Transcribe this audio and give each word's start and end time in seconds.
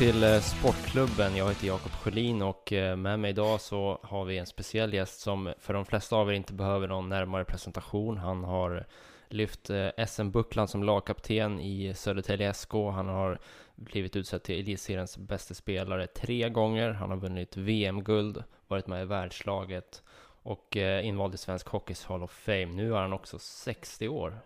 Till 0.00 0.22
eh, 0.22 0.40
Sportklubben. 0.40 1.36
Jag 1.36 1.48
heter 1.48 1.66
Jakob 1.66 1.92
Sjölin 1.92 2.42
och 2.42 2.72
eh, 2.72 2.96
med 2.96 3.20
mig 3.20 3.30
idag 3.30 3.60
så 3.60 4.00
har 4.02 4.24
vi 4.24 4.38
en 4.38 4.46
speciell 4.46 4.94
gäst 4.94 5.20
som 5.20 5.54
för 5.58 5.74
de 5.74 5.84
flesta 5.84 6.16
av 6.16 6.30
er 6.30 6.32
inte 6.32 6.52
behöver 6.52 6.88
någon 6.88 7.08
närmare 7.08 7.44
presentation. 7.44 8.18
Han 8.18 8.44
har 8.44 8.86
lyft 9.28 9.70
eh, 9.70 10.06
SM-bucklan 10.06 10.68
som 10.68 10.82
lagkapten 10.82 11.60
i 11.60 11.94
Södertälje 11.94 12.54
SK. 12.54 12.72
Han 12.72 13.08
har 13.08 13.38
blivit 13.76 14.16
utsedd 14.16 14.42
till 14.42 14.60
Elitseriens 14.60 15.18
bästa 15.18 15.54
spelare 15.54 16.06
tre 16.06 16.48
gånger. 16.48 16.90
Han 16.90 17.10
har 17.10 17.16
vunnit 17.16 17.56
VM-guld, 17.56 18.44
varit 18.68 18.86
med 18.86 19.02
i 19.02 19.06
världslaget 19.06 20.02
och 20.42 20.76
invald 20.76 21.34
i 21.34 21.38
Svensk 21.38 21.68
Hockeys 21.68 22.04
Hall 22.04 22.22
of 22.22 22.30
Fame. 22.30 22.66
Nu 22.66 22.94
är 22.94 23.00
han 23.00 23.12
också 23.12 23.38
60 23.38 24.08
år. 24.08 24.40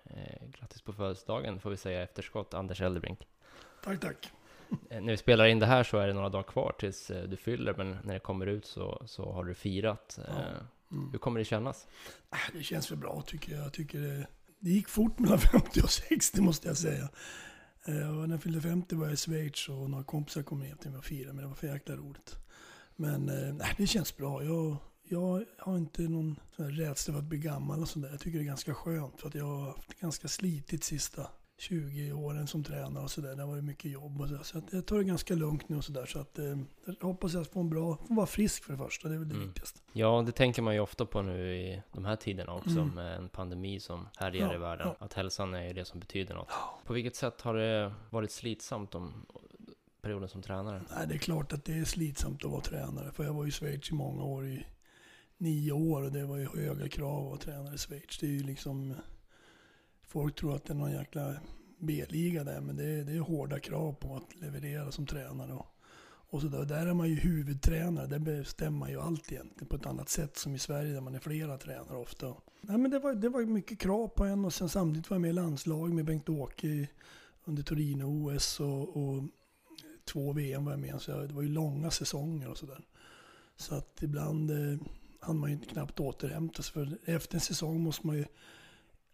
Grattis 0.59 0.83
på 0.83 0.93
födelsedagen 0.93 1.61
får 1.61 1.71
vi 1.71 1.77
säga 1.77 2.03
efterskott, 2.03 2.55
Anders 2.55 2.81
Eldebrink. 2.81 3.27
Tack, 3.85 4.01
tack. 4.01 4.34
Eh, 4.91 5.01
när 5.01 5.11
vi 5.11 5.17
spelar 5.17 5.47
in 5.47 5.59
det 5.59 5.67
här 5.67 5.83
så 5.83 5.99
är 5.99 6.07
det 6.07 6.13
några 6.13 6.29
dagar 6.29 6.43
kvar 6.43 6.75
tills 6.79 7.11
eh, 7.11 7.29
du 7.29 7.37
fyller, 7.37 7.75
men 7.75 7.97
när 8.05 8.15
det 8.15 8.21
kommer 8.21 8.47
ut 8.47 8.67
så, 8.67 9.03
så 9.07 9.33
har 9.33 9.45
du 9.45 9.55
firat. 9.55 10.19
Ja. 10.29 10.33
Eh, 10.33 10.61
mm. 10.93 11.11
Hur 11.13 11.19
kommer 11.19 11.39
det 11.39 11.45
kännas? 11.45 11.87
Ah, 12.31 12.37
det 12.53 12.63
känns 12.63 12.91
väl 12.91 12.99
bra 12.99 13.23
tycker 13.27 13.53
jag. 13.53 13.65
jag 13.65 13.73
tycker 13.73 13.99
det, 13.99 14.27
det 14.59 14.71
gick 14.71 14.89
fort 14.89 15.19
mellan 15.19 15.39
50 15.53 15.81
och 15.81 15.91
60 15.91 16.41
måste 16.41 16.69
jag 16.69 16.77
säga. 16.77 17.09
när 17.87 18.31
jag 18.31 18.43
fyllde 18.43 18.61
50 18.61 18.97
var 18.97 19.05
jag 19.05 19.15
i 19.15 19.17
Schweiz 19.17 19.69
och 19.69 19.91
några 19.91 20.05
kompisar 20.05 20.43
kom 20.43 20.59
ner 20.59 20.75
till 20.75 20.91
mig 20.91 20.99
och 20.99 21.05
firade, 21.05 21.33
men 21.33 21.43
det 21.43 21.49
var 21.49 21.55
för 21.55 21.67
jäkla 21.67 21.97
roligt. 21.97 22.37
Men 22.97 23.25
nej, 23.59 23.75
det 23.77 23.87
känns 23.87 24.17
bra. 24.17 24.45
Jag, 24.45 24.77
jag 25.03 25.45
har 25.59 25.77
inte 25.77 26.03
någon 26.03 26.41
rädsla 26.57 27.15
för 27.15 27.19
att 27.19 27.25
bli 27.25 27.39
gammal 27.39 27.83
och 27.83 27.89
sådär. 27.89 28.09
Jag 28.11 28.21
tycker 28.21 28.39
det 28.39 28.45
är 28.45 28.47
ganska 28.47 28.75
skönt 28.75 29.21
för 29.21 29.29
att 29.29 29.35
jag 29.35 29.45
har 29.45 29.67
haft 29.67 30.01
ganska 30.01 30.29
slitigt 30.29 30.85
sista 30.85 31.31
20 31.59 32.13
åren 32.13 32.47
som 32.47 32.65
tränare 32.65 33.05
och 33.05 33.11
sådär. 33.11 33.37
Det 33.37 33.43
har 33.43 33.49
varit 33.49 33.65
mycket 33.65 33.91
jobb 33.91 34.21
och 34.21 34.29
så. 34.29 34.39
Så 34.43 34.59
att 34.59 34.73
jag 34.73 34.87
tar 34.87 34.99
det 34.99 35.05
ganska 35.05 35.35
lugnt 35.35 35.69
nu 35.69 35.77
och 35.77 35.85
sådär. 35.85 36.07
Så 36.07 36.19
att 36.19 36.39
eh, 36.39 36.59
jag 36.87 37.07
hoppas 37.07 37.35
jag 37.35 37.47
får 37.47 37.61
en 37.61 37.71
bra, 37.71 37.97
får 37.97 38.15
vara 38.15 38.27
frisk 38.27 38.65
för 38.65 38.73
det 38.73 38.79
första. 38.79 39.09
Det 39.09 39.15
är 39.15 39.19
väl 39.19 39.29
det 39.29 39.35
mm. 39.35 39.47
viktigaste. 39.47 39.81
Ja, 39.93 40.23
det 40.27 40.33
tänker 40.33 40.63
man 40.63 40.75
ju 40.75 40.81
ofta 40.81 41.07
på 41.07 41.23
nu 41.23 41.57
i 41.57 41.83
de 41.93 42.05
här 42.05 42.17
tiderna 42.17 42.55
också 42.55 42.71
mm. 42.71 42.89
med 42.89 43.17
en 43.17 43.29
pandemi 43.29 43.81
som 43.81 44.09
härjar 44.17 44.49
ja, 44.49 44.55
i 44.55 44.59
världen. 44.59 44.87
Ja. 44.87 45.07
Att 45.07 45.13
hälsan 45.13 45.55
är 45.55 45.67
ju 45.67 45.73
det 45.73 45.85
som 45.85 46.01
betyder 46.01 46.35
något. 46.35 46.49
Ja. 46.51 46.81
På 46.85 46.93
vilket 46.93 47.17
sätt 47.17 47.41
har 47.41 47.55
det 47.55 47.93
varit 48.11 48.31
slitsamt 48.31 48.95
om 48.95 49.27
perioden 50.03 50.29
som 50.29 50.43
tränare? 50.43 50.83
Nej, 50.97 51.07
det 51.09 51.15
är 51.15 51.19
klart 51.19 51.53
att 51.53 51.65
det 51.65 51.79
är 51.79 51.85
slitsamt 51.85 52.45
att 52.45 52.51
vara 52.51 52.61
tränare. 52.61 53.13
För 53.13 53.25
jag 53.25 53.35
var 53.35 53.47
i 53.47 53.51
Schweiz 53.51 53.91
i 53.91 53.95
många 53.95 54.23
år, 54.25 54.47
i 54.47 54.67
nio 55.39 55.73
år 55.73 56.03
och 56.03 56.13
det 56.13 56.25
var 56.25 56.37
ju 56.37 56.49
höga 56.49 56.89
krav 56.89 57.19
att 57.19 57.25
vara 57.25 57.39
tränare 57.39 57.75
i 57.75 57.79
Schweiz. 57.79 58.19
Det 58.21 58.27
är 58.27 58.31
ju 58.31 58.43
liksom 58.43 58.95
folk 60.07 60.37
tror 60.37 60.57
att 60.57 60.65
det 60.65 60.73
är 60.73 60.75
någon 60.75 60.93
jäkla 60.93 61.35
B-liga 61.79 62.45
där, 62.45 62.61
men 62.61 62.77
det 62.77 62.85
är, 62.85 63.05
det 63.05 63.13
är 63.13 63.21
hårda 63.21 63.61
krav 63.61 63.93
på 63.93 64.17
att 64.17 64.41
leverera 64.41 64.93
som 64.93 65.07
tränare. 65.07 65.53
Och, 65.53 65.67
och 66.07 66.41
så 66.41 66.49
där. 66.49 66.65
där 66.65 66.87
är 66.87 66.95
man 66.95 67.09
ju 67.09 67.15
huvudtränare, 67.15 68.07
där 68.07 68.19
bestämmer 68.19 68.79
man 68.79 68.91
ju 68.91 69.01
allt 69.01 69.33
egentligen 69.33 69.69
på 69.69 69.77
ett 69.77 69.87
annat 69.87 70.09
sätt 70.09 70.37
som 70.37 70.55
i 70.55 70.59
Sverige 70.59 70.93
där 70.93 71.01
man 71.01 71.15
är 71.15 71.19
flera 71.19 71.59
tränare 71.59 71.97
ofta. 71.97 72.35
Nej, 72.61 72.79
men 72.79 72.91
det, 72.91 72.99
var, 72.99 73.15
det 73.15 73.29
var 73.29 73.43
mycket 73.43 73.79
krav 73.79 74.09
på 74.09 74.25
en 74.25 74.45
och 74.45 74.55
sen 74.55 74.69
samtidigt 74.69 75.11
var 75.11 75.15
jag 75.15 75.23
med 75.23 75.31
i 75.31 75.33
landslag 75.33 75.93
med 75.93 76.05
Bengt-Åke 76.05 76.89
under 77.45 77.63
Torino-OS 77.63 78.61
och, 78.61 78.97
och, 78.97 79.23
två 80.05 80.33
VM 80.33 80.65
var 80.65 80.73
jag 80.73 80.81
med. 80.81 81.01
Så 81.01 81.13
det 81.21 81.35
var 81.35 81.43
ju 81.43 81.49
långa 81.49 81.91
säsonger 81.91 82.49
och 82.49 82.59
sådär. 82.59 82.85
Så 83.57 83.75
att 83.75 84.03
ibland 84.03 84.51
eh, 84.51 84.79
hann 85.21 85.39
man 85.39 85.51
ju 85.51 85.59
knappt 85.59 86.01
återhämta 86.01 86.63
sig. 86.63 86.73
För 86.73 86.99
efter 87.05 87.35
en 87.35 87.41
säsong 87.41 87.81
måste 87.81 88.07
man 88.07 88.17
ju 88.17 88.25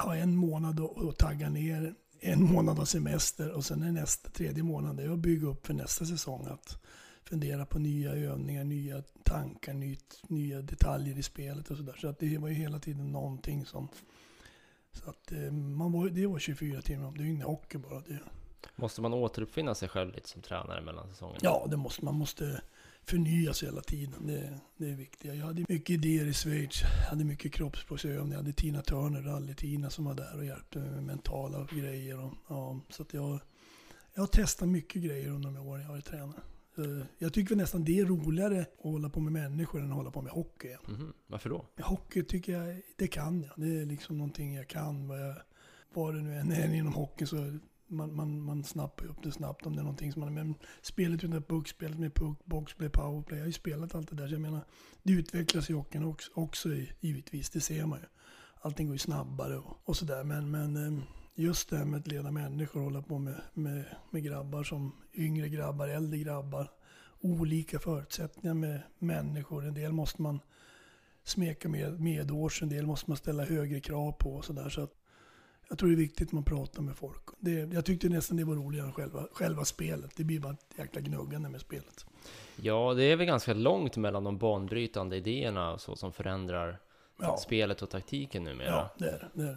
ha 0.01 0.17
en 0.17 0.37
månad 0.37 0.81
och, 0.81 0.99
och 0.99 1.17
tagga 1.17 1.49
ner 1.49 1.95
en 2.21 2.45
månad 2.45 2.81
av 2.81 2.85
semester 2.85 3.51
och 3.51 3.65
sen 3.65 3.83
är 3.83 3.93
nästa, 3.93 4.31
tredje 4.31 4.63
månaden 4.63 4.97
det 4.97 5.03
är 5.03 5.09
att 5.09 5.19
bygga 5.19 5.49
upp 5.49 5.67
för 5.67 5.75
nästa 5.75 6.05
säsong. 6.05 6.47
Att 6.47 6.83
fundera 7.25 7.67
på 7.67 7.79
nya 7.79 8.13
övningar, 8.13 8.65
nya 8.65 9.03
tankar, 9.25 9.75
nytt, 9.75 10.23
nya 10.29 10.63
detaljer 10.63 11.19
i 11.19 11.23
spelet 11.23 11.71
och 11.71 11.77
sådär. 11.77 11.97
Så 12.01 12.09
att 12.09 12.19
det 12.19 12.39
var 12.39 12.49
ju 12.49 12.55
hela 12.55 12.79
tiden 12.79 13.13
någonting 13.13 13.67
som... 13.67 13.89
Så 14.93 15.11
att 15.11 15.33
eh, 15.33 15.53
man 15.53 15.93
var, 15.93 16.09
det 16.09 16.27
var 16.27 16.39
24 16.39 16.83
timmar 16.83 17.07
om 17.07 17.19
dygnet 17.19 17.47
hockey 17.47 17.79
bara. 17.79 18.01
Det. 18.01 18.19
Måste 18.77 19.01
man 19.01 19.15
återuppfinna 19.15 19.75
sig 19.75 19.89
själv 19.89 20.15
lite 20.15 20.29
som 20.29 20.43
tränare 20.43 20.81
mellan 20.81 21.09
säsongerna? 21.09 21.41
Ja, 21.43 21.67
det 21.71 21.77
måste 21.77 22.05
man. 22.05 22.15
måste 22.15 22.63
förnya 23.11 23.55
sig 23.55 23.69
hela 23.69 23.81
tiden. 23.81 24.27
Det, 24.27 24.61
det 24.77 24.91
är 24.91 24.97
viktigt. 24.97 25.35
Jag 25.35 25.47
hade 25.47 25.65
mycket 25.69 25.91
idéer 25.91 26.27
i 26.27 26.33
Schweiz. 26.33 26.83
Jag 26.83 27.11
hade 27.11 27.25
mycket 27.25 27.53
kroppsspråksövningar. 27.53 28.37
Jag 28.37 28.43
hade 28.43 28.53
Tina 28.53 28.83
Turner, 28.83 29.23
Rally-Tina, 29.23 29.91
som 29.91 30.05
var 30.05 30.15
där 30.15 30.37
och 30.37 30.45
hjälpte 30.45 30.79
mig 30.79 30.91
med 30.91 31.03
mentala 31.05 31.67
grejer. 31.73 32.25
Och, 32.25 32.33
ja, 32.49 32.81
så 32.89 33.03
att 33.03 33.15
jag, 33.15 33.41
jag 34.15 34.23
har 34.23 34.27
testat 34.27 34.69
mycket 34.69 35.03
grejer 35.03 35.29
under 35.29 35.51
de 35.51 35.67
åren 35.67 35.81
jag 35.81 35.89
har 35.89 35.95
varit 35.95 36.05
tränare. 36.05 36.41
Jag 37.19 37.33
tycker 37.33 37.57
nästan 37.57 37.85
det 37.85 37.99
är 37.99 38.05
roligare 38.05 38.61
att 38.61 38.75
hålla 38.79 39.11
på 39.11 39.21
med 39.21 39.33
människor 39.33 39.81
än 39.81 39.91
att 39.91 39.97
hålla 39.97 40.11
på 40.11 40.23
med 40.23 40.33
hockey. 40.33 40.77
Mm. 40.89 41.13
Varför 41.27 41.51
då? 41.51 41.67
Hockey 41.81 42.23
tycker 42.23 42.53
jag, 42.53 42.81
det 42.97 43.07
kan 43.07 43.43
jag. 43.43 43.53
Det 43.57 43.81
är 43.81 43.87
liksom 43.87 44.19
någonting 44.19 44.55
jag 44.55 44.69
kan. 44.69 45.09
Vad, 45.09 45.21
jag, 45.21 45.35
vad 45.95 46.15
det 46.15 46.23
nu 46.23 46.35
än 46.35 46.53
är 46.53 46.75
inom 46.75 46.93
hockey 46.93 47.27
så 47.27 47.59
man, 47.91 48.17
man, 48.17 48.43
man 48.43 48.65
snappar 48.65 49.07
upp 49.07 49.23
det 49.23 49.33
snabbt 49.33 49.67
om 49.67 49.73
det 49.73 49.81
är 49.81 49.85
någonting 49.85 50.13
som 50.13 50.21
man... 50.21 50.35
Men 50.35 50.55
spelet 50.83 51.25
utan 51.25 51.43
puck, 51.43 51.69
spelet 51.69 51.99
med 51.99 52.15
puck, 52.15 52.39
boxplay, 52.45 52.89
powerplay. 52.89 53.39
Jag 53.39 53.45
har 53.45 53.47
ju 53.47 53.53
spelat 53.53 53.95
allt 53.95 54.11
det 54.11 54.17
där. 54.17 54.29
Så 54.29 54.35
jag 54.35 54.41
menar, 54.41 54.65
det 55.03 55.13
utvecklas 55.13 55.71
i 55.71 55.73
hockeyn 55.73 56.05
också, 56.05 56.31
också 56.35 56.69
givetvis. 57.01 57.51
Det 57.51 57.61
ser 57.61 57.87
man 57.87 57.99
ju. 57.99 58.05
Allting 58.61 58.87
går 58.87 58.95
ju 58.95 58.99
snabbare 58.99 59.59
och, 59.59 59.77
och 59.85 59.97
sådär. 59.97 60.25
Men, 60.25 60.51
men 60.51 60.77
ehm, 60.77 61.03
just 61.35 61.71
det 61.71 61.77
här 61.77 61.85
med 61.85 62.01
att 62.01 62.07
leda 62.07 62.31
människor, 62.31 62.81
och 62.81 62.85
hålla 62.85 63.03
på 63.03 63.19
med, 63.19 63.41
med, 63.55 63.85
med 64.11 64.25
grabbar 64.25 64.65
som 64.65 64.93
yngre 65.15 65.49
grabbar, 65.49 65.89
äldre 65.89 66.19
grabbar. 66.19 66.71
Olika 67.21 67.79
förutsättningar 67.79 68.55
med 68.55 68.83
människor. 68.99 69.67
En 69.67 69.75
del 69.75 69.93
måste 69.93 70.23
man 70.23 70.41
smeka 71.25 71.69
med 71.69 72.01
medårs, 72.01 72.63
en 72.63 72.69
del 72.69 72.87
måste 72.87 73.11
man 73.11 73.17
ställa 73.17 73.45
högre 73.45 73.81
krav 73.81 74.13
på 74.13 74.35
och 74.35 74.45
sådär. 74.45 74.69
Så 74.69 74.81
att 74.83 74.95
jag 75.71 75.79
tror 75.79 75.89
det 75.89 75.95
är 75.95 75.97
viktigt 75.97 76.29
att 76.29 76.33
man 76.33 76.45
pratar 76.45 76.83
med 76.83 76.97
folk. 76.97 77.23
Det, 77.39 77.53
jag 77.53 77.85
tyckte 77.85 78.09
nästan 78.09 78.37
det 78.37 78.45
var 78.45 78.55
roligare 78.55 78.87
än 78.87 78.93
själva, 78.93 79.27
själva 79.33 79.65
spelet. 79.65 80.11
Det 80.17 80.25
blir 80.25 80.41
bara 80.41 80.53
ett 80.53 80.79
jäkla 80.79 81.01
gnuggande 81.01 81.49
med 81.49 81.61
spelet. 81.61 82.07
Ja, 82.57 82.95
det 82.95 83.05
är 83.05 83.17
väl 83.17 83.27
ganska 83.27 83.55
långt 83.55 83.97
mellan 83.97 84.25
de 84.25 84.39
banbrytande 84.39 85.17
idéerna 85.17 85.79
så 85.79 85.97
som 85.97 86.13
förändrar 86.13 86.81
ja. 87.21 87.37
spelet 87.37 87.83
och 87.83 87.91
taktiken 87.91 88.45
numera. 88.45 88.69
Ja, 88.69 88.95
det 88.99 89.09
är 89.09 89.31
det. 89.35 89.57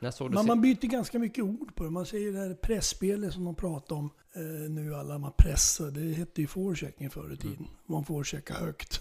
Är 0.00 0.28
man, 0.28 0.46
man 0.46 0.60
byter 0.60 0.86
ganska 0.86 1.18
mycket 1.18 1.44
ord 1.44 1.74
på 1.74 1.84
det. 1.84 1.90
Man 1.90 2.06
säger 2.06 2.32
det 2.32 2.38
här 2.38 2.54
pressspelet 2.54 3.32
som 3.32 3.44
de 3.44 3.54
pratar 3.54 3.96
om 3.96 4.10
eh, 4.32 4.70
nu, 4.70 4.94
alla 4.94 5.18
man 5.18 5.32
pressar. 5.38 5.90
Det 5.90 6.14
hette 6.14 6.40
ju 6.40 6.46
forechecking 6.46 7.10
förr 7.10 7.32
i 7.32 7.36
tiden. 7.36 7.56
Mm. 7.56 7.70
Man 7.86 8.04
forechecka 8.04 8.54
högt. 8.54 9.00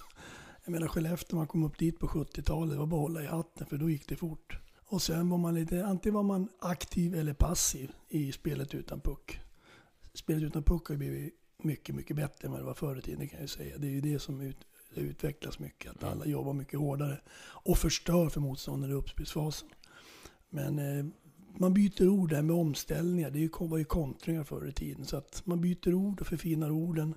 Jag 0.63 0.71
menar 0.71 0.87
Skellefteå, 0.87 1.37
man 1.37 1.47
kom 1.47 1.63
upp 1.63 1.77
dit 1.77 1.99
på 1.99 2.07
70-talet, 2.07 2.71
det 2.73 2.79
var 2.79 2.85
bara 2.85 2.97
att 2.97 3.01
hålla 3.01 3.23
i 3.23 3.25
hatten 3.25 3.67
för 3.67 3.77
då 3.77 3.89
gick 3.89 4.07
det 4.07 4.15
fort. 4.15 4.57
Och 4.93 5.01
sen 5.01 5.29
var 5.29 5.37
man 5.37 5.55
lite, 5.55 5.85
antingen 5.85 6.13
var 6.13 6.23
man 6.23 6.49
aktiv 6.59 7.15
eller 7.15 7.33
passiv 7.33 7.91
i 8.09 8.31
spelet 8.31 8.75
utan 8.75 9.01
puck. 9.01 9.39
Spelet 10.13 10.43
utan 10.43 10.63
puck 10.63 10.89
har 10.89 10.95
blivit 10.95 11.33
mycket, 11.63 11.95
mycket 11.95 12.15
bättre 12.15 12.45
än 12.45 12.51
vad 12.51 12.61
det 12.61 12.65
var 12.65 12.73
förr 12.73 12.97
i 12.97 13.01
tiden 13.01 13.27
kan 13.27 13.39
jag 13.39 13.49
säga. 13.49 13.77
Det 13.77 13.87
är 13.87 13.91
ju 13.91 14.01
det 14.01 14.19
som 14.19 14.41
ut, 14.41 14.57
det 14.95 15.01
utvecklas 15.01 15.59
mycket, 15.59 15.91
att 15.91 16.03
alla 16.03 16.25
jobbar 16.25 16.53
mycket 16.53 16.79
hårdare 16.79 17.21
och 17.63 17.77
förstör 17.77 18.29
för 18.29 18.39
motståndare 18.39 18.91
i 18.91 18.95
uppspelsfasen. 18.95 19.69
Men 20.49 20.79
eh, 20.79 21.05
man 21.57 21.73
byter 21.73 22.07
ord 22.07 22.29
där 22.29 22.41
med 22.41 22.55
omställningar. 22.55 23.29
Det 23.29 23.49
var 23.59 23.77
ju 23.77 23.85
kontringar 23.85 24.43
förr 24.43 24.67
i 24.67 24.73
tiden. 24.73 25.05
Så 25.05 25.17
att 25.17 25.41
man 25.45 25.61
byter 25.61 25.93
ord 25.93 26.21
och 26.21 26.27
förfinar 26.27 26.71
orden. 26.71 27.15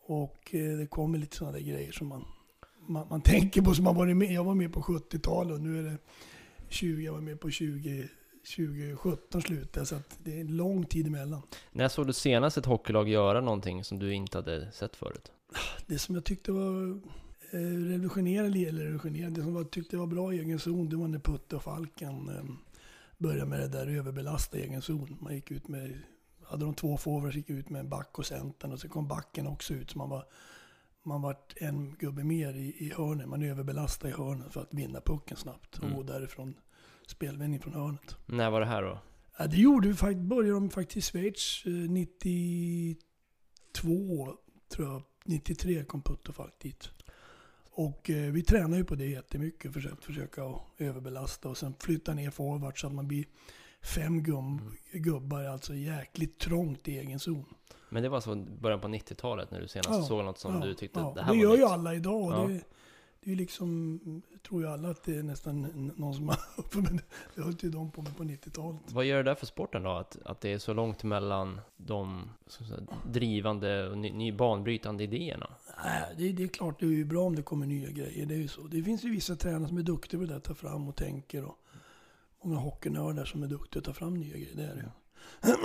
Och 0.00 0.54
eh, 0.54 0.78
det 0.78 0.86
kommer 0.86 1.18
lite 1.18 1.36
sådana 1.36 1.56
där 1.56 1.64
grejer 1.64 1.92
som 1.92 2.06
man, 2.06 2.24
man, 2.88 3.06
man 3.10 3.20
tänker 3.20 3.62
på 3.62 3.74
som 3.74 3.84
man 3.84 3.96
varit 3.96 4.16
med. 4.16 4.32
Jag 4.32 4.44
var 4.44 4.54
med 4.54 4.72
på 4.72 4.80
70-talet 4.80 5.54
och 5.54 5.60
nu 5.60 5.78
är 5.78 5.82
det 5.82 5.98
20, 6.68 7.04
jag 7.04 7.12
var 7.12 7.20
med 7.20 7.40
på 7.40 7.50
20, 7.50 8.08
2017 8.56 9.42
slutade, 9.42 9.86
så 9.86 9.94
att 9.94 10.18
det 10.24 10.36
är 10.36 10.40
en 10.40 10.56
lång 10.56 10.84
tid 10.84 11.06
emellan. 11.06 11.42
När 11.72 11.88
såg 11.88 12.06
du 12.06 12.12
senast 12.12 12.56
ett 12.58 12.66
hockeylag 12.66 13.08
göra 13.08 13.40
någonting 13.40 13.84
som 13.84 13.98
du 13.98 14.14
inte 14.14 14.38
hade 14.38 14.72
sett 14.72 14.96
förut? 14.96 15.32
Det 15.86 15.98
som 15.98 16.14
jag 16.14 16.24
tyckte 16.24 16.52
var 16.52 16.90
eh, 17.50 17.58
revolutionerade, 17.60 18.58
eller 18.58 18.82
revolutionerade, 18.82 19.34
det 19.34 19.42
som 19.42 19.54
var, 19.54 19.64
tyckte 19.64 19.96
var 19.96 20.06
bra 20.06 20.34
i 20.34 20.38
egen 20.38 20.58
zon, 20.58 20.88
det 20.88 20.96
var 20.96 21.08
när 21.08 21.18
Putte 21.18 21.56
och 21.56 21.62
Falken 21.62 22.28
eh, 22.28 22.44
började 23.18 23.46
med 23.46 23.60
det 23.60 23.68
där 23.68 23.86
överbelasta 23.86 24.58
egen 24.58 24.82
zon. 24.82 25.16
Man 25.20 25.34
gick 25.34 25.50
ut 25.50 25.68
med, 25.68 25.98
hade 26.44 26.64
de 26.64 26.74
två 26.74 26.96
forwards 26.96 27.36
gick 27.36 27.50
ut 27.50 27.70
med 27.70 27.80
en 27.80 27.88
back 27.88 28.18
och 28.18 28.26
centern 28.26 28.72
och 28.72 28.80
så 28.80 28.88
kom 28.88 29.08
backen 29.08 29.46
också 29.46 29.74
ut. 29.74 29.90
Så 29.90 29.98
man 29.98 30.10
var, 30.10 30.24
man 31.06 31.22
var 31.22 31.36
en 31.56 31.94
gubbe 31.98 32.24
mer 32.24 32.54
i, 32.54 32.74
i 32.78 32.92
hörnet. 32.96 33.28
Man 33.28 33.42
överbelastade 33.42 34.12
i 34.12 34.16
hörnet 34.16 34.52
för 34.52 34.60
att 34.60 34.74
vinna 34.74 35.00
pucken 35.00 35.36
snabbt 35.36 35.76
och 35.78 35.84
Mm. 35.84 35.96
gå 35.96 36.02
därifrån 36.02 36.54
spelvändning 37.06 37.60
från 37.60 37.72
hörnet. 37.74 38.16
När 38.26 38.50
var 38.50 38.60
det 38.60 38.66
här 38.66 38.82
då? 38.82 38.98
Ja, 39.38 39.46
det 39.46 39.56
gjorde 39.56 39.88
vi 39.88 39.94
faktiskt, 39.94 40.20
började 40.24 40.52
de 40.54 40.70
faktiskt 40.70 40.96
i 40.96 41.18
Schweiz 41.18 41.62
eh, 41.66 41.72
92, 41.72 42.98
tror 44.68 44.88
jag. 44.88 45.02
93 45.24 45.84
kom 45.84 46.02
Putt 46.02 46.28
och 46.28 46.34
Falk 46.34 46.58
dit. 46.60 46.88
Och 47.70 48.10
eh, 48.10 48.32
vi 48.32 48.42
tränade 48.42 48.76
ju 48.76 48.84
på 48.84 48.94
det 48.94 49.06
jättemycket, 49.06 49.72
försökt 49.72 50.04
försöka 50.04 50.42
överbelasta 50.78 51.48
och 51.48 51.56
sen 51.56 51.74
flytta 51.80 52.14
ner 52.14 52.30
forward 52.30 52.80
så 52.80 52.86
att 52.86 52.94
man 52.94 53.08
blir 53.08 53.24
fem 53.82 54.22
gum, 54.22 54.72
gubbar, 54.92 55.44
alltså 55.44 55.74
jäkligt 55.74 56.38
trångt 56.38 56.88
i 56.88 56.98
egen 56.98 57.18
zon. 57.18 57.44
Men 57.88 58.02
det 58.02 58.08
var 58.08 58.20
så 58.20 58.34
början 58.34 58.80
på 58.80 58.88
90-talet 58.88 59.50
när 59.50 59.60
du 59.60 59.68
senast 59.68 59.90
Ja, 59.90 60.02
såg 60.02 60.24
något 60.24 60.38
som 60.38 60.54
Ja, 60.54 60.60
du 60.60 60.74
tyckte 60.74 61.00
ja. 61.00 61.12
det 61.16 61.22
här 61.22 61.32
det 61.32 61.38
var 61.38 61.44
gör 61.44 61.50
nytt. 61.50 61.60
ju 61.60 61.64
alla 61.64 61.94
idag. 61.94 62.22
och 62.22 62.32
Ja. 62.32 62.46
Det, 62.48 62.60
det 63.24 63.32
är 63.32 63.36
liksom, 63.36 64.22
tror 64.48 64.62
ju 64.62 64.68
alla 64.68 64.88
att 64.90 65.02
det 65.02 65.16
är 65.16 65.22
nästan 65.22 65.92
någon 65.96 66.14
som 66.14 66.28
har, 66.28 66.38
men 66.82 67.00
det 67.34 67.42
höll 67.42 67.56
ju 67.60 67.70
de 67.70 67.90
på 67.90 68.02
med 68.02 68.16
på 68.16 68.24
90-talet. 68.24 68.80
Vad 68.92 69.04
gör 69.04 69.16
det 69.16 69.22
där 69.30 69.34
för 69.34 69.46
sporten 69.46 69.82
då? 69.82 69.90
Att, 69.90 70.18
att 70.24 70.40
det 70.40 70.52
är 70.52 70.58
så 70.58 70.74
långt 70.74 71.02
mellan 71.04 71.60
de 71.76 72.30
säga, 72.46 72.80
drivande 73.12 73.88
och 73.88 73.98
ny, 73.98 74.12
ny 74.12 74.32
banbrytande 74.32 75.04
idéerna? 75.04 75.50
Nej, 75.84 76.14
det, 76.18 76.32
det 76.32 76.42
är 76.42 76.48
klart 76.48 76.80
det 76.80 76.86
är 76.86 76.90
ju 76.90 77.04
bra 77.04 77.22
om 77.22 77.36
det 77.36 77.42
kommer 77.42 77.66
nya 77.66 77.90
grejer. 77.90 78.26
Det 78.26 78.34
är 78.34 78.38
ju 78.38 78.48
så. 78.48 78.62
Det 78.62 78.82
finns 78.82 79.04
ju 79.04 79.10
vissa 79.10 79.36
tränare 79.36 79.68
som 79.68 79.78
är 79.78 79.82
duktiga 79.82 80.20
på 80.20 80.26
det, 80.26 80.36
att 80.36 80.44
ta 80.44 80.54
fram 80.54 80.88
och 80.88 80.96
tänker. 80.96 81.44
Och 81.44 81.58
många 82.46 82.60
hockeynördar 82.60 83.24
som 83.24 83.42
är 83.42 83.46
duktiga 83.46 83.80
att 83.80 83.84
ta 83.84 83.92
fram 83.92 84.14
nya 84.14 84.36
grejer. 84.36 84.56
Det 84.56 84.64
är 84.64 84.74
det 84.74 84.82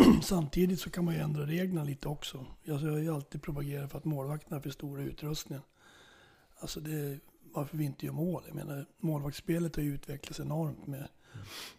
ju. 0.15 0.21
Samtidigt 0.21 0.79
så 0.79 0.89
kan 0.89 1.05
man 1.05 1.13
ju 1.13 1.19
ändra 1.19 1.45
reglerna 1.45 1.83
lite 1.83 2.07
också. 2.07 2.45
Jag 2.63 2.75
har 2.75 2.97
ju 2.97 3.13
alltid 3.15 3.41
propagerat 3.41 3.91
för 3.91 3.97
att 3.97 4.05
målvakterna 4.05 4.55
har 4.55 4.61
för 4.61 4.69
stora 4.69 5.01
utrustningar. 5.01 5.63
Alltså 6.59 6.79
det, 6.79 7.19
varför 7.43 7.77
vi 7.77 7.85
inte 7.85 8.05
gör 8.05 8.13
mål. 8.13 8.43
Jag 8.47 8.55
menar, 8.55 8.85
målvaktsspelet 8.99 9.75
har 9.75 9.83
ju 9.83 9.93
utvecklats 9.93 10.39
enormt 10.39 10.87
med, 10.87 11.07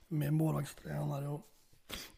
med 0.09 0.33
målvaktstränare 0.33 1.29
och, 1.29 1.47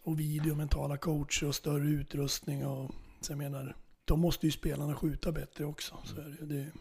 och 0.03 0.21
video, 0.21 0.55
mentala 0.55 0.97
coacher 0.97 1.47
och 1.47 1.55
större 1.55 1.89
utrustning. 1.89 2.67
Och, 2.67 2.95
så 3.21 3.33
jag 3.33 3.39
menar, 3.39 3.77
då 4.05 4.17
måste 4.17 4.47
ju 4.47 4.53
spelarna 4.53 4.95
skjuta 4.95 5.33
bättre 5.33 5.65
också. 5.65 5.95
Så 6.05 6.17
är 6.17 6.37
det, 6.41 6.47
det, 6.47 6.73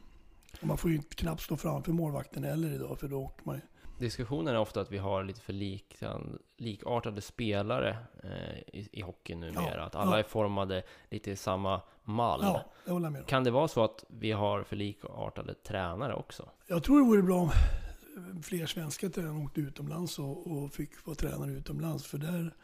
man 0.61 0.77
får 0.77 0.91
ju 0.91 1.01
knappt 1.01 1.41
stå 1.41 1.57
framför 1.57 1.91
målvakten 1.91 2.43
heller 2.43 2.73
idag, 2.73 2.99
för 2.99 3.07
då 3.07 3.23
åker 3.23 3.45
man 3.45 3.55
ju. 3.55 3.61
Diskussionen 4.03 4.53
är 4.53 4.59
ofta 4.59 4.81
att 4.81 4.91
vi 4.91 4.97
har 4.97 5.23
lite 5.23 5.41
för 5.41 5.53
lik, 5.53 5.95
likartade 6.57 7.21
spelare 7.21 7.97
eh, 8.23 8.57
i, 8.57 8.89
i 8.91 9.01
hockey 9.01 9.35
numera. 9.35 9.77
Ja, 9.77 9.83
att 9.83 9.95
alla 9.95 10.11
ja. 10.11 10.19
är 10.19 10.23
formade 10.23 10.83
lite 11.09 11.31
i 11.31 11.35
samma 11.35 11.81
mall. 12.03 12.39
Ja, 12.43 12.65
det 12.85 12.91
håller 12.91 13.05
jag 13.05 13.11
med 13.11 13.21
om. 13.21 13.27
Kan 13.27 13.43
det 13.43 13.51
vara 13.51 13.67
så 13.67 13.83
att 13.83 14.03
vi 14.07 14.31
har 14.31 14.63
för 14.63 14.75
likartade 14.75 15.53
tränare 15.53 16.13
också? 16.15 16.49
Jag 16.67 16.83
tror 16.83 16.99
det 16.99 17.05
vore 17.05 17.21
bra 17.21 17.37
om 17.37 17.51
fler 18.43 18.65
svenska 18.65 19.09
tränare 19.09 19.43
åkte 19.45 19.61
utomlands 19.61 20.19
och, 20.19 20.47
och 20.47 20.73
fick 20.73 21.05
vara 21.05 21.15
tränare 21.15 21.51
utomlands. 21.51 22.05
För 22.05 22.17
där, 22.17 22.55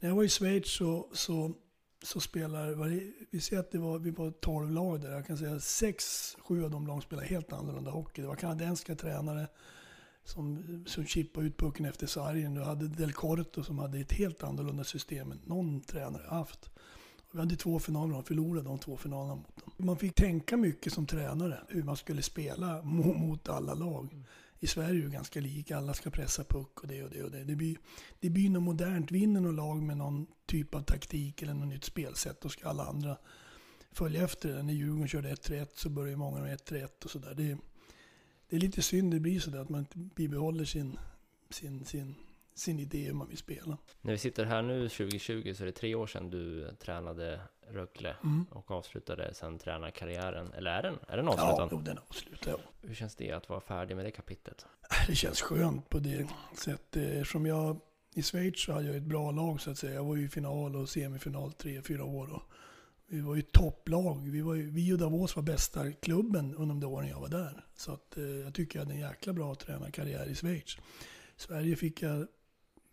när 0.00 0.08
jag 0.08 0.16
var 0.16 0.24
i 0.24 0.28
Schweiz 0.28 0.68
så, 0.68 1.08
så, 1.12 1.52
så 2.02 2.20
spelar, 2.20 2.74
vi 3.30 3.40
ser 3.40 3.58
att 3.58 3.70
det 3.70 3.78
var, 3.78 3.98
vi 3.98 4.10
var 4.10 4.30
12 4.30 4.70
lag 4.70 5.00
där. 5.00 5.10
Jag 5.10 5.26
kan 5.26 5.38
säga 5.38 5.54
6-7 5.54 6.64
av 6.64 6.70
de 6.70 6.86
lagen 6.86 7.02
spelar 7.02 7.22
helt 7.22 7.52
annorlunda 7.52 7.90
hockey. 7.90 8.22
Det 8.22 8.28
var 8.28 8.36
kanadensiska 8.36 8.94
tränare 8.94 9.46
som, 10.24 10.84
som 10.86 11.06
chippade 11.06 11.46
ut 11.46 11.56
pucken 11.56 11.86
efter 11.86 12.06
sargen. 12.06 12.54
Du 12.54 12.62
hade 12.62 12.88
Del 12.88 13.12
Corto 13.12 13.62
som 13.62 13.78
hade 13.78 13.98
ett 13.98 14.12
helt 14.12 14.42
annorlunda 14.42 14.84
system 14.84 15.32
än 15.32 15.40
någon 15.44 15.80
tränare 15.80 16.26
haft. 16.28 16.70
Vi 17.32 17.40
hade 17.40 17.56
två 17.56 17.78
finaler 17.78 18.18
och 18.18 18.26
förlorade 18.26 18.68
de 18.68 18.78
två 18.78 18.96
finalerna 18.96 19.34
mot 19.34 19.56
dem. 19.56 19.86
Man 19.86 19.96
fick 19.96 20.14
tänka 20.14 20.56
mycket 20.56 20.92
som 20.92 21.06
tränare 21.06 21.60
hur 21.68 21.82
man 21.82 21.96
skulle 21.96 22.22
spela 22.22 22.82
mo- 22.82 23.18
mot 23.18 23.48
alla 23.48 23.74
lag. 23.74 24.24
I 24.60 24.66
Sverige 24.66 24.88
är 24.88 24.94
det 24.94 25.00
ju 25.00 25.10
ganska 25.10 25.40
lika, 25.40 25.76
alla 25.76 25.94
ska 25.94 26.10
pressa 26.10 26.44
puck 26.44 26.80
och 26.80 26.88
det 26.88 27.02
och 27.02 27.10
det 27.10 27.22
och 27.22 27.30
det. 27.30 27.44
Det 27.44 27.56
blir, 27.56 27.76
det 28.20 28.30
blir 28.30 28.50
något 28.50 28.62
modernt. 28.62 29.10
Vinner 29.10 29.40
någon 29.40 29.56
lag 29.56 29.82
med 29.82 29.96
någon 29.96 30.26
typ 30.46 30.74
av 30.74 30.80
taktik 30.80 31.42
eller 31.42 31.54
något 31.54 31.68
nytt 31.68 31.84
spelsätt, 31.84 32.40
då 32.40 32.48
ska 32.48 32.68
alla 32.68 32.84
andra 32.84 33.16
följa 33.92 34.24
efter 34.24 34.48
det. 34.54 34.62
När 34.62 34.74
Djurgården 34.74 35.08
körde 35.08 35.34
1-3-1 35.34 35.68
så 35.74 35.88
börjar 35.88 36.10
ju 36.10 36.16
många 36.16 36.40
med 36.40 36.58
1-3-1 36.58 37.04
och 37.04 37.10
sådär. 37.10 37.58
Det, 38.54 38.58
är 38.58 38.60
lite 38.60 38.82
synd 38.82 39.12
det 39.14 39.20
blir 39.20 39.40
sådär 39.40 39.58
att 39.58 39.68
man 39.68 39.80
inte 39.80 39.98
bibehåller 39.98 40.64
sin, 40.64 40.98
sin, 41.50 41.84
sin, 41.84 42.14
sin 42.54 42.78
idé 42.78 42.98
hur 43.06 43.12
man 43.12 43.28
vill 43.28 43.36
spela. 43.38 43.78
När 44.00 44.12
vi 44.12 44.18
sitter 44.18 44.44
här 44.44 44.62
nu 44.62 44.88
2020 44.88 45.52
så 45.56 45.62
är 45.62 45.66
det 45.66 45.72
tre 45.72 45.94
år 45.94 46.06
sedan 46.06 46.30
du 46.30 46.70
tränade 46.80 47.40
Rögle 47.70 48.16
Mm. 48.24 48.46
och 48.50 48.70
avslutade 48.70 49.34
sen 49.34 49.58
tränarkarriären. 49.58 50.52
Eller 50.52 50.70
är 50.70 50.82
den, 50.82 50.98
är 51.08 51.16
den 51.16 51.26
Ja, 51.26 51.32
avslutad? 51.32 51.68
jo, 51.72 51.80
den 51.80 51.98
avslutar 52.08 52.50
jag. 52.50 52.60
Hur 52.88 52.94
känns 52.94 53.14
det 53.16 53.32
att 53.32 53.48
vara 53.48 53.60
färdig 53.60 53.96
med 53.96 54.04
det 54.04 54.10
kapitlet? 54.10 54.66
Det 55.06 55.14
känns 55.14 55.40
skönt 55.42 55.88
på 55.88 55.98
det 55.98 56.28
sättet. 56.56 56.96
Eftersom 57.12 57.46
jag 57.46 57.80
i 58.14 58.22
Schweiz 58.22 58.60
så 58.62 58.72
hade 58.72 58.86
jag 58.86 58.96
ett 58.96 59.02
bra 59.02 59.30
lag 59.30 59.60
så 59.60 59.70
att 59.70 59.78
säga. 59.78 59.94
Jag 59.94 60.04
var 60.04 60.16
ju 60.16 60.24
i 60.24 60.28
final 60.28 60.76
och 60.76 60.88
semifinal 60.88 61.52
tre, 61.52 61.82
fyra 61.82 62.04
år. 62.04 62.32
Och 62.32 62.42
vi 63.14 63.20
var 63.20 63.34
ju 63.34 63.40
ett 63.40 63.52
topplag. 63.52 64.28
Vi, 64.30 64.40
var 64.40 64.54
ju, 64.54 64.70
vi 64.70 64.92
och 64.92 64.98
Davos 64.98 65.36
var 65.36 65.42
bästa 65.42 65.92
klubben 65.92 66.54
under 66.54 66.74
de 66.74 66.86
åren 66.86 67.08
jag 67.08 67.20
var 67.20 67.28
där. 67.28 67.64
Så 67.76 67.92
att, 67.92 68.16
eh, 68.16 68.24
jag 68.24 68.54
tycker 68.54 68.78
jag 68.78 68.84
hade 68.84 68.94
en 68.94 69.00
jäkla 69.00 69.32
bra 69.32 69.54
tränarkarriär 69.54 70.26
i 70.26 70.34
Schweiz. 70.34 70.76
Sverige 71.36 71.76
fick 71.76 72.02
jag, 72.02 72.26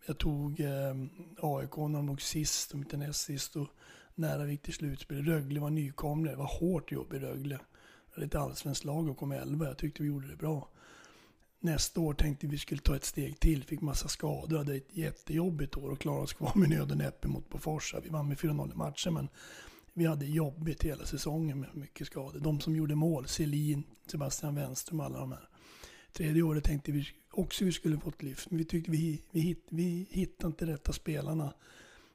jag 0.06 0.18
tog 0.18 0.60
eh, 0.60 0.94
AIK 1.40 1.76
när 1.76 1.96
de 1.96 2.06
låg 2.06 2.22
sist, 2.22 2.74
om 2.74 2.80
inte 2.80 2.96
näst 2.96 3.20
sist. 3.20 3.56
Och 3.56 3.68
nära 4.14 4.50
gick 4.50 4.62
till 4.62 4.74
slutspel. 4.74 5.24
Rögle 5.24 5.60
var 5.60 5.70
nykomlingar. 5.70 6.32
Det 6.32 6.38
var 6.38 6.58
hårt 6.60 6.92
jobb 6.92 7.14
i 7.14 7.18
Rögle. 7.18 7.58
Det 8.14 8.20
var 8.20 8.26
ett 8.26 8.34
allsvenskt 8.34 8.84
lag 8.84 9.08
och 9.08 9.16
kom 9.16 9.32
elva. 9.32 9.66
Jag 9.66 9.78
tyckte 9.78 10.02
vi 10.02 10.08
gjorde 10.08 10.28
det 10.28 10.36
bra. 10.36 10.68
Nästa 11.60 12.00
år 12.00 12.14
tänkte 12.14 12.46
vi 12.46 12.58
skulle 12.58 12.80
ta 12.80 12.96
ett 12.96 13.04
steg 13.04 13.40
till, 13.40 13.64
fick 13.64 13.80
massa 13.80 14.08
skador, 14.08 14.58
hade 14.58 14.74
ett 14.74 14.96
jättejobbigt 14.96 15.76
år 15.76 15.90
och 15.90 16.00
klarade 16.00 16.22
oss 16.22 16.32
kvar 16.32 16.52
med 16.54 16.68
nöd 16.68 16.90
och 16.90 16.96
näppe 16.96 17.28
mot 17.28 17.48
Bofors. 17.48 17.94
Vi 18.02 18.08
vann 18.08 18.28
med 18.28 18.38
4-0 18.38 18.72
i 18.72 18.76
matcher 18.76 19.10
men 19.10 19.28
vi 19.94 20.06
hade 20.06 20.26
jobbigt 20.26 20.82
hela 20.82 21.06
säsongen 21.06 21.60
med 21.60 21.76
mycket 21.76 22.06
skador. 22.06 22.40
De 22.40 22.60
som 22.60 22.76
gjorde 22.76 22.94
mål, 22.94 23.28
Selin, 23.28 23.82
Sebastian 24.06 24.54
Wenström 24.54 25.00
alla 25.00 25.18
de 25.18 25.32
här. 25.32 25.48
Tredje 26.12 26.42
året 26.42 26.64
tänkte 26.64 26.92
vi 26.92 27.08
också 27.30 27.64
vi 27.64 27.72
skulle 27.72 27.98
få 27.98 28.08
ett 28.08 28.22
lyft, 28.22 28.50
men 28.50 28.58
vi 28.58 28.64
tyckte 28.64 28.90
vi, 28.90 29.24
vi, 29.30 29.40
hitt, 29.40 29.66
vi 29.68 30.06
hittade 30.10 30.46
inte 30.46 30.66
rätta 30.66 30.92
spelarna. 30.92 31.54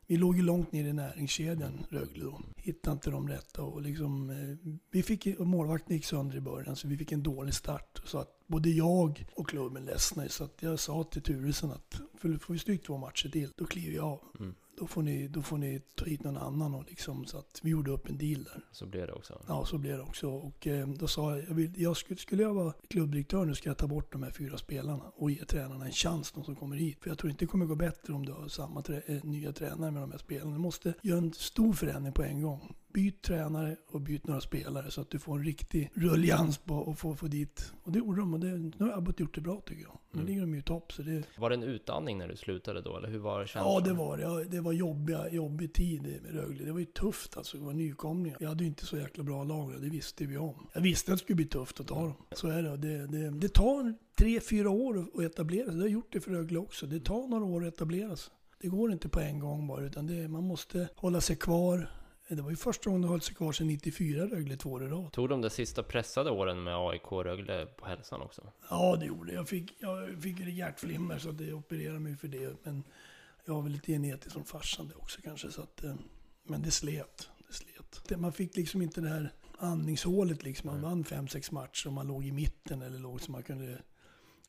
Vi 0.07 0.17
låg 0.17 0.37
ju 0.37 0.43
långt 0.43 0.71
ner 0.71 0.85
i 0.85 0.93
näringskedjan, 0.93 1.85
Rögle 1.89 2.23
då. 2.23 2.41
Hittade 2.57 2.93
inte 2.93 3.09
de 3.09 3.29
rätta 3.29 3.61
och 3.61 3.81
liksom, 3.81 4.29
eh, 4.29 4.73
vi 4.91 5.03
fick, 5.03 5.39
och 5.39 5.47
målvakten 5.47 5.95
gick 5.95 6.05
sönder 6.05 6.37
i 6.37 6.41
början 6.41 6.75
så 6.75 6.87
vi 6.87 6.97
fick 6.97 7.11
en 7.11 7.23
dålig 7.23 7.53
start. 7.53 8.01
Så 8.05 8.17
att 8.17 8.43
både 8.47 8.69
jag 8.69 9.25
och 9.35 9.49
klubben 9.49 9.85
ledsnade. 9.85 10.29
Så 10.29 10.43
att 10.43 10.61
jag 10.61 10.79
sa 10.79 11.03
till 11.03 11.21
Turesen 11.21 11.71
att 11.71 12.01
för 12.17 12.37
får 12.37 12.53
vi 12.53 12.59
stryk 12.59 12.83
två 12.85 12.97
matcher 12.97 13.29
till, 13.29 13.51
då 13.55 13.65
kliver 13.65 13.95
jag 13.95 14.05
av. 14.05 14.23
Mm. 14.39 14.55
Då 14.79 14.87
får, 14.87 15.01
ni, 15.01 15.27
då 15.27 15.41
får 15.41 15.57
ni 15.57 15.81
ta 15.95 16.05
hit 16.05 16.23
någon 16.23 16.37
annan 16.37 16.75
och 16.75 16.85
liksom, 16.89 17.25
så 17.25 17.37
att 17.37 17.59
vi 17.63 17.69
gjorde 17.69 17.91
upp 17.91 18.09
en 18.09 18.17
deal 18.17 18.43
där. 18.43 18.65
Så 18.71 18.85
blev 18.85 19.07
det 19.07 19.13
också. 19.13 19.41
Ja, 19.47 19.65
så 19.65 19.77
blev 19.77 19.97
det 19.97 20.03
också. 20.03 20.29
Och 20.29 20.67
eh, 20.67 20.87
då 20.87 21.07
sa 21.07 21.35
jag, 21.35 21.49
jag, 21.49 21.53
vill, 21.55 21.81
jag 21.81 21.97
skulle, 21.97 22.19
skulle 22.19 22.43
jag 22.43 22.53
vara 22.53 22.73
klubbdirektör 22.87 23.45
nu 23.45 23.55
ska 23.55 23.69
jag 23.69 23.77
ta 23.77 23.87
bort 23.87 24.11
de 24.11 24.23
här 24.23 24.31
fyra 24.31 24.57
spelarna 24.57 25.03
och 25.15 25.31
ge 25.31 25.45
tränarna 25.45 25.85
en 25.85 25.91
chans, 25.91 26.31
de 26.31 26.43
som 26.43 26.55
kommer 26.55 26.75
hit. 26.75 26.97
För 27.01 27.09
jag 27.09 27.17
tror 27.17 27.31
inte 27.31 27.45
det 27.45 27.49
kommer 27.49 27.65
gå 27.65 27.75
bättre 27.75 28.13
om 28.13 28.25
du 28.25 28.31
har 28.31 28.47
samma 28.47 28.81
trä, 28.81 29.01
eh, 29.05 29.23
nya 29.23 29.53
tränare 29.53 29.91
med 29.91 30.01
de 30.01 30.11
här 30.11 30.17
spelarna. 30.17 30.51
Du 30.51 30.59
måste 30.59 30.93
göra 31.01 31.17
en 31.17 31.33
stor 31.33 31.73
förändring 31.73 32.13
på 32.13 32.23
en 32.23 32.41
gång. 32.41 32.75
Byt 32.97 33.21
tränare 33.21 33.75
och 33.91 34.01
byt 34.01 34.27
några 34.27 34.41
spelare 34.41 34.91
så 34.91 35.01
att 35.01 35.09
du 35.09 35.19
får 35.19 35.37
en 35.37 35.43
riktig 35.43 35.91
rullians 35.93 36.57
på 36.57 36.75
och 36.75 36.99
få, 36.99 37.15
få 37.15 37.27
dit. 37.27 37.73
Och 37.83 37.91
det 37.91 37.99
gjorde 37.99 38.19
de 38.21 38.33
och 38.33 38.39
det, 38.39 38.47
nu 38.57 38.73
har 38.79 38.91
Abbott 38.97 39.19
gjort 39.19 39.35
det 39.35 39.41
bra 39.41 39.61
tycker 39.65 39.83
jag. 39.83 39.97
Nu 40.11 40.19
Mm. 40.19 40.27
ligger 40.27 40.41
de 40.41 40.53
ju 40.53 40.59
i 40.59 40.63
topp 40.63 40.93
så 40.93 41.01
det, 41.01 41.23
Var 41.37 41.49
det 41.49 41.55
en 41.55 41.63
utandning 41.63 42.17
när 42.17 42.27
du 42.27 42.35
slutade 42.35 42.81
då, 42.81 42.97
eller 42.97 43.07
hur 43.09 43.17
var 43.19 43.45
känslan? 43.45 43.73
Ja, 43.73 43.79
det 43.79 43.93
var 43.93 44.17
det. 44.17 44.43
Det 44.43 44.61
var 44.61 44.71
jobbiga, 44.73 45.29
jobbig 45.31 45.73
tid 45.73 46.01
med 46.01 46.33
Rögle. 46.35 46.65
Det 46.65 46.71
var 46.71 46.79
ju 46.79 46.85
tufft 46.85 47.37
alltså. 47.37 47.57
Det 47.57 47.63
var 47.65 47.73
nykomlingar. 47.73 48.37
Jag 48.41 48.49
hade 48.49 48.63
ju 48.63 48.67
inte 48.67 48.85
så 48.85 48.97
jäkla 48.97 49.23
bra 49.23 49.43
lag 49.43 49.73
det 49.81 49.89
visste 49.89 50.25
vi 50.25 50.37
om. 50.37 50.67
Jag 50.73 50.81
visste 50.81 51.11
att 51.11 51.17
det 51.17 51.23
skulle 51.23 51.35
bli 51.35 51.45
tufft 51.45 51.79
att 51.79 51.87
ta 51.87 52.01
dem. 52.01 52.13
Så 52.31 52.47
är 52.47 52.63
det. 52.63 52.77
Det, 52.77 53.07
det, 53.07 53.29
det 53.29 53.49
tar 53.53 53.93
tre, 54.17 54.39
fyra 54.39 54.69
år 54.69 55.07
att 55.13 55.21
etablera 55.23 55.65
sig. 55.65 55.75
Det 55.75 55.81
har 55.81 55.89
gjort 55.89 56.13
det 56.13 56.19
för 56.21 56.31
Rögle 56.31 56.59
också. 56.59 56.85
Det 56.87 56.99
tar 56.99 57.27
några 57.27 57.45
år 57.45 57.65
att 57.67 57.73
etablera 57.73 58.15
sig. 58.15 58.33
Det 58.61 58.67
går 58.67 58.91
inte 58.91 59.09
på 59.09 59.19
en 59.19 59.39
gång 59.39 59.67
bara, 59.67 59.81
utan 59.85 60.07
det, 60.07 60.27
man 60.27 60.43
måste 60.43 60.89
hålla 60.95 61.21
sig 61.21 61.35
kvar. 61.35 61.89
Det 62.29 62.41
var 62.41 62.49
ju 62.49 62.55
första 62.55 62.89
gången 62.89 63.01
de 63.01 63.07
höll 63.11 63.21
sig 63.21 63.35
kvar 63.35 63.51
sedan 63.51 63.67
94, 63.67 64.25
Rögle 64.27 64.57
två 64.57 64.71
år 64.71 64.83
i 64.83 64.87
rad. 64.87 65.11
Tog 65.11 65.29
de 65.29 65.41
de 65.41 65.49
sista 65.49 65.83
pressade 65.83 66.31
åren 66.31 66.63
med 66.63 66.75
AIK 66.75 67.11
Rögle 67.11 67.65
på 67.65 67.85
hälsan 67.85 68.21
också? 68.21 68.51
Ja, 68.69 68.95
det 68.95 69.05
gjorde 69.05 69.33
jag. 69.33 69.49
Fick, 69.49 69.73
jag 69.79 70.21
fick 70.23 70.39
hjärtflimmer 70.39 71.17
så 71.19 71.29
att 71.29 71.37
det 71.37 71.53
opererade 71.53 71.99
mig 71.99 72.15
för 72.17 72.27
det. 72.27 72.55
Men 72.63 72.83
jag 73.45 73.53
har 73.53 73.61
väl 73.61 73.71
lite 73.71 73.91
genetiskt 73.91 74.33
från 74.33 74.45
farsan 74.45 74.87
det 74.87 74.95
också 74.95 75.21
kanske. 75.21 75.51
Så 75.51 75.61
att, 75.61 75.83
eh, 75.83 75.95
men 76.43 76.61
det 76.61 76.71
slet. 76.71 77.29
Det 77.47 77.53
slet. 77.53 78.01
Det- 78.07 78.17
Man 78.17 78.33
fick 78.33 78.55
liksom 78.55 78.81
inte 78.81 79.01
det 79.01 79.09
här 79.09 79.31
andningshålet 79.57 80.43
liksom. 80.43 80.69
Man 80.69 80.81
vann 80.81 81.03
fem, 81.03 81.27
sex 81.27 81.51
matcher 81.51 81.87
och 81.87 81.93
man 81.93 82.07
låg 82.07 82.25
i 82.25 82.31
mitten 82.31 82.81
eller 82.81 82.99
låg 82.99 83.21
så 83.21 83.31
man 83.31 83.43
kunde 83.43 83.81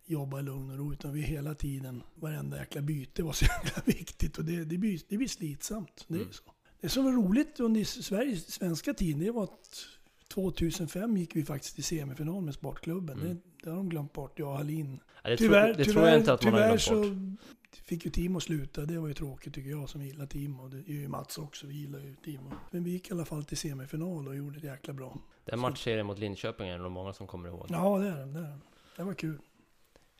jobba 0.07 0.41
i 0.41 0.43
lugn 0.43 0.71
och 0.71 0.79
ro. 0.79 0.93
Utan 0.93 1.13
vi 1.13 1.21
hela 1.23 1.55
tiden, 1.55 2.03
varenda 2.15 2.57
jäkla 2.59 2.81
byte 2.83 3.23
var 3.23 3.33
så 3.33 3.45
jäkla 3.65 3.83
viktigt 3.87 4.39
och 4.39 4.45
det, 4.45 4.65
det, 4.65 4.79
blir, 4.79 5.01
det 5.09 5.17
blir 5.17 5.29
slitsamt. 5.29 6.05
Det 6.09 6.15
är 6.15 6.19
Mm. 6.21 6.33
så. 6.33 6.43
Det 6.81 6.89
som 6.89 7.05
var 7.05 7.13
roligt 7.13 7.61
under 7.61 7.85
Sveriges 7.85 8.53
svenska 8.53 8.95
tid, 8.95 9.17
det 9.17 9.31
var 9.31 9.45
att 9.45 9.87
2005 10.29 11.17
gick 11.17 11.37
vi 11.37 11.45
faktiskt 11.45 11.75
till 11.75 11.85
semifinal 11.85 12.43
med 12.43 12.55
Sportklubben. 12.55 13.19
Mm. 13.19 13.29
Det, 13.29 13.41
det 13.63 13.71
har 13.71 13.77
de 13.77 13.89
glömt 13.89 14.13
bort, 14.13 14.39
jag 14.39 14.49
och 14.49 14.57
Hallin. 14.57 15.01
Ja, 15.23 15.31
det 15.31 15.37
Tyvärr, 15.37 15.75
det 15.75 15.85
tror 15.85 16.09
jag 16.09 16.19
inte 16.19 16.33
att 16.33 16.45
man 16.45 16.53
har 16.53 16.61
tyvärr 16.61 16.79
glömt 16.87 17.13
bort. 17.13 17.39
så 17.71 17.83
fick 17.85 18.05
ju 18.05 18.11
Timo 18.11 18.41
sluta. 18.41 18.81
Det 18.81 18.99
var 18.99 19.09
ju 19.09 19.15
tråkigt 19.15 19.55
tycker 19.55 19.71
jag 19.71 19.89
som 19.89 20.03
gillar 20.03 20.27
Timo. 20.27 20.69
Det 20.69 20.77
gör 20.77 21.01
ju 21.01 21.09
Mats 21.09 21.39
också, 21.39 21.67
vi 21.67 21.75
gillar 21.75 21.99
ju 21.99 22.15
Timo. 22.25 22.53
Men 22.71 22.85
vi 22.85 22.91
gick 22.91 23.11
i 23.11 23.13
alla 23.13 23.25
fall 23.25 23.45
till 23.45 23.57
semifinal 23.57 24.29
och 24.29 24.37
gjorde 24.37 24.61
det 24.61 24.67
jäkla 24.67 24.95
bra. 24.95 25.19
Den 25.45 25.59
matchserien 25.59 26.07
mot 26.07 26.19
Linköping 26.19 26.69
är 26.69 26.77
det 26.77 26.83
nog 26.83 26.93
många 26.93 27.13
som 27.13 27.27
kommer 27.27 27.49
ihåg. 27.49 27.67
Ja, 27.69 27.99
det 27.99 28.09
är 28.09 28.17
den. 28.17 28.33
Det, 28.33 28.41
är 28.41 28.43
den. 28.43 28.61
det 28.97 29.05
var 29.05 29.15
kul. 29.15 29.39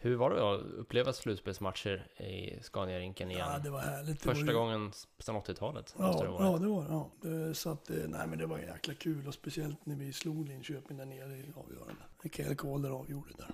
Hur 0.01 0.17
var 0.17 0.31
det 0.31 0.55
att 0.55 0.61
uppleva 0.61 1.13
slutspelsmatcher 1.13 2.07
i 2.17 2.59
Scania-rinken 2.63 3.31
igen? 3.31 3.49
Ja, 3.53 3.59
det 3.59 3.71
var 3.71 3.81
härligt. 3.81 4.21
Det 4.23 4.27
var 4.27 4.35
Första 4.35 4.53
ju... 4.53 4.59
gången 4.59 4.93
sedan 5.19 5.37
80-talet 5.37 5.95
Ja, 5.99 6.05
det 6.05 6.25
ja, 6.45 6.59
det 6.59 6.67
var. 6.69 6.87
Ja. 6.89 7.11
Det, 7.21 7.55
så 7.55 7.71
att, 7.71 7.91
eh, 7.91 7.97
nej, 8.09 8.27
men 8.27 8.39
det 8.39 8.47
var 8.47 8.59
jäkla 8.59 8.95
kul 8.95 9.29
och 9.29 9.35
speciellt 9.35 9.87
när 9.87 9.97
vi 9.97 10.13
slog 10.13 10.49
Linköping 10.49 10.97
där 10.97 11.05
nere 11.05 11.37
i 11.37 11.53
avgörande. 11.57 12.03
Mikael 12.23 12.57
Calder 12.57 12.91
avgjorde 12.91 13.31
där. 13.39 13.51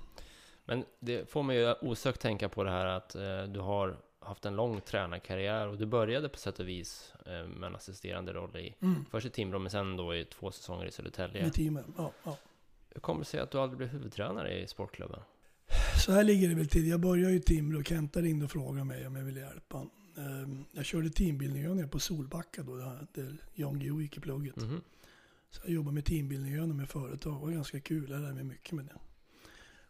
Men 0.65 0.85
det 0.99 1.31
får 1.31 1.43
mig 1.43 1.59
ju 1.59 1.75
osökt 1.81 2.21
tänka 2.21 2.49
på 2.49 2.65
det 2.65 2.71
här 2.71 2.87
att 2.87 3.15
eh, 3.15 3.43
du 3.43 3.61
har 3.61 3.97
haft 4.21 4.45
en 4.45 4.57
lång 4.57 4.81
tränarkarriär 4.81 5.69
och 5.69 5.79
du 5.79 5.87
började 5.87 6.29
på 6.29 6.39
sätt 6.39 6.59
och 6.61 6.69
vis 6.69 7.15
eh, 7.27 7.47
med 7.47 7.67
en 7.67 7.77
assisterande 7.77 8.33
roll 8.33 8.57
i 8.57 8.75
Mm. 8.81 9.05
först 9.11 9.27
i 9.27 9.31
Timrå 9.31 9.59
men 9.59 9.71
sen 9.71 9.97
då 9.97 10.15
i 10.15 10.25
två 10.25 10.51
säsonger 10.51 10.87
i 10.87 10.91
Södertälje. 10.91 11.43
Med 11.43 11.53
teamet. 11.53 11.85
Ja, 11.97 12.11
ja. 12.25 12.37
Hur 12.91 13.01
kommer 13.01 13.21
det 13.21 13.25
sig 13.25 13.41
att 13.41 13.51
du 13.51 13.59
aldrig 13.59 13.79
blev 13.79 13.89
huvudtränare 13.89 14.61
i 14.61 14.67
sportklubben? 14.67 15.21
Så 16.05 16.13
här 16.13 16.25
ligger 16.25 16.49
det 16.49 16.55
väl 16.55 16.69
till. 16.69 16.87
Jag 16.89 17.01
började 17.01 17.35
i 17.35 17.41
Timrå 17.41 17.79
och 17.79 17.87
Kenta 17.87 18.21
ringde 18.23 18.45
och 18.45 18.51
frågade 18.51 18.85
mig 18.85 19.07
om 19.07 19.17
jag 19.17 19.25
ville 19.25 19.41
hjälpa. 19.41 19.87
Ehm, 20.19 20.65
Jag 20.73 20.85
körde 20.85 21.11
teambildningsövningar 21.11 21.89
på 21.89 21.99
Solbacka 21.99 22.63
då, 22.63 22.77
där- 23.13 23.37
Jan 23.55 23.79
Guillou 23.79 24.03
gick 24.03 24.17
i 24.17 24.21
plugget. 24.21 24.57
Mhm. 24.57 24.81
Så 25.51 25.61
jag 25.65 25.71
jobbade 25.73 25.95
med 25.95 26.05
teambildningsövningar 26.05 26.75
med 26.75 26.89
företag. 26.89 27.35
Det 27.41 27.45
var 27.47 27.51
ganska 27.53 27.81
kul. 27.81 28.11
Jag 28.11 28.21
lärde 28.21 28.35
mig 28.35 28.45
mycket 28.45 28.73
med 28.73 28.85
det. 28.85 28.97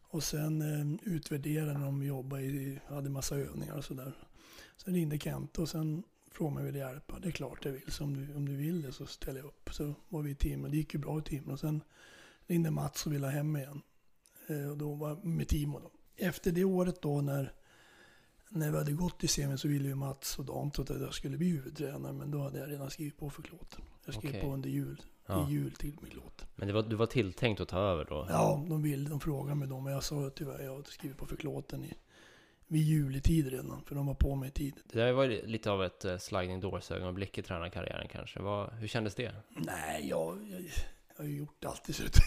Och 0.00 0.24
sen 0.24 0.62
eh, 0.62 1.12
utvärderade 1.12 1.72
de 1.80 2.02
jobbade 2.02 2.42
i, 2.42 2.78
hade 2.88 3.10
massa 3.10 3.36
övningar 3.36 3.76
och 3.76 3.84
sådär. 3.84 4.12
Sen 4.76 4.94
ringde 4.94 5.18
Kent 5.18 5.58
och 5.58 5.68
sen 5.68 6.02
frågade 6.30 6.52
om 6.54 6.58
jag 6.66 6.72
ville 6.72 6.78
hjälpa. 6.78 7.18
Det 7.18 7.28
är 7.28 7.32
klart 7.32 7.64
jag 7.64 7.72
vill. 7.72 7.90
Så 7.92 8.04
om 8.04 8.14
du, 8.26 8.34
om 8.34 8.48
du 8.48 8.56
vill 8.56 8.82
det 8.82 8.92
så 8.92 9.06
ställer 9.06 9.38
jag 9.40 9.46
upp. 9.46 9.70
Så 9.72 9.94
var 10.08 10.22
vi 10.22 10.30
i 10.30 10.34
team 10.34 10.64
och 10.64 10.70
det 10.70 10.76
gick 10.76 10.94
ju 10.94 11.00
bra 11.00 11.18
i 11.18 11.22
team. 11.22 11.44
Och 11.44 11.60
sen 11.60 11.80
ringde 12.46 12.70
Mats 12.70 13.06
och 13.06 13.12
ville 13.12 13.26
ha 13.26 13.32
hem 13.32 13.56
igen. 13.56 13.82
Eh, 14.46 14.70
och 14.70 14.78
då 14.78 14.94
var 14.94 15.16
med 15.22 15.48
Timo 15.48 15.78
då. 15.78 15.90
Efter 16.16 16.52
det 16.52 16.64
året 16.64 17.02
då 17.02 17.20
när, 17.20 17.52
när 18.48 18.70
vi 18.70 18.78
hade 18.78 18.92
gått 18.92 19.24
i 19.24 19.28
semin 19.28 19.58
så 19.58 19.68
ville 19.68 19.88
ju 19.88 19.94
Mats 19.94 20.38
och 20.38 20.44
Dan 20.44 20.70
att 20.78 20.88
jag 20.88 21.14
skulle 21.14 21.36
bli 21.36 21.48
huvudtränare. 21.48 22.12
Men 22.12 22.30
då 22.30 22.38
hade 22.42 22.58
jag 22.58 22.70
redan 22.70 22.90
skrivit 22.90 23.16
på 23.18 23.30
för 23.30 23.42
Klåten. 23.42 23.80
Jag 24.04 24.14
skrev 24.14 24.30
Okej. 24.30 24.40
på 24.42 24.52
under 24.52 24.70
jul, 24.70 25.02
Ja. 25.26 25.48
i 25.48 25.52
jul 25.52 25.72
till 25.72 25.96
med 26.00 26.10
Klåten. 26.10 26.48
Men 26.56 26.74
var, 26.74 26.82
du 26.82 26.96
var 26.96 27.06
tilltänkt 27.06 27.60
att 27.60 27.68
ta 27.68 27.78
över 27.78 28.04
då? 28.04 28.26
Ja, 28.30 28.64
de 28.68 28.82
ville, 28.82 29.08
de 29.10 29.20
frågade 29.20 29.54
mig 29.54 29.68
då. 29.68 29.80
Men 29.80 29.92
jag 29.92 30.04
sa 30.04 30.30
tyvärr, 30.34 30.62
jag 30.64 30.72
hade 30.76 30.90
skrivit 30.90 31.16
på 31.18 31.26
för 31.26 31.36
Klåten 31.36 31.84
i, 31.84 31.94
vid 32.66 32.82
juletid 32.82 33.46
redan. 33.46 33.82
För 33.86 33.94
de 33.94 34.06
var 34.06 34.14
på 34.14 34.34
mig 34.34 34.48
i 34.48 34.52
tid. 34.52 34.74
Det 34.92 34.98
där 34.98 35.12
var 35.12 35.26
lite 35.46 35.70
av 35.70 35.84
ett 35.84 36.04
eh, 36.04 36.18
sliding 36.18 36.60
doors 36.60 36.90
ögonblick 36.90 37.38
i 37.38 37.42
tränarkarriären 37.42 38.08
kanske. 38.08 38.40
Vad, 38.40 38.72
hur 38.72 38.88
kändes 38.88 39.14
det? 39.14 39.32
Nej, 39.48 40.08
jag, 40.08 40.48
jag, 40.50 40.60
jag 40.60 41.16
har 41.16 41.24
ju 41.24 41.36
gjort 41.36 41.64
allt 41.64 41.88
i 41.88 41.92
slutet. 41.92 42.22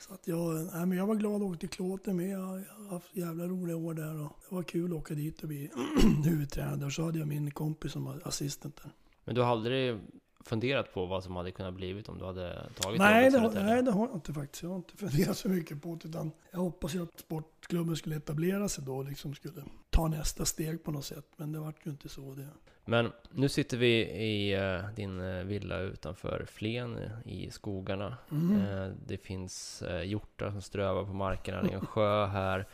Så 0.00 0.14
att 0.14 0.28
jag, 0.28 0.54
nej, 0.54 0.86
men 0.86 0.98
jag 0.98 1.06
var 1.06 1.14
glad 1.14 1.34
att 1.34 1.42
åka 1.42 1.58
till 1.58 1.68
Klåten 1.68 2.16
med. 2.16 2.28
Jag 2.28 2.38
har 2.38 2.90
haft 2.90 3.16
jävla 3.16 3.44
roliga 3.46 3.76
år 3.76 3.94
där. 3.94 4.20
Och 4.20 4.32
det 4.48 4.54
var 4.54 4.62
kul 4.62 4.92
att 4.92 4.98
åka 4.98 5.14
dit 5.14 5.42
och 5.42 5.48
bli 5.48 5.70
huvudtränare. 6.24 6.86
Och 6.86 6.92
så 6.92 7.04
hade 7.04 7.18
jag 7.18 7.28
min 7.28 7.50
kompis 7.50 7.92
som 7.92 8.04
var 8.04 8.20
assistent 8.24 8.76
där. 8.82 8.90
Men 9.24 9.34
du 9.34 9.40
har 9.40 9.48
aldrig 9.48 9.98
funderat 10.44 10.94
på 10.94 11.06
vad 11.06 11.24
som 11.24 11.36
hade 11.36 11.50
kunnat 11.50 11.74
blivit 11.74 12.08
om 12.08 12.18
du 12.18 12.24
hade 12.24 12.70
tagit 12.74 12.98
Nej 12.98 13.30
det, 13.30 13.38
har, 13.38 13.50
nej, 13.50 13.82
det 13.82 13.90
har 13.90 14.06
jag 14.06 14.16
inte 14.16 14.32
faktiskt. 14.32 14.62
Jag 14.62 14.70
har 14.70 14.76
inte 14.76 14.96
funderat 15.06 15.38
så 15.38 15.48
mycket 15.48 15.82
på 15.82 15.98
det. 16.02 16.08
Utan 16.08 16.32
jag 16.50 16.58
hoppas 16.58 16.94
ju 16.94 17.02
att 17.02 17.20
sportklubben 17.20 17.96
skulle 17.96 18.16
etablera 18.16 18.68
sig 18.68 18.84
då 18.84 18.96
och 18.96 19.04
liksom 19.04 19.34
skulle 19.34 19.62
ta 19.90 20.08
nästa 20.08 20.44
steg 20.44 20.84
på 20.84 20.90
något 20.90 21.04
sätt. 21.04 21.26
Men 21.36 21.52
det 21.52 21.58
vart 21.58 21.86
ju 21.86 21.90
inte 21.90 22.08
så. 22.08 22.34
Det. 22.34 22.48
Men 22.84 23.12
nu 23.30 23.48
sitter 23.48 23.76
vi 23.76 24.00
i 24.02 24.54
eh, 24.54 24.94
din 24.96 25.20
eh, 25.20 25.44
villa 25.44 25.78
utanför 25.78 26.44
Flen 26.48 26.98
i 27.24 27.50
skogarna. 27.50 28.16
Mm. 28.30 28.60
Eh, 28.60 28.92
det 29.06 29.16
finns 29.16 29.82
hjortar 30.04 30.50
som 30.50 30.62
strövar 30.62 31.04
på 31.04 31.12
markerna, 31.12 31.62
det 31.62 31.68
är 31.68 31.74
en 31.74 31.86
sjö 31.86 32.26
här. 32.26 32.66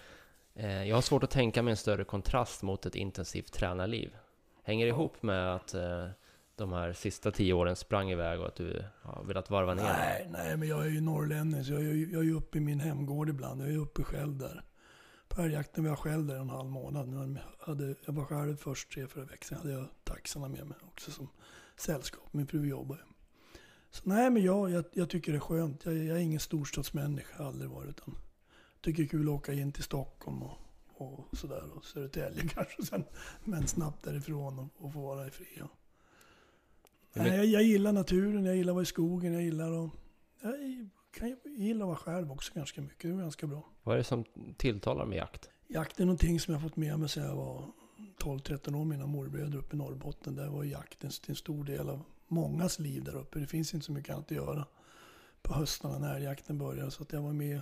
Jag 0.58 0.94
har 0.96 1.02
svårt 1.02 1.22
att 1.22 1.30
tänka 1.30 1.62
mig 1.62 1.70
en 1.70 1.76
större 1.76 2.04
kontrast 2.04 2.62
mot 2.62 2.86
ett 2.86 2.94
intensivt 2.94 3.52
tränarliv. 3.52 4.16
Hänger 4.62 4.86
det 4.86 4.90
ihop 4.90 5.22
med 5.22 5.54
att 5.54 5.74
de 6.56 6.72
här 6.72 6.92
sista 6.92 7.30
tio 7.30 7.52
åren 7.52 7.76
sprang 7.76 8.10
iväg 8.10 8.40
och 8.40 8.46
att 8.46 8.56
du 8.56 8.84
har 9.02 9.24
velat 9.24 9.50
varva 9.50 9.74
ner? 9.74 9.82
Nej, 9.82 10.28
nej, 10.30 10.56
men 10.56 10.68
jag 10.68 10.86
är 10.86 10.90
ju 10.90 11.00
norrlänning 11.00 11.64
så 11.64 11.72
jag 11.72 11.82
är, 11.82 12.12
jag 12.12 12.26
är 12.26 12.34
uppe 12.34 12.58
i 12.58 12.60
min 12.60 12.80
hemgård 12.80 13.28
ibland. 13.28 13.62
Jag 13.62 13.68
är 13.68 13.78
uppe 13.78 14.02
själv 14.02 14.38
där. 14.38 14.62
Älgjakten 15.38 15.84
var 15.84 15.90
jag 15.90 15.98
själv 15.98 16.26
där 16.26 16.36
en 16.36 16.50
halv 16.50 16.70
månad. 16.70 17.08
Nu 17.08 17.38
hade, 17.58 17.94
jag 18.04 18.12
var 18.12 18.24
själv 18.24 18.56
först 18.56 18.92
tre, 18.92 19.06
fyra 19.06 19.24
veckor. 19.24 19.44
Sen 19.46 19.58
hade 19.58 19.72
jag 19.72 19.86
taxarna 20.04 20.48
med 20.48 20.66
mig 20.66 20.78
också 20.86 21.10
som 21.10 21.28
sällskap. 21.76 22.32
Min 22.32 22.46
fru 22.46 22.68
jobbar 22.68 22.96
ju. 22.96 23.02
Så 23.90 24.02
nej, 24.04 24.30
men 24.30 24.42
jag, 24.42 24.70
jag, 24.70 24.84
jag 24.92 25.10
tycker 25.10 25.32
det 25.32 25.38
är 25.38 25.40
skönt. 25.40 25.84
Jag, 25.84 25.94
jag 25.96 26.16
är 26.16 26.20
ingen 26.20 26.40
storstadsmänniska, 26.40 27.34
jag 27.36 27.44
har 27.44 27.48
aldrig 27.48 27.70
varit. 27.70 27.90
Utan 27.90 28.14
tycker 28.80 29.02
det 29.02 29.06
är 29.06 29.10
kul 29.10 29.28
att 29.28 29.34
åka 29.34 29.52
in 29.52 29.72
till 29.72 29.82
Stockholm 29.82 30.42
och, 30.42 30.58
och 30.88 31.36
sådär. 31.38 31.62
Och 31.74 31.84
Södertälje 31.84 32.48
kanske 32.54 32.82
sen. 32.82 33.04
Men 33.44 33.66
snabbt 33.66 34.04
därifrån 34.04 34.58
och, 34.58 34.84
och 34.84 34.92
få 34.92 35.00
vara 35.00 35.26
i 35.26 35.30
fred. 35.30 35.68
Nej, 37.12 37.36
jag, 37.36 37.46
jag 37.46 37.62
gillar 37.62 37.92
naturen, 37.92 38.44
jag 38.44 38.56
gillar 38.56 38.72
att 38.72 38.74
vara 38.74 38.82
i 38.82 38.86
skogen, 38.86 39.32
jag 39.32 39.42
gillar 39.42 39.84
att... 39.84 39.90
Jag 40.40 40.90
kan 41.16 41.28
jag 41.28 41.38
gillar 41.44 41.84
att 41.84 41.88
vara 41.88 41.96
själv 41.96 42.32
också 42.32 42.52
ganska 42.54 42.82
mycket. 42.82 43.02
Det 43.02 43.08
är 43.08 43.16
ganska 43.16 43.46
bra. 43.46 43.68
Vad 43.82 43.94
är 43.94 43.98
det 43.98 44.04
som 44.04 44.24
tilltalar 44.56 45.06
med 45.06 45.16
jakt? 45.18 45.50
Jakt 45.68 46.00
är 46.00 46.04
någonting 46.04 46.40
som 46.40 46.54
jag 46.54 46.62
fått 46.62 46.76
med 46.76 46.98
mig 46.98 47.08
sedan 47.08 47.24
jag 47.24 47.36
var 47.36 47.72
12-13 48.18 48.76
år. 48.76 48.84
Mina 48.84 49.06
morbröder 49.06 49.58
uppe 49.58 49.76
i 49.76 49.78
Norrbotten. 49.78 50.34
Där 50.34 50.48
var 50.48 50.64
jakten 50.64 51.10
en 51.26 51.36
stor 51.36 51.64
del 51.64 51.88
av 51.88 52.02
mångas 52.28 52.78
liv 52.78 53.04
där 53.04 53.16
uppe. 53.16 53.38
Det 53.38 53.46
finns 53.46 53.74
inte 53.74 53.86
så 53.86 53.92
mycket 53.92 54.14
annat 54.14 54.24
att 54.24 54.36
göra 54.36 54.66
på 55.42 55.54
höstarna 55.54 55.98
när 55.98 56.14
älgjakten 56.14 56.58
börjar. 56.58 56.90
Så 56.90 57.02
att 57.02 57.12
jag 57.12 57.22
var 57.22 57.32
med 57.32 57.60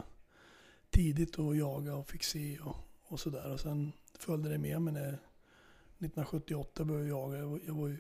tidigt 0.90 1.38
och 1.38 1.56
jaga 1.56 1.94
och 1.94 2.08
fick 2.08 2.25
se 2.25 2.58
och, 2.58 2.76
och 3.02 3.20
sådär. 3.20 3.52
Och 3.52 3.61
sen 3.61 3.92
följde 4.18 4.49
det 4.49 4.58
med 4.58 4.82
mig 4.82 4.92
när 4.92 5.08
1978 5.08 6.84
började 6.84 7.08
jag 7.08 7.18
jaga. 7.18 7.38
Jag, 7.38 7.46
var, 7.46 7.61
jag, 7.66 7.75
var 7.75 7.88
ju, 7.88 7.99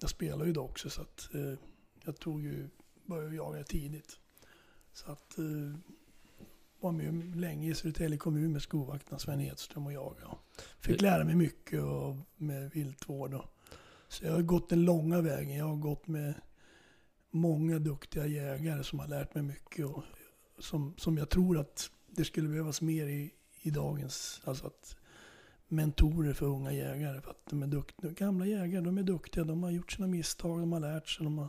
jag 0.00 0.10
spelade 0.10 0.46
ju 0.46 0.52
då 0.52 0.62
också 0.62 0.90
så 0.90 1.02
att 1.02 1.34
eh, 1.34 1.54
jag 2.04 2.18
tog 2.18 2.42
ju, 2.42 2.68
började 3.04 3.36
jaga 3.36 3.64
tidigt. 3.64 4.20
Så 4.92 5.12
att 5.12 5.38
eh, 5.38 5.74
var 6.80 6.92
med 6.92 7.36
länge 7.36 7.70
i 7.70 7.74
Södertälje 7.74 8.18
kommun 8.18 8.52
med 8.52 8.62
skolvakten 8.62 9.18
Sven 9.18 9.40
Edström 9.40 9.86
och 9.86 9.92
jaga. 9.92 10.26
Och 10.26 10.38
Fick 10.80 11.00
lära 11.00 11.24
mig 11.24 11.34
mycket 11.34 11.82
och, 11.82 12.16
med 12.36 12.70
viltvård. 12.70 13.34
Och, 13.34 13.44
så 14.08 14.24
jag 14.24 14.32
har 14.32 14.42
gått 14.42 14.68
den 14.68 14.84
långa 14.84 15.20
vägen. 15.20 15.56
Jag 15.56 15.64
har 15.64 15.76
gått 15.76 16.06
med 16.06 16.34
många 17.30 17.78
duktiga 17.78 18.26
jägare 18.26 18.84
som 18.84 18.98
har 18.98 19.08
lärt 19.08 19.34
mig 19.34 19.42
mycket. 19.42 19.86
Och 19.86 20.02
som, 20.58 20.94
som 20.96 21.18
jag 21.18 21.28
tror 21.28 21.58
att 21.58 21.90
det 22.06 22.24
skulle 22.24 22.48
behövas 22.48 22.80
mer 22.80 23.06
i, 23.06 23.34
i 23.62 23.70
dagens... 23.70 24.40
Alltså 24.44 24.66
att 24.66 24.96
mentorer 25.68 26.32
för 26.32 26.46
unga 26.46 26.72
jägare. 26.72 27.20
För 27.20 27.30
att 27.30 27.46
de 27.50 27.62
är 27.62 27.66
duktiga. 27.66 28.10
Gamla 28.10 28.46
jägare, 28.46 28.84
de 28.84 28.98
är 28.98 29.02
duktiga. 29.02 29.44
De 29.44 29.62
har 29.62 29.70
gjort 29.70 29.92
sina 29.92 30.06
misstag, 30.06 30.60
de 30.60 30.72
har 30.72 30.80
lärt 30.80 31.08
sig. 31.08 31.24
De 31.24 31.38
har, 31.38 31.48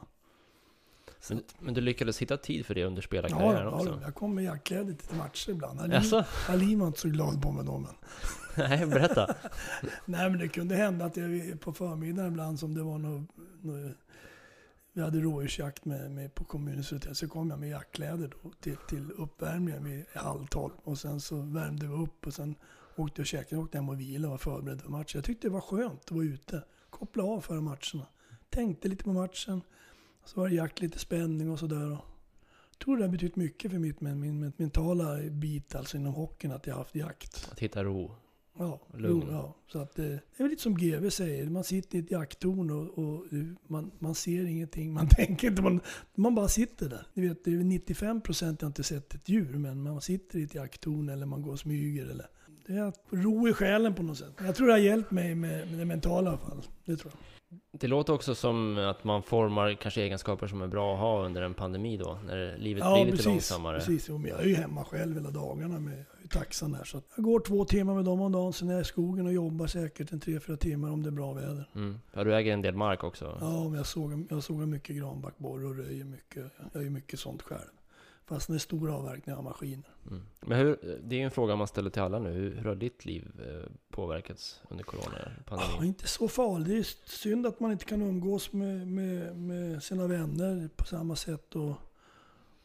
Men, 1.30 1.44
men 1.60 1.74
du 1.74 1.82
lyckades 1.82 2.22
hitta 2.22 2.38
tid 2.38 2.66
för 2.66 2.76
det 2.76 2.84
under 2.84 3.02
Ja, 3.02 3.06
spelarkarriären 3.08 3.68
ja, 3.68 3.70
också? 3.70 4.00
jag 4.04 4.16
kom 4.16 4.36
med 4.36 4.44
jaktkläder 4.44 4.94
till 4.94 5.18
matcher 5.18 5.50
ibland. 5.50 5.80
Halin, 5.80 5.96
Jaså? 5.96 6.24
Halin 6.28 6.80
var 6.80 6.88
inte 6.88 7.00
så 7.00 7.10
glad 7.10 7.42
på 7.42 7.52
mig 7.52 7.66
då. 7.66 7.78
Men. 7.78 7.94
Nej, 8.70 8.86
berätta. 8.86 9.36
Nej, 10.06 10.30
men 10.30 10.40
det 10.40 10.48
kunde 10.48 10.76
hända 10.76 11.06
att 11.06 11.18
jag 11.18 11.60
på 11.62 11.74
förmiddagen 11.74 12.32
ibland 12.32 12.60
som 12.60 12.74
det 12.74 12.84
var 12.84 12.98
något... 12.98 13.30
något 13.62 13.96
vi 14.94 15.02
hade 15.02 15.20
rådjursjakt 15.20 15.86
med, 15.86 16.12
med 16.12 16.36
på 16.36 16.44
kommunens 16.44 16.92
hotell. 16.92 17.16
Så 17.16 17.28
kom 17.28 17.50
jag 17.50 17.60
med 17.60 17.70
jaktkläder 17.70 18.32
då 18.44 18.52
till, 18.60 18.78
till 18.90 19.12
uppvärmningen 19.12 19.84
vid 19.84 20.06
halv 20.16 20.46
tolv. 20.48 20.74
Och 20.84 20.98
sen 20.98 21.22
så 21.22 21.36
värmde 21.36 21.88
vi 21.88 21.94
upp 21.94 22.28
och 22.28 22.34
sen 22.34 22.56
åkte 22.96 23.20
jag 23.20 23.24
och 23.24 23.28
käkade. 23.28 23.62
åkte 23.62 23.78
hem 23.78 23.90
och 23.90 24.00
vilade 24.00 24.28
och 24.28 24.32
var 24.32 24.38
förberedd 24.38 24.82
för 24.82 24.90
matchen. 24.90 25.12
Jag 25.14 25.24
tyckte 25.24 25.48
det 25.48 25.52
var 25.52 25.62
skönt 25.62 26.06
att 26.06 26.12
vara 26.12 26.26
ute. 26.26 26.64
Koppla 26.90 27.24
av 27.24 27.42
före 27.42 27.62
matcherna. 27.62 28.08
Tänkte 28.50 28.88
lite 28.88 29.04
på 29.04 29.14
matchen. 29.14 29.62
Så 30.26 30.40
var 30.40 30.50
det 30.50 30.56
jakt, 30.56 30.82
lite 30.82 31.00
spänning 31.00 31.50
och 31.52 31.60
sådär. 31.60 31.90
Jag 31.90 32.86
tror 32.86 32.98
det 32.98 33.04
har 33.04 33.10
betytt 33.12 33.36
mycket 33.36 33.72
för 33.72 33.80
mitt, 33.80 34.02
min, 34.02 34.20
min 34.20 34.54
mentala 34.58 35.18
bit 35.30 35.76
alltså 35.76 35.98
inom 35.98 36.14
hockeyn 36.14 36.52
att 36.52 36.68
jag 36.68 36.74
har 36.74 36.80
haft 36.80 36.96
jakt. 36.96 37.50
Att 37.52 37.60
hitta 37.60 37.84
ro. 37.84 38.12
Ja, 38.58 38.80
Lugn. 38.94 39.24
jo, 39.28 39.32
ja. 39.32 39.56
Så 39.72 39.80
att, 39.80 40.00
eh, 40.00 40.06
det 40.06 40.12
är 40.12 40.44
väl 40.44 40.50
lite 40.50 40.62
som 40.62 40.78
GV 40.78 41.10
säger, 41.10 41.50
man 41.50 41.64
sitter 41.64 41.98
i 41.98 42.02
ett 42.02 42.12
jakttorn 42.12 42.72
och, 42.72 42.98
och 42.98 43.26
man, 43.68 43.92
man 44.00 44.16
ser 44.16 44.46
ingenting, 44.46 44.94
man 44.94 45.08
tänker 45.10 45.48
inte, 45.48 45.62
man, 45.62 45.82
man 46.16 46.36
bara 46.36 46.48
sitter 46.48 46.90
där. 46.90 47.08
Ni 47.14 47.28
vet, 47.28 47.44
det 47.44 47.52
är 47.52 47.56
95 47.56 48.22
procent 48.22 48.62
jag 48.62 48.70
inte 48.70 48.84
sett 48.84 49.14
ett 49.14 49.30
djur, 49.30 49.58
men 49.58 49.82
man 49.84 50.02
sitter 50.02 50.40
i 50.40 50.44
ett 50.44 50.56
jakttorn 50.56 51.10
eller 51.10 51.26
man 51.26 51.42
går 51.42 51.52
och 51.52 51.60
smyger. 51.60 52.06
Eller, 52.06 52.28
det 52.66 52.74
är 52.74 52.84
att 52.84 53.06
ro 53.10 53.48
i 53.48 53.54
själen 53.54 53.96
på 53.96 54.04
något 54.04 54.18
sätt. 54.18 54.34
Jag 54.38 54.56
tror 54.56 54.68
det 54.68 54.74
har 54.74 54.80
hjälpt 54.80 55.12
mig 55.12 55.36
med, 55.36 55.70
med 55.70 55.80
det 55.80 55.86
mentala 55.86 56.26
i 56.26 56.28
alla 56.30 56.38
fall. 56.38 56.62
Det 56.86 56.98
tror 56.98 57.14
jag. 57.14 57.41
Det 57.72 57.88
låter 57.88 58.14
också 58.14 58.36
som 58.36 58.78
att 58.78 59.04
man 59.04 59.24
formar 59.24 59.74
kanske 59.74 60.02
egenskaper 60.02 60.48
som 60.48 60.62
är 60.62 60.68
bra 60.68 60.94
att 60.94 61.00
ha 61.00 61.26
under 61.26 61.42
en 61.42 61.54
pandemi 61.54 61.98
då, 61.98 62.20
när 62.26 62.58
livet 62.58 62.84
Ja, 62.84 62.94
blir 62.94 63.06
lite 63.06 63.12
precis. 63.18 63.26
långsammare. 63.26 63.78
precis. 63.78 64.10
Jag 64.10 64.26
är 64.30 64.46
ju 64.46 64.56
hemma 64.56 64.84
själv 64.84 65.16
hela 65.16 65.30
dagarna 65.32 65.80
med 65.80 66.06
taxan 66.30 66.72
där. 66.72 66.84
Så 66.84 67.02
jag 67.16 67.24
går 67.26 67.40
två 67.40 67.66
timmar 67.66 67.94
med 67.96 68.06
dem 68.06 68.22
om 68.22 68.32
dagen, 68.32 68.54
sen 68.54 68.70
är 68.70 68.74
jag 68.74 68.82
i 68.82 68.86
skogen 68.86 69.26
och 69.26 69.34
jobbar 69.34 69.68
säkert 69.68 70.12
en 70.12 70.20
tre, 70.20 70.40
fyra 70.40 70.58
timmar 70.58 70.90
om 70.92 71.04
det 71.04 71.10
är 71.10 71.12
bra 71.12 71.34
väder. 71.34 71.70
Mm. 71.76 72.00
Ja, 72.14 72.24
du 72.24 72.36
äger 72.36 72.54
en 72.54 72.62
del 72.62 72.76
mark 72.76 73.04
också. 73.04 73.38
Ja, 73.42 73.64
men 73.64 73.74
jag 73.74 73.86
såg, 73.86 74.28
jag 74.30 74.44
såg 74.44 74.58
mycket 74.68 74.96
granbarkborre 74.96 75.66
och 75.66 75.76
röjer 75.76 76.06
mycket. 76.06 76.46
Jag 76.74 76.84
gör 76.84 76.90
mycket 76.90 77.20
sånt 77.20 77.42
själv. 77.42 77.62
Fast 78.32 78.48
det 78.48 78.54
är 78.54 78.60
stora 78.60 78.96
avverkningar 78.96 79.38
av 79.38 79.44
maskiner. 79.44 79.90
Mm. 80.08 80.22
Men 80.42 80.58
hur, 80.58 81.00
det 81.04 81.16
är 81.16 81.20
ju 81.20 81.26
en 81.26 81.32
fråga 81.32 81.56
man 81.56 81.68
ställer 81.68 81.90
till 81.90 82.02
alla 82.02 82.20
nu. 82.20 82.32
Hur, 82.32 82.56
hur 82.56 82.66
har 82.66 82.76
ditt 82.76 83.06
liv 83.06 83.32
eh, 83.40 83.72
påverkats 83.90 84.62
under 84.70 84.84
coronapandemin? 84.84 85.76
Ja, 85.80 85.86
inte 85.86 86.08
så 86.08 86.28
farligt. 86.28 86.68
Det 86.68 86.78
är 86.78 87.18
synd 87.18 87.46
att 87.48 87.60
man 87.60 87.72
inte 87.72 87.86
kan 87.86 88.02
umgås 88.02 88.54
med, 88.54 88.88
med, 88.88 89.36
med 89.38 89.84
sina 89.84 90.08
vänner 90.08 90.70
på 90.76 90.86
samma 90.86 91.16
sätt. 91.16 91.56
Och, 91.56 91.74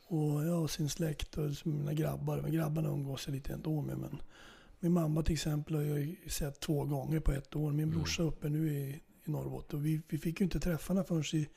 och 0.06 0.44
ja, 0.46 0.68
sin 0.68 0.88
släkt 0.88 1.38
och 1.38 1.50
mina 1.64 1.92
grabbar. 1.92 2.40
Men 2.40 2.52
grabbarna 2.52 2.88
umgås 2.88 3.26
jag 3.26 3.34
lite 3.34 3.52
ändå 3.52 3.80
med. 3.80 3.98
Men 3.98 4.18
min 4.80 4.92
mamma 4.92 5.22
till 5.22 5.32
exempel 5.34 5.76
har 5.76 5.82
jag 5.82 6.16
sett 6.26 6.60
två 6.60 6.84
gånger 6.84 7.20
på 7.20 7.32
ett 7.32 7.56
år. 7.56 7.72
Min 7.72 7.84
Mm. 7.84 7.98
brorsa 7.98 8.22
är 8.22 8.26
uppe 8.26 8.48
nu 8.48 8.72
i, 8.72 9.00
i 9.24 9.30
Norrbotten. 9.30 9.78
Och 9.78 9.86
vi, 9.86 10.00
vi 10.08 10.18
fick 10.18 10.40
ju 10.40 10.44
inte 10.44 10.60
träffa 10.60 10.92
henne 10.92 11.04
förrän 11.04 11.40
i 11.42 11.48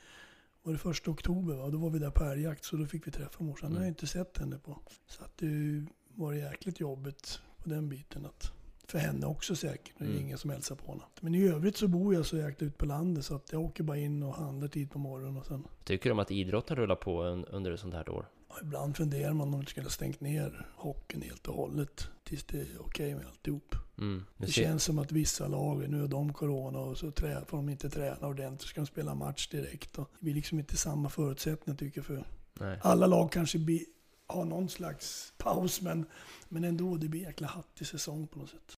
var 0.69 0.73
det 0.73 0.79
första 0.79 1.11
oktober 1.11 1.55
va? 1.55 1.69
Då 1.69 1.77
var 1.77 1.89
vi 1.89 1.99
där 1.99 2.11
på 2.11 2.23
älgjakt 2.23 2.63
så 2.65 2.75
då 2.75 2.85
fick 2.85 3.07
vi 3.07 3.11
träffa 3.11 3.43
morsan. 3.43 3.67
Mm. 3.67 3.73
Jag 3.75 3.79
har 3.79 3.85
Mm. 3.85 3.89
inte 3.91 4.07
sett 4.07 4.37
henne 4.37 4.57
på. 4.57 4.79
Så 5.07 5.23
att 5.23 5.37
det 5.37 5.85
var 6.15 6.33
jäkligt 6.33 6.79
jobbigt 6.79 7.39
på 7.57 7.69
den 7.69 7.89
biten. 7.89 8.25
Att, 8.25 8.51
för 8.87 8.99
henne 8.99 9.25
också 9.25 9.55
säkert. 9.55 9.93
Det 9.97 10.03
är 10.03 10.09
Mm. 10.09 10.21
ingen 10.21 10.37
som 10.37 10.49
hälsar 10.49 10.75
på 10.75 10.91
henne. 10.91 11.03
Men 11.21 11.35
i 11.35 11.47
övrigt 11.47 11.77
så 11.77 11.87
bor 11.87 12.13
jag 12.13 12.25
så 12.25 12.37
jäkligt 12.37 12.61
ut 12.61 12.77
på 12.77 12.85
landet 12.85 13.25
så 13.25 13.35
att 13.35 13.51
jag 13.51 13.61
åker 13.61 13.83
bara 13.83 13.97
in 13.97 14.23
och 14.23 14.35
handlar 14.35 14.67
tid 14.67 14.91
på 14.91 14.99
morgonen 14.99 15.37
och 15.37 15.45
sen 15.45 15.63
Tycker 15.83 16.09
du 16.09 16.11
om 16.11 16.19
att 16.19 16.31
idrotten 16.31 16.75
rullar 16.77 16.95
på 16.95 17.23
un, 17.23 17.45
under 17.45 17.71
ett 17.71 17.79
sånt 17.79 17.93
här 17.93 18.09
år? 18.09 18.25
Ibland 18.61 18.97
funderar 18.97 19.33
man 19.33 19.53
om 19.53 19.59
de 19.59 19.65
skulle 19.65 19.85
ha 19.85 19.91
stängt 19.91 20.21
ner 20.21 20.67
hockeyn 20.75 21.21
helt 21.21 21.47
och 21.47 21.55
hållet 21.55 22.07
tills 22.23 22.43
det 22.43 22.57
är 22.59 22.67
okej 22.79 23.15
med 23.15 23.25
alltihop. 23.25 23.75
Mm. 23.97 24.25
Det 24.37 24.51
känns 24.51 24.83
som 24.83 24.99
att 24.99 25.11
vissa 25.11 25.47
lag, 25.47 25.89
nu 25.89 26.01
har 26.01 26.07
de 26.07 26.33
corona 26.33 26.79
och 26.79 26.97
så 26.97 27.11
trä, 27.11 27.45
får 27.47 27.57
de 27.57 27.69
inte 27.69 27.89
träna 27.89 28.27
ordentligt 28.27 28.61
så 28.61 28.67
ska 28.67 28.81
de 28.81 28.87
spela 28.87 29.15
match 29.15 29.47
direkt. 29.47 29.97
Och 29.97 30.09
det 30.19 30.23
blir 30.23 30.33
liksom 30.33 30.59
inte 30.59 30.77
samma 30.77 31.09
förutsättningar 31.09 31.77
tycker 31.77 31.99
jag 31.99 32.05
för 32.05 32.23
Nej. 32.53 32.79
alla 32.81 33.07
lag 33.07 33.31
kanske 33.31 33.59
blir, 33.59 33.81
har 34.27 34.45
någon 34.45 34.69
slags 34.69 35.33
paus 35.37 35.81
men, 35.81 36.05
men 36.49 36.63
ändå, 36.63 36.95
det 36.95 37.07
blir 37.07 37.21
jäkla 37.21 37.47
hattig 37.47 37.87
säsong 37.87 38.27
på 38.27 38.39
något 38.39 38.49
sätt. 38.49 38.75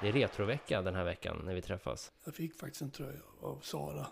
Det 0.00 0.08
är 0.08 0.12
retrovecka 0.12 0.82
den 0.82 0.94
här 0.94 1.04
veckan 1.04 1.42
när 1.44 1.54
vi 1.54 1.62
träffas. 1.62 2.12
Jag 2.24 2.34
fick 2.34 2.54
faktiskt 2.54 2.82
en 2.82 2.90
tröja 2.90 3.20
av 3.40 3.60
Sara 3.62 4.06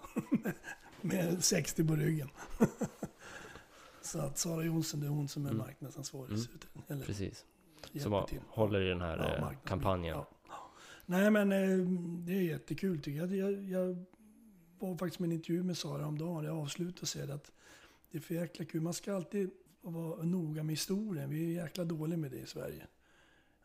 med 1.05 1.45
60 1.45 1.85
på 1.85 1.97
ryggen. 1.97 2.29
Så 4.03 4.19
att 4.19 4.39
Sara 4.39 4.65
Jonsson, 4.65 5.01
det 5.01 5.07
är 5.07 5.11
hon 5.11 5.29
som 5.29 5.45
är 5.47 5.51
Mm. 5.51 5.59
marknadsansvarig. 5.59 6.31
Mm. 6.33 6.45
Eller 6.89 7.05
Precis. 7.05 7.45
Som 8.03 8.27
till. 8.29 8.41
håller 8.49 8.81
i 8.81 8.89
den 8.89 9.01
här 9.01 9.19
Ja, 9.41 9.51
eh, 9.53 9.59
kampanjen. 9.65 10.17
Ja. 10.17 10.29
Nej 11.07 11.31
men 11.31 11.53
eh, 11.53 11.79
det 12.27 12.33
är 12.33 12.43
jättekul 12.43 13.03
tycker 13.03 13.19
jag. 13.19 13.35
jag. 13.37 13.65
Jag 13.65 14.05
var 14.79 14.97
faktiskt 14.97 15.19
med 15.21 15.27
en 15.27 15.33
intervju 15.33 15.63
med 15.63 15.77
Sara 15.79 16.07
om 16.07 16.19
dagen. 16.19 16.45
Jag 16.45 16.59
avslutade 16.59 17.23
och 17.23 17.29
det 17.29 17.35
att 17.35 17.53
det 18.11 18.19
är 18.19 18.23
för 18.23 18.35
jäkla 18.35 18.65
kul. 18.65 18.81
Man 18.81 18.95
ska 18.95 19.15
alltid 19.17 19.51
vara 19.81 20.23
noga 20.23 20.63
med 20.63 20.73
historien. 20.73 21.31
Vi 21.31 21.57
är 21.57 21.63
jäkla 21.63 21.85
dåliga 21.85 22.17
med 22.17 22.31
det 22.31 22.39
i 22.39 22.47
Sverige. 22.47 22.87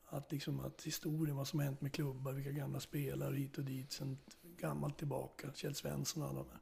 Att, 0.06 0.32
liksom, 0.32 0.60
att 0.60 0.84
historien, 0.84 1.36
vad 1.36 1.48
som 1.48 1.60
har 1.60 1.66
hänt 1.66 1.82
med 1.82 1.94
klubbar, 1.94 2.34
vilka 2.34 2.52
gamla 2.52 2.80
spelare 2.80 3.36
hit 3.36 3.58
och 3.58 3.64
dit, 3.64 3.92
sen 3.92 4.18
gammalt 4.58 4.98
tillbaka, 4.98 5.48
Kjell 5.54 5.76
Svensson 5.76 6.24
och 6.24 6.30
alla 6.30 6.40
de 6.40 6.50
här. 6.50 6.60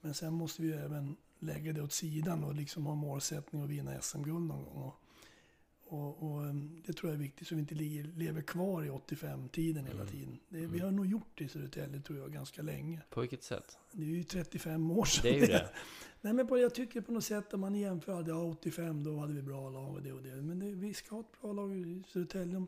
Men 0.00 0.14
sen 0.14 0.32
måste 0.34 0.62
vi 0.62 0.68
ju 0.68 0.74
även 0.74 1.16
lägga 1.38 1.72
det 1.72 1.82
åt 1.82 1.92
sidan 1.92 2.44
och 2.44 2.54
liksom 2.54 2.86
ha 2.86 2.94
målsättning 2.94 3.62
att 3.62 3.68
vinna 3.70 4.00
SM-guld 4.00 4.46
någon 4.46 4.64
gång. 4.64 4.92
Och, 5.84 6.22
och, 6.32 6.46
em, 6.46 6.82
det 6.86 6.92
tror 6.92 7.12
jag 7.12 7.18
är 7.18 7.22
viktigt 7.22 7.48
så 7.48 7.54
vi 7.54 7.60
inte 7.60 7.74
lever 7.74 8.42
kvar 8.42 8.84
i 8.84 8.88
85-tiden 8.90 9.86
hela 9.86 10.00
Mm. 10.00 10.12
tiden. 10.12 10.38
Det, 10.48 10.58
Vi 10.58 10.64
Mm. 10.64 10.80
har 10.80 10.90
nog 10.90 11.06
gjort 11.06 11.28
det 11.34 11.44
i 11.44 11.48
Södertälje 11.48 12.00
tror 12.00 12.18
jag 12.18 12.32
ganska 12.32 12.62
länge. 12.62 13.02
På 13.10 13.20
vilket 13.20 13.42
sätt? 13.42 13.78
Det 13.92 14.02
är 14.02 14.06
ju 14.06 14.24
35 14.24 14.90
år 14.90 15.04
sedan. 15.04 15.22
Det 15.22 15.36
är 15.36 15.40
ju 15.40 15.46
det. 15.46 15.70
Nej 16.20 16.32
men 16.32 16.46
på, 16.46 16.58
jag 16.58 16.74
tycker 16.74 17.00
på 17.00 17.12
något 17.12 17.24
sätt 17.24 17.54
om 17.54 17.60
man 17.60 17.74
jämför, 17.74 18.24
ja 18.28 18.34
85 18.44 19.04
då 19.04 19.18
hade 19.18 19.32
vi 19.32 19.42
bra 19.42 19.70
lag 19.70 19.94
och 19.94 20.02
det 20.02 20.12
och 20.12 20.22
det. 20.22 20.36
Men 20.42 20.58
det, 20.58 20.66
vi 20.74 20.94
ska 20.94 21.14
ha 21.14 21.20
ett 21.20 21.40
bra 21.40 21.52
lag 21.52 21.76
i 21.76 22.02
Södertälje. 22.08 22.66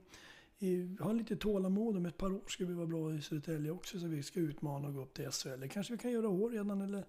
I, 0.63 0.97
ha 1.01 1.13
lite 1.13 1.37
tålamod, 1.37 1.97
om 1.97 2.07
ett 2.07 2.19
par 2.19 2.33
år 2.33 2.43
ska 2.49 2.67
vi 2.67 2.75
vara 2.75 2.87
bra 2.87 3.15
i 3.15 3.23
Södertälje 3.23 3.71
också. 3.71 4.01
Så 4.01 4.07
vi 4.07 4.23
ska 4.23 4.41
utmana 4.41 4.89
och 4.89 4.95
gå 4.95 5.03
upp 5.03 5.15
till 5.15 5.31
SHL. 5.31 5.61
Det 5.61 5.69
kanske 5.69 5.93
vi 5.93 5.99
kan 5.99 6.11
göra 6.11 6.25
i 6.25 6.29
år 6.29 6.51
redan 6.51 6.81
eller 6.81 7.05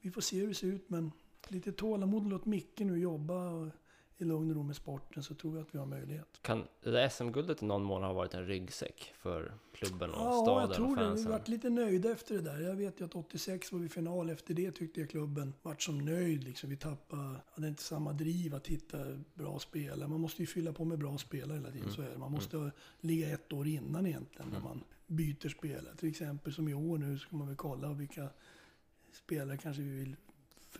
vi 0.00 0.10
får 0.10 0.20
se 0.20 0.40
hur 0.40 0.48
det 0.48 0.54
ser 0.54 0.66
ut. 0.66 0.90
Men 0.90 1.12
lite 1.48 1.72
tålamod, 1.72 2.28
låt 2.28 2.46
Micke 2.46 2.78
nu 2.80 2.98
jobba 2.98 3.50
och 3.50 3.68
i 4.22 4.24
lugn 4.24 4.50
och 4.50 4.56
ro 4.56 4.62
med 4.62 4.76
sporten 4.76 5.22
så 5.22 5.34
tror 5.34 5.56
jag 5.56 5.66
att 5.66 5.74
vi 5.74 5.78
har 5.78 5.86
möjlighet. 5.86 6.38
Kan 6.42 6.64
det 6.82 7.10
SM-guldet 7.10 7.62
i 7.62 7.66
någon 7.66 7.82
mån 7.82 8.02
ha 8.02 8.12
varit 8.12 8.34
en 8.34 8.46
ryggsäck 8.46 9.12
för 9.18 9.52
klubben 9.72 10.10
och 10.10 10.16
Ja, 10.20 10.42
staden 10.42 10.68
jag 10.68 10.74
tror 10.76 10.86
och 10.90 10.96
det. 10.96 11.02
Vi 11.02 11.08
fansen? 11.08 11.30
varit 11.32 11.48
lite 11.48 11.70
nöjda 11.70 12.10
efter 12.12 12.34
det 12.34 12.40
där. 12.40 12.60
Jag 12.60 12.74
vet 12.74 13.00
ju 13.00 13.04
att 13.04 13.14
86 13.16 13.72
var 13.72 13.78
vi 13.80 13.88
final. 13.88 14.30
Efter 14.30 14.54
det 14.54 14.70
tyckte 14.72 15.00
jag 15.00 15.10
klubben 15.10 15.54
vart 15.62 15.82
som 15.82 15.98
nöjd. 16.04 16.44
Liksom. 16.44 16.70
Vi 16.70 16.76
tappade, 16.76 17.36
hade 17.54 17.68
inte 17.68 17.82
samma 17.82 18.12
driv 18.12 18.54
att 18.54 18.66
hitta 18.66 18.98
bra 19.34 19.58
spelare. 19.58 20.08
Man 20.08 20.20
måste 20.20 20.42
ju 20.42 20.46
fylla 20.46 20.72
på 20.72 20.84
med 20.84 20.98
bra 20.98 21.18
spelare 21.18 21.56
hela 21.56 21.68
tiden. 21.70 21.82
Mm. 21.82 21.94
Så 21.94 22.02
är 22.02 22.10
det. 22.10 22.18
Man 22.18 22.32
måste 22.32 22.70
ligga 23.00 23.28
ett 23.30 23.52
år 23.52 23.66
innan 23.66 24.06
egentligen 24.06 24.50
när 24.50 24.58
Mm. 24.58 24.68
man 24.68 24.84
byter 25.06 25.48
spelare. 25.48 25.96
Till 25.96 26.08
exempel 26.08 26.52
som 26.52 26.68
i 26.68 26.74
år 26.74 26.98
nu 26.98 27.18
så 27.18 27.22
ska 27.26 27.36
man 27.36 27.46
väl 27.46 27.56
kolla 27.56 27.92
vilka 27.92 28.28
spelare 29.12 29.56
kanske 29.56 29.82
vi 29.82 29.90
vill 29.98 30.16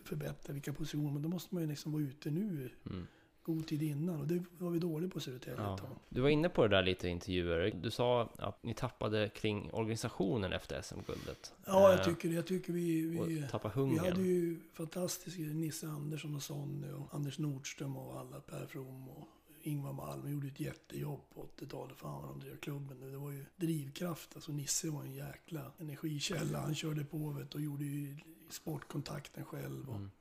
förbättra, 0.03 0.53
vilka 0.53 0.73
positioner. 0.73 1.11
Men 1.11 1.21
då 1.21 1.29
måste 1.29 1.55
man 1.55 1.63
ju 1.63 1.69
liksom 1.69 1.91
vara 1.91 2.03
ute 2.03 2.31
nu 2.31 2.69
Mm. 2.89 3.07
God 3.43 3.67
tid 3.67 3.81
innan. 3.83 4.19
Och 4.21 4.27
det 4.27 4.43
var 4.57 4.69
vi 4.69 4.79
dåliga 4.79 5.09
på 5.09 5.17
i 5.19 5.21
Södertälje 5.21 5.61
Ja. 5.61 5.77
Du 6.09 6.21
var 6.21 6.29
inne 6.29 6.49
på 6.49 6.67
det 6.67 6.75
där 6.77 6.83
lite 6.83 7.07
i 7.07 7.11
intervjuer. 7.11 7.71
Du 7.81 7.91
sa 7.91 8.29
att 8.37 8.63
ni 8.63 8.73
tappade 8.73 9.29
kring 9.29 9.69
organisationen 9.73 10.53
efter 10.53 10.81
SM-guldet. 10.81 11.53
Ja, 11.65 11.89
Eh, 11.91 11.95
jag 11.95 12.05
tycker, 12.05 12.29
jag 12.29 12.47
tycker 12.47 12.73
vi... 12.73 13.01
vi 13.01 13.47
tappade 13.51 13.73
Vi 13.75 13.79
hungern. 13.81 14.05
hade 14.05 14.21
ju 14.21 14.59
fantastiska 14.73 15.41
Nisse 15.41 15.87
Andersson 15.87 16.35
och 16.35 16.43
Sonny 16.43 16.91
och 16.91 17.07
Anders 17.15 17.39
Nordström 17.39 17.97
och 17.97 18.19
alla, 18.19 18.39
Per 18.39 18.65
From 18.65 19.09
och 19.09 19.27
Ingvar 19.63 19.93
Malm 19.93 20.31
gjorde 20.31 20.47
ett 20.47 20.59
jättejobb 20.59 21.21
på 21.33 21.47
80-talet. 21.59 21.97
Fan 21.97 22.21
vad 22.21 22.29
de 22.31 22.39
drev 22.39 22.57
klubben. 22.57 23.11
Det 23.11 23.17
var 23.17 23.31
ju 23.31 23.45
drivkraft. 23.55 24.35
Alltså 24.35 24.51
Nisse 24.51 24.89
var 24.89 25.03
en 25.03 25.13
jäkla 25.13 25.71
energikälla. 25.79 26.59
Han 26.59 26.75
körde 26.75 27.03
på 27.05 27.29
vet, 27.29 27.55
och 27.55 27.61
gjorde 27.61 27.85
ju 27.85 28.17
sportkontakten 28.49 29.45
själv. 29.45 29.89
Och 29.89 29.95
Mm. 29.95 30.11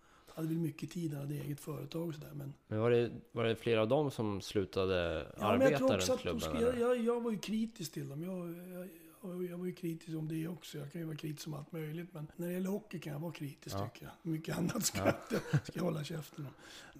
Hade 0.41 0.49
väl 0.55 0.59
mycket 0.59 0.91
tid, 0.91 1.13
han 1.13 1.21
hade 1.21 1.35
eget 1.35 1.61
företag 1.61 2.09
och 2.09 2.15
sådär. 2.15 2.31
Men, 2.35 2.55
Men 2.69 2.79
var 2.81 2.91
det, 2.91 3.11
var 3.33 3.45
det 3.45 3.57
flera 3.57 3.83
av 3.83 3.89
dem 3.89 4.11
som 4.11 4.41
slutade 4.41 5.27
ja, 5.37 5.41
jag 5.41 5.53
arbeta 5.63 5.85
också 5.85 5.95
runt 5.95 6.03
att 6.03 6.09
de 6.09 6.19
klubben? 6.19 6.41
skulle, 6.41 6.61
jag, 6.63 6.79
jag, 6.79 7.05
jag 7.05 7.21
var 7.21 7.31
ju 7.31 7.39
kritisk 7.39 7.93
till 7.93 8.09
dem. 8.09 8.23
Jag, 8.23 8.49
jag, 8.49 8.89
jag, 9.23 9.45
jag 9.45 9.59
var 9.59 9.67
ju 9.67 9.73
kritisk 9.73 10.17
om 10.19 10.29
det 10.29 10.49
också. 10.49 10.79
Jag 10.79 10.93
kan 10.93 11.01
ju 11.01 11.07
vara 11.07 11.17
kritisk 11.17 11.47
om 11.47 11.55
allt 11.55 11.73
möjligt. 11.73 12.09
Men 12.13 12.27
när 12.37 12.47
det 12.47 12.53
gäller 12.53 12.71
hockey 12.71 12.99
kan 12.99 13.13
jag 13.13 13.21
vara 13.21 13.33
kritisk 13.33 13.77
Ja. 13.77 13.89
tycker 13.89 14.07
jag. 14.07 14.33
Mycket 14.33 14.59
annat 14.59 14.85
ska, 14.85 14.99
Ja. 14.99 15.13
jag, 15.31 15.41
ska 15.67 15.73
jag 15.75 15.83
hålla 15.83 16.05
käften 16.05 16.47
om. 16.47 16.53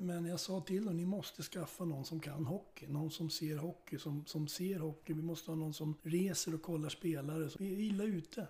Men 0.07 0.25
jag 0.27 0.41
sa 0.41 0.61
till 0.61 0.85
dem, 0.85 0.97
ni 0.97 1.07
måste 1.07 1.43
skaffa 1.43 1.85
någon 1.85 2.05
som 2.05 2.21
kan 2.21 2.47
hockey. 2.47 2.87
Någon 2.87 3.11
som 3.11 3.31
ser 3.31 3.57
hockey, 3.57 3.99
som, 3.99 4.25
som 4.27 4.49
ser 4.49 4.79
hockey. 4.79 5.13
Vi 5.13 5.23
måste 5.23 5.51
ha 5.51 5.57
någon 5.57 5.75
som 5.75 5.95
reser 6.03 6.55
och 6.55 6.63
kollar 6.63 6.89
spelare. 6.89 7.51
Så 7.51 7.59
vi 7.59 7.75
är 7.75 7.79
illa 7.81 8.05
ute. 8.05 8.47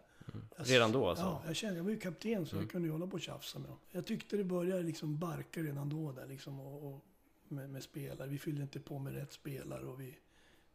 Jag- 0.68 0.74
Redan 0.74 0.92
då 0.92 1.08
alltså? 1.08 1.24
Ja, 1.24 1.42
jag 1.46 1.56
kände, 1.56 1.76
jag 1.76 1.84
var 1.84 1.90
ju 1.90 1.98
kapten 1.98 2.46
så 2.46 2.56
Mm. 2.56 2.64
jag 2.64 2.70
kunde 2.72 2.88
ju 2.88 2.92
hålla 2.92 3.06
på 3.06 3.12
och 3.14 3.20
tjafsa 3.20 3.58
med 3.58 3.68
dem. 3.70 3.78
Jag 3.90 4.06
tyckte 4.06 4.36
det 4.36 4.44
började 4.44 4.82
liksom 4.82 5.18
barka 5.18 5.62
redan 5.62 5.88
då 5.88 6.12
där 6.12 6.26
liksom 6.26 6.60
och, 6.60 6.94
och 6.94 7.04
med, 7.48 7.70
med 7.70 7.82
spelare. 7.82 8.28
Vi 8.28 8.38
fyllde 8.38 8.62
inte 8.62 8.80
på 8.80 8.98
med 8.98 9.14
rätt 9.14 9.32
spelare 9.32 9.84
och 9.84 10.00
vi 10.00 10.14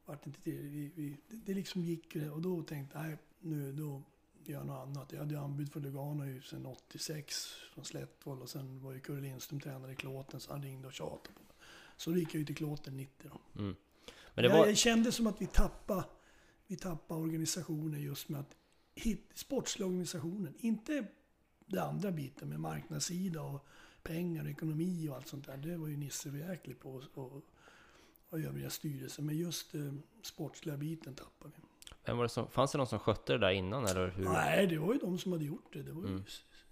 vart 0.05 0.27
inte 0.27 0.41
till. 0.41 0.57
Vi, 0.69 0.91
vi, 0.95 1.17
det, 1.27 1.35
det 1.45 1.53
liksom 1.53 1.83
gick 1.83 2.15
och 2.33 2.41
då 2.41 2.61
tänkte 2.63 2.97
jag, 2.97 3.17
nu 3.39 3.71
då 3.71 4.01
gör 4.43 4.57
jag 4.57 4.67
något 4.67 4.87
annat. 4.87 5.11
Jag 5.11 5.19
hade 5.19 5.33
ju 5.33 5.39
anbud 5.39 5.71
för 5.71 5.79
Lugano 5.79 6.25
ju 6.25 6.41
sedan 6.41 6.65
86 6.65 7.47
från 7.73 7.85
Slättvoll 7.85 8.41
och 8.41 8.49
sen 8.49 8.81
var 8.83 8.93
ju 8.93 8.99
Kurre 8.99 9.21
Lindström 9.21 9.59
tränare 9.59 9.91
i 9.91 9.95
Klåten 9.95 10.39
så 10.39 10.51
han 10.51 10.63
ringde 10.63 10.87
och 10.87 10.93
tjatade 10.93 11.33
på 11.33 11.43
mig. 11.43 11.53
Så 11.97 12.09
då 12.09 12.17
gick 12.17 12.33
jag 12.33 12.39
ju 12.39 12.45
till 12.45 12.55
Klåten 12.55 12.97
90 12.97 13.29
då. 13.33 13.61
Mm. 13.61 13.75
Men 14.35 14.43
det 14.43 14.49
jag, 14.49 14.57
var... 14.57 14.65
jag 14.67 14.77
kände 14.77 15.11
som 15.11 15.27
att 15.27 15.41
vi 15.41 15.47
tappade, 15.47 16.03
vi 16.67 16.75
tappade 16.75 17.21
organisationen 17.21 18.01
just 18.01 18.29
med 18.29 18.39
att 18.39 18.55
hit, 18.95 19.31
sportsliga 19.33 19.87
organisationen, 19.87 20.53
inte 20.57 21.05
det 21.65 21.79
andra 21.79 22.11
biten 22.11 22.49
med 22.49 22.59
marknadssida 22.59 23.41
och 23.41 23.65
pengar 24.03 24.43
och 24.43 24.49
ekonomi 24.49 25.09
och 25.09 25.15
allt 25.15 25.27
sånt 25.27 25.45
där. 25.45 25.57
Det 25.57 25.77
var 25.77 25.87
ju 25.87 25.97
Nisse 25.97 26.29
jäklig 26.29 26.79
på. 26.79 27.01
Och, 27.13 27.41
och 28.29 28.39
övriga 28.39 28.69
styrelsen. 28.69 29.25
Men 29.25 29.37
just 29.37 29.75
eh, 29.75 29.93
sportsliga 30.21 30.77
biten 30.77 31.15
tappade 31.15 31.53
vi. 31.55 31.61
Vem 32.05 32.17
var 32.17 32.23
det 32.23 32.29
som, 32.29 32.47
fanns 32.47 32.71
det 32.71 32.77
någon 32.77 32.87
som 32.87 32.99
skötte 32.99 33.33
det 33.33 33.39
där 33.39 33.51
innan 33.51 33.85
eller 33.85 34.07
hur? 34.09 34.23
Nej, 34.23 34.67
det 34.67 34.77
var 34.77 34.93
ju 34.93 34.99
de 34.99 35.17
som 35.17 35.31
hade 35.31 35.45
gjort 35.45 35.73
det. 35.73 35.83
Det 35.83 35.91
var 35.91 36.01
ju 36.03 36.09
Mm. 36.09 36.23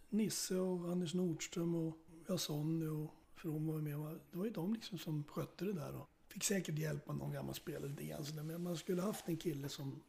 Nisse 0.10 0.56
och 0.56 0.92
Anders 0.92 1.14
Nordström 1.14 1.76
och 1.76 1.98
ja, 2.28 2.38
Sonny 2.38 2.88
och 2.88 3.14
From 3.36 3.68
var 3.68 3.82
med. 3.82 4.20
Det 4.32 4.38
var 4.38 4.46
ju 4.46 4.52
de 4.52 4.74
liksom 4.74 4.98
som 4.98 5.24
skötte 5.24 5.66
det 5.66 5.74
där. 5.74 5.96
Och 5.96 6.10
fick 6.28 6.44
säkert 6.44 6.78
hjälp 6.78 7.10
av 7.10 7.18
någon 7.18 7.32
gammal 7.34 7.56
spelare 7.56 7.90
lite 7.90 8.04
grann. 8.04 8.26
sådär. 8.26 8.44
Men 8.44 8.64
man 8.64 8.78
skulle 8.78 9.02
haft 9.02 9.28
en 9.28 9.38
kille 9.38 9.70
som 9.70 10.02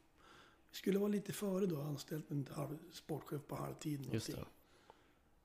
skulle 0.75 0.99
vara 0.99 1.09
lite 1.09 1.33
före 1.33 1.65
då, 1.65 1.81
anställt 1.81 2.31
en 2.31 2.47
halv, 2.51 2.77
sportchef 2.91 3.41
på 3.47 3.55
halvtid. 3.55 4.09
Just 4.11 4.27
det. 4.27 4.45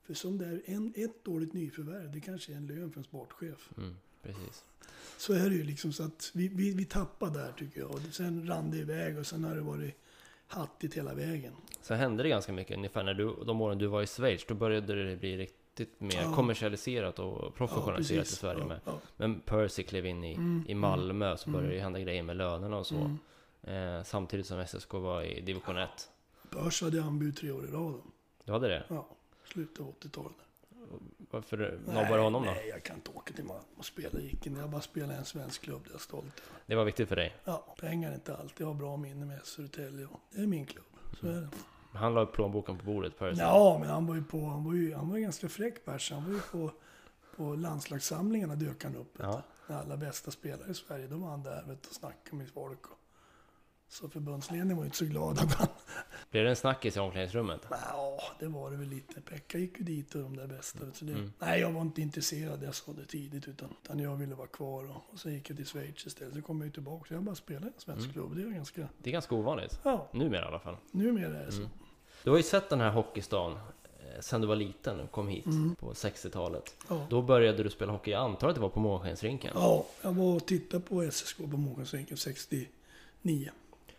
För 0.03 0.15
som 0.15 0.39
det 0.39 0.47
är, 0.47 0.63
en, 0.65 0.93
ett 0.97 1.25
dåligt 1.25 1.53
nyförvärv, 1.53 2.13
det 2.13 2.21
kanske 2.21 2.53
är 2.53 2.57
en 2.57 2.67
lön 2.67 2.93
för 2.93 2.99
en 3.01 3.05
sportchef. 3.05 3.71
Mm, 3.77 3.97
precis. 4.23 4.65
Så 5.17 5.33
är 5.33 5.51
det 5.51 5.57
ju 5.57 5.63
liksom 5.65 5.93
så 5.93 6.03
att 6.03 6.31
vi, 6.35 6.49
vi, 6.49 6.75
vi 6.75 6.85
tappade 6.85 7.39
där 7.39 7.53
tycker 7.53 7.81
jag. 7.81 7.91
Och 7.91 8.01
sen 8.11 8.47
rann 8.49 8.71
det 8.71 8.77
iväg 8.77 9.19
och 9.19 9.27
sen 9.27 9.45
har 9.45 9.55
det 9.55 9.61
varit 9.61 9.95
hattigt 10.47 10.95
hela 10.95 11.15
vägen. 11.15 11.53
Sen 11.81 11.99
hände 11.99 12.23
det 12.23 12.29
ganska 12.29 12.53
mycket 12.53 12.77
ungefär 12.77 13.05
när 13.05 13.15
du, 13.15 13.37
de 13.47 13.61
åren 13.61 13.79
du 13.79 13.87
var 13.87 14.03
i 14.03 14.07
Schweiz. 14.07 14.45
Då 14.49 14.55
började 14.55 15.11
det 15.11 15.17
bli 15.17 15.37
riktigt 15.37 16.01
mer 16.01 16.23
Ja. 16.23 16.35
kommersialiserat 16.35 17.19
och 17.19 17.55
professionaliserat 17.55 18.19
i 18.19 18.21
precis. 18.21 18.39
Sverige 18.39 18.61
ja, 18.61 18.67
med. 18.67 18.81
Ja. 18.85 19.01
Men 19.17 19.41
Percy 19.41 19.83
klev 19.83 20.07
in 20.07 20.25
i, 20.25 20.35
Mm, 20.35 20.65
i 20.69 20.75
Malmö 20.75 21.37
så 21.37 21.51
började 21.51 21.67
mm. 21.67 21.77
det 21.77 21.83
hända 21.83 22.01
grejer 22.01 22.23
med 22.23 22.37
lönerna 22.37 22.77
och 22.77 22.87
så. 22.87 23.17
Mm. 23.63 23.97
Eh, 23.99 24.05
samtidigt 24.05 24.47
som 24.47 24.67
SSK 24.67 24.93
var 24.93 25.23
i 25.23 25.41
division 25.41 25.79
1. 25.79 25.89
Börs 26.51 26.83
hade 26.83 27.03
anbud 27.03 27.37
tre 27.37 27.51
år 27.51 27.65
i 27.65 27.71
rad. 27.71 27.93
då. 27.93 28.03
Du 28.45 28.53
hade 28.53 28.69
det? 28.69 28.85
Ja, 28.89 29.09
slutet 29.45 29.81
av 29.81 29.95
80-talet. 30.01 30.37
Varför 31.31 31.81
nobbade 31.87 32.17
du 32.17 32.21
honom 32.23 32.45
då? 32.47 32.51
Nej, 32.51 32.69
jag 32.69 32.83
kan 32.83 32.97
inte 32.97 33.11
åka 33.11 33.35
till 33.35 33.45
Malmö 33.45 33.63
och 33.77 33.85
spela 33.85 34.21
i 34.21 34.27
Icken. 34.27 34.57
Jag 34.57 34.71
bara 34.71 34.81
spelar 34.81 35.15
i 35.15 35.17
en 35.17 35.25
svensk 35.25 35.63
klubb, 35.63 35.81
det 35.85 35.91
är 35.91 35.93
jag 35.93 36.01
stolt 36.01 36.25
över. 36.25 36.61
Det 36.67 36.75
var 36.75 36.85
viktigt 36.85 37.09
för 37.09 37.17
dig. 37.17 37.37
Ja, 37.45 37.75
pengar 37.81 38.11
är 38.11 38.15
inte 38.15 38.37
allt. 38.37 38.61
Jag 38.61 38.67
har 38.67 38.75
bra 38.75 38.97
minne 38.97 39.27
med 39.27 39.41
Södertälje. 39.45 40.07
och 40.07 40.21
Det 40.31 40.43
är 40.43 40.47
min 40.47 40.67
klubb. 40.67 40.85
Så 41.21 41.27
är 41.27 41.33
det. 41.33 41.49
Han 41.93 42.15
la 42.15 42.27
plånboken 42.27 42.79
på 42.79 42.85
bordet, 42.85 43.19
Percy. 43.19 43.41
Ja, 43.41 43.79
men 43.81 43.89
han 43.91 44.07
var 44.07 44.15
ju 44.15 44.25
på, 44.25 44.45
han 44.47 44.65
var 44.65 44.75
ju, 44.75 44.95
han 44.95 45.09
var 45.09 45.17
ju 45.17 45.23
ganska 45.23 45.49
fräck 45.49 45.85
pers. 45.85 46.11
Han 46.11 46.25
var 46.25 46.33
ju 46.33 46.41
på, 46.41 46.71
på 47.37 47.55
landslagssamlingarna 47.55 48.55
dök 48.57 48.85
han 48.85 48.97
upp. 48.97 49.15
Ja. 49.19 49.43
När 49.67 49.77
alla 49.77 49.97
bästa 49.97 50.31
spelare 50.31 50.71
i 50.71 50.75
Sverige, 50.75 51.07
då 51.07 51.17
var 51.17 51.29
han 51.29 51.43
där 51.43 51.65
vet, 51.67 51.87
och 51.87 51.93
snackade 51.93 52.37
med 52.37 52.49
folk. 52.51 52.87
Och, 52.87 52.99
så 53.93 54.09
förbundsledningen 54.09 54.77
var 54.77 54.85
ju 54.85 54.87
inte 54.87 54.97
så 54.99 55.05
glad 55.05 55.39
att 55.39 55.53
han... 55.55 55.67
Blev 56.31 56.45
det 56.45 56.51
en 56.51 56.57
snackis 56.57 56.97
i 56.97 57.01
omklädningsrummet? 57.01 57.61
Ja, 57.71 58.21
det 58.39 58.47
var 58.49 58.71
det 58.71 58.77
väl 58.77 58.89
lite. 58.89 59.21
Pekka 59.21 59.59
gick 59.59 59.79
ju 59.79 59.85
dit 59.85 60.15
och 60.15 60.23
de 60.23 60.37
där 60.37 60.47
bästa. 60.47 60.79
Så 60.93 61.05
det, 61.05 61.13
Mm. 61.13 61.33
Nej, 61.39 61.61
jag 61.61 61.71
var 61.73 61.81
inte 61.81 62.01
intresserad. 62.03 62.63
Jag 62.63 62.75
sa 62.75 62.93
det 62.93 63.05
tidigt. 63.05 63.49
Utan, 63.49 63.69
utan 63.85 63.99
jag 63.99 64.17
ville 64.17 64.35
vara 64.35 64.47
kvar. 64.47 64.85
Och, 64.91 64.97
och 65.13 65.19
sen 65.19 65.33
gick 65.35 65.51
jag 65.51 65.57
till 65.57 65.67
Schweiz 65.67 66.07
istället. 66.07 66.35
Så 66.35 66.43
kom 66.43 66.59
jag 66.61 66.67
ju 66.67 66.73
tillbaka. 66.73 67.05
Så 67.09 67.15
jag 67.15 67.23
bara 67.23 67.35
spelade 67.35 67.67
i 67.67 67.71
en 67.75 67.81
svensk 67.81 68.03
Mm. 68.05 68.13
klubb. 68.13 68.37
Det 68.37 68.43
är 68.43 68.47
ganska... 68.51 68.89
Det 68.99 69.11
är 69.11 69.13
ganska 69.13 69.35
ovanligt. 69.35 69.81
Ja, 69.83 70.09
Numera 70.13 70.45
i 70.45 70.49
alla 70.49 70.59
fall. 70.59 70.77
numera 70.91 71.39
är 71.41 71.47
det 71.47 71.53
så. 71.53 71.59
Mm. 71.59 71.71
Du 72.25 72.31
har 72.31 72.37
ju 72.37 72.43
sett 72.43 72.69
den 72.71 72.81
här 72.81 72.91
hockeystan 72.91 73.53
eh, 73.53 74.21
sen 74.21 74.41
du 74.41 74.47
var 74.47 74.57
liten 74.57 75.01
och 75.01 75.11
kom 75.11 75.29
hit 75.29 75.47
Mm. 75.47 75.75
på 75.77 75.93
60-talet. 75.93 76.77
Ja. 76.89 77.07
Då 77.11 77.23
började 77.23 77.63
du 77.63 77.71
spela 77.71 77.93
hockey, 77.93 78.11
jag 78.11 78.23
antar 78.23 78.49
att 78.49 78.55
det 78.55 78.61
var 78.61 78.69
på 78.69 78.81
Månskensrinken? 78.81 79.51
Ja, 79.55 79.87
jag 80.03 80.13
var 80.13 80.35
och 80.37 80.47
tittade 80.47 80.83
på 80.83 81.11
SSK 81.11 81.37
på 81.39 81.57
Månskensrinken 81.57 82.17
69. 82.17 83.51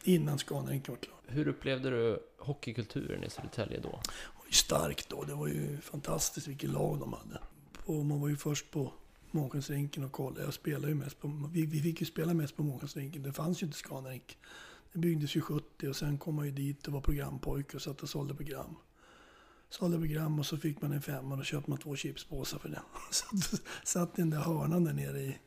Innan 0.04 0.38
Scanarinken 0.40 0.94
var 0.94 1.00
klar. 1.02 1.18
Hur 1.28 1.48
upplevde 1.48 1.90
du 1.90 2.20
hockeykulturen 2.38 3.24
i 3.24 3.30
Södertälje 3.30 3.80
då? 3.80 3.90
Det 3.90 4.38
var 4.40 4.46
ju 4.48 4.52
starkt 4.54 5.10
då. 5.10 5.24
Det 5.24 5.34
var 5.36 5.48
ju 5.48 5.78
fantastiskt 5.82 6.48
vilket 6.48 6.70
lag 6.70 7.00
de 7.00 7.14
hade. 7.14 7.40
Och 7.86 8.06
man 8.06 8.22
var 8.22 8.30
ju 8.30 8.38
först 8.38 8.72
på 8.72 8.94
Månskensrinken 9.32 10.04
och 10.04 10.12
kollade. 10.12 10.44
Jag 10.44 10.54
spelade 10.54 10.88
ju 10.88 10.96
mest 10.96 11.20
på... 11.20 11.50
Vi, 11.54 11.66
vi 11.66 11.82
fick 11.82 12.00
ju 12.00 12.06
spela 12.06 12.34
mest 12.34 12.56
på 12.56 12.64
Månskensrinken. 12.64 13.24
Det 13.24 13.34
fanns 13.34 13.62
ju 13.62 13.66
inte 13.66 13.78
Scanarink. 13.78 14.38
Det 14.94 15.00
byggdes 15.00 15.36
ju 15.36 15.42
70 15.42 15.88
och 15.88 15.96
sen 15.96 16.18
kom 16.18 16.36
man 16.36 16.46
ju 16.46 16.52
dit 16.52 16.88
och 16.88 16.94
var 16.94 17.02
programpojke 17.02 17.76
och 17.78 17.82
satt 17.82 18.04
och 18.04 18.10
sålde 18.10 18.36
program. 18.36 18.76
Sålde 19.70 19.98
program 19.98 20.40
och 20.40 20.46
så 20.46 20.58
fick 20.58 20.82
man 20.82 20.92
en 20.92 21.02
femma 21.02 21.32
och 21.32 21.38
då 21.38 21.44
köpte 21.44 21.70
man 21.70 21.80
två 21.80 21.96
chipspåsar 21.96 22.60
för 22.60 22.70
det. 22.70 22.82
Satt, 23.12 23.62
satt 23.84 24.20
i 24.20 24.22
den 24.22 24.30
där 24.30 24.40
hörnan 24.40 24.84
där 24.84 24.94
nere 24.94 25.20
i... 25.20 25.38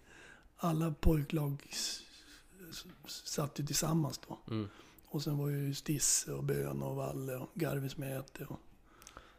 Alla 0.56 0.90
pojklag 1.00 1.66
s- 1.70 2.00
s- 2.00 2.03
satt 3.06 3.60
ju 3.60 3.66
tillsammans 3.66 4.20
då. 4.28 4.38
Mm. 4.50 4.68
Och 5.06 5.22
sen 5.22 5.38
var 5.38 5.48
ju 5.48 5.74
Stisse 5.74 6.32
och 6.32 6.44
Bön 6.44 6.82
och 6.82 6.96
Valle 6.96 7.37
och 7.37 7.50
Garvis 7.54 7.96
Mäte 7.96 8.44
och 8.44 8.60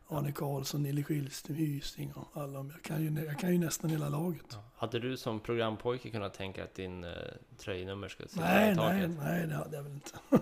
Arne 0.08 0.32
Karlsson, 0.32 0.84
Nille 0.84 1.04
Skillström, 1.04 1.56
Hysing 1.56 2.14
och 2.14 2.42
alla. 2.42 2.60
Jag 2.60 2.82
kan, 2.82 3.04
ju, 3.04 3.26
jag 3.26 3.40
kan 3.40 3.52
ju 3.52 3.58
nästan 3.58 3.90
hela 3.90 4.10
laget. 4.10 4.58
Hade 4.76 5.00
du 5.00 5.18
som 5.18 5.40
programpojke 5.40 6.10
kunnat 6.10 6.34
tänka 6.34 6.64
att 6.64 6.76
din 6.76 7.04
eh, 7.04 7.12
tröjnummer 7.58 8.08
skulle 8.08 8.30
sitta 8.30 8.42
Nej, 8.42 8.72
i 8.72 8.76
nej, 8.76 9.02
taket? 9.02 9.18
nej, 9.18 9.48
det 9.48 9.56
hade 9.56 9.76
jag 9.76 9.84
väl 9.84 9.92
inte. 9.92 10.20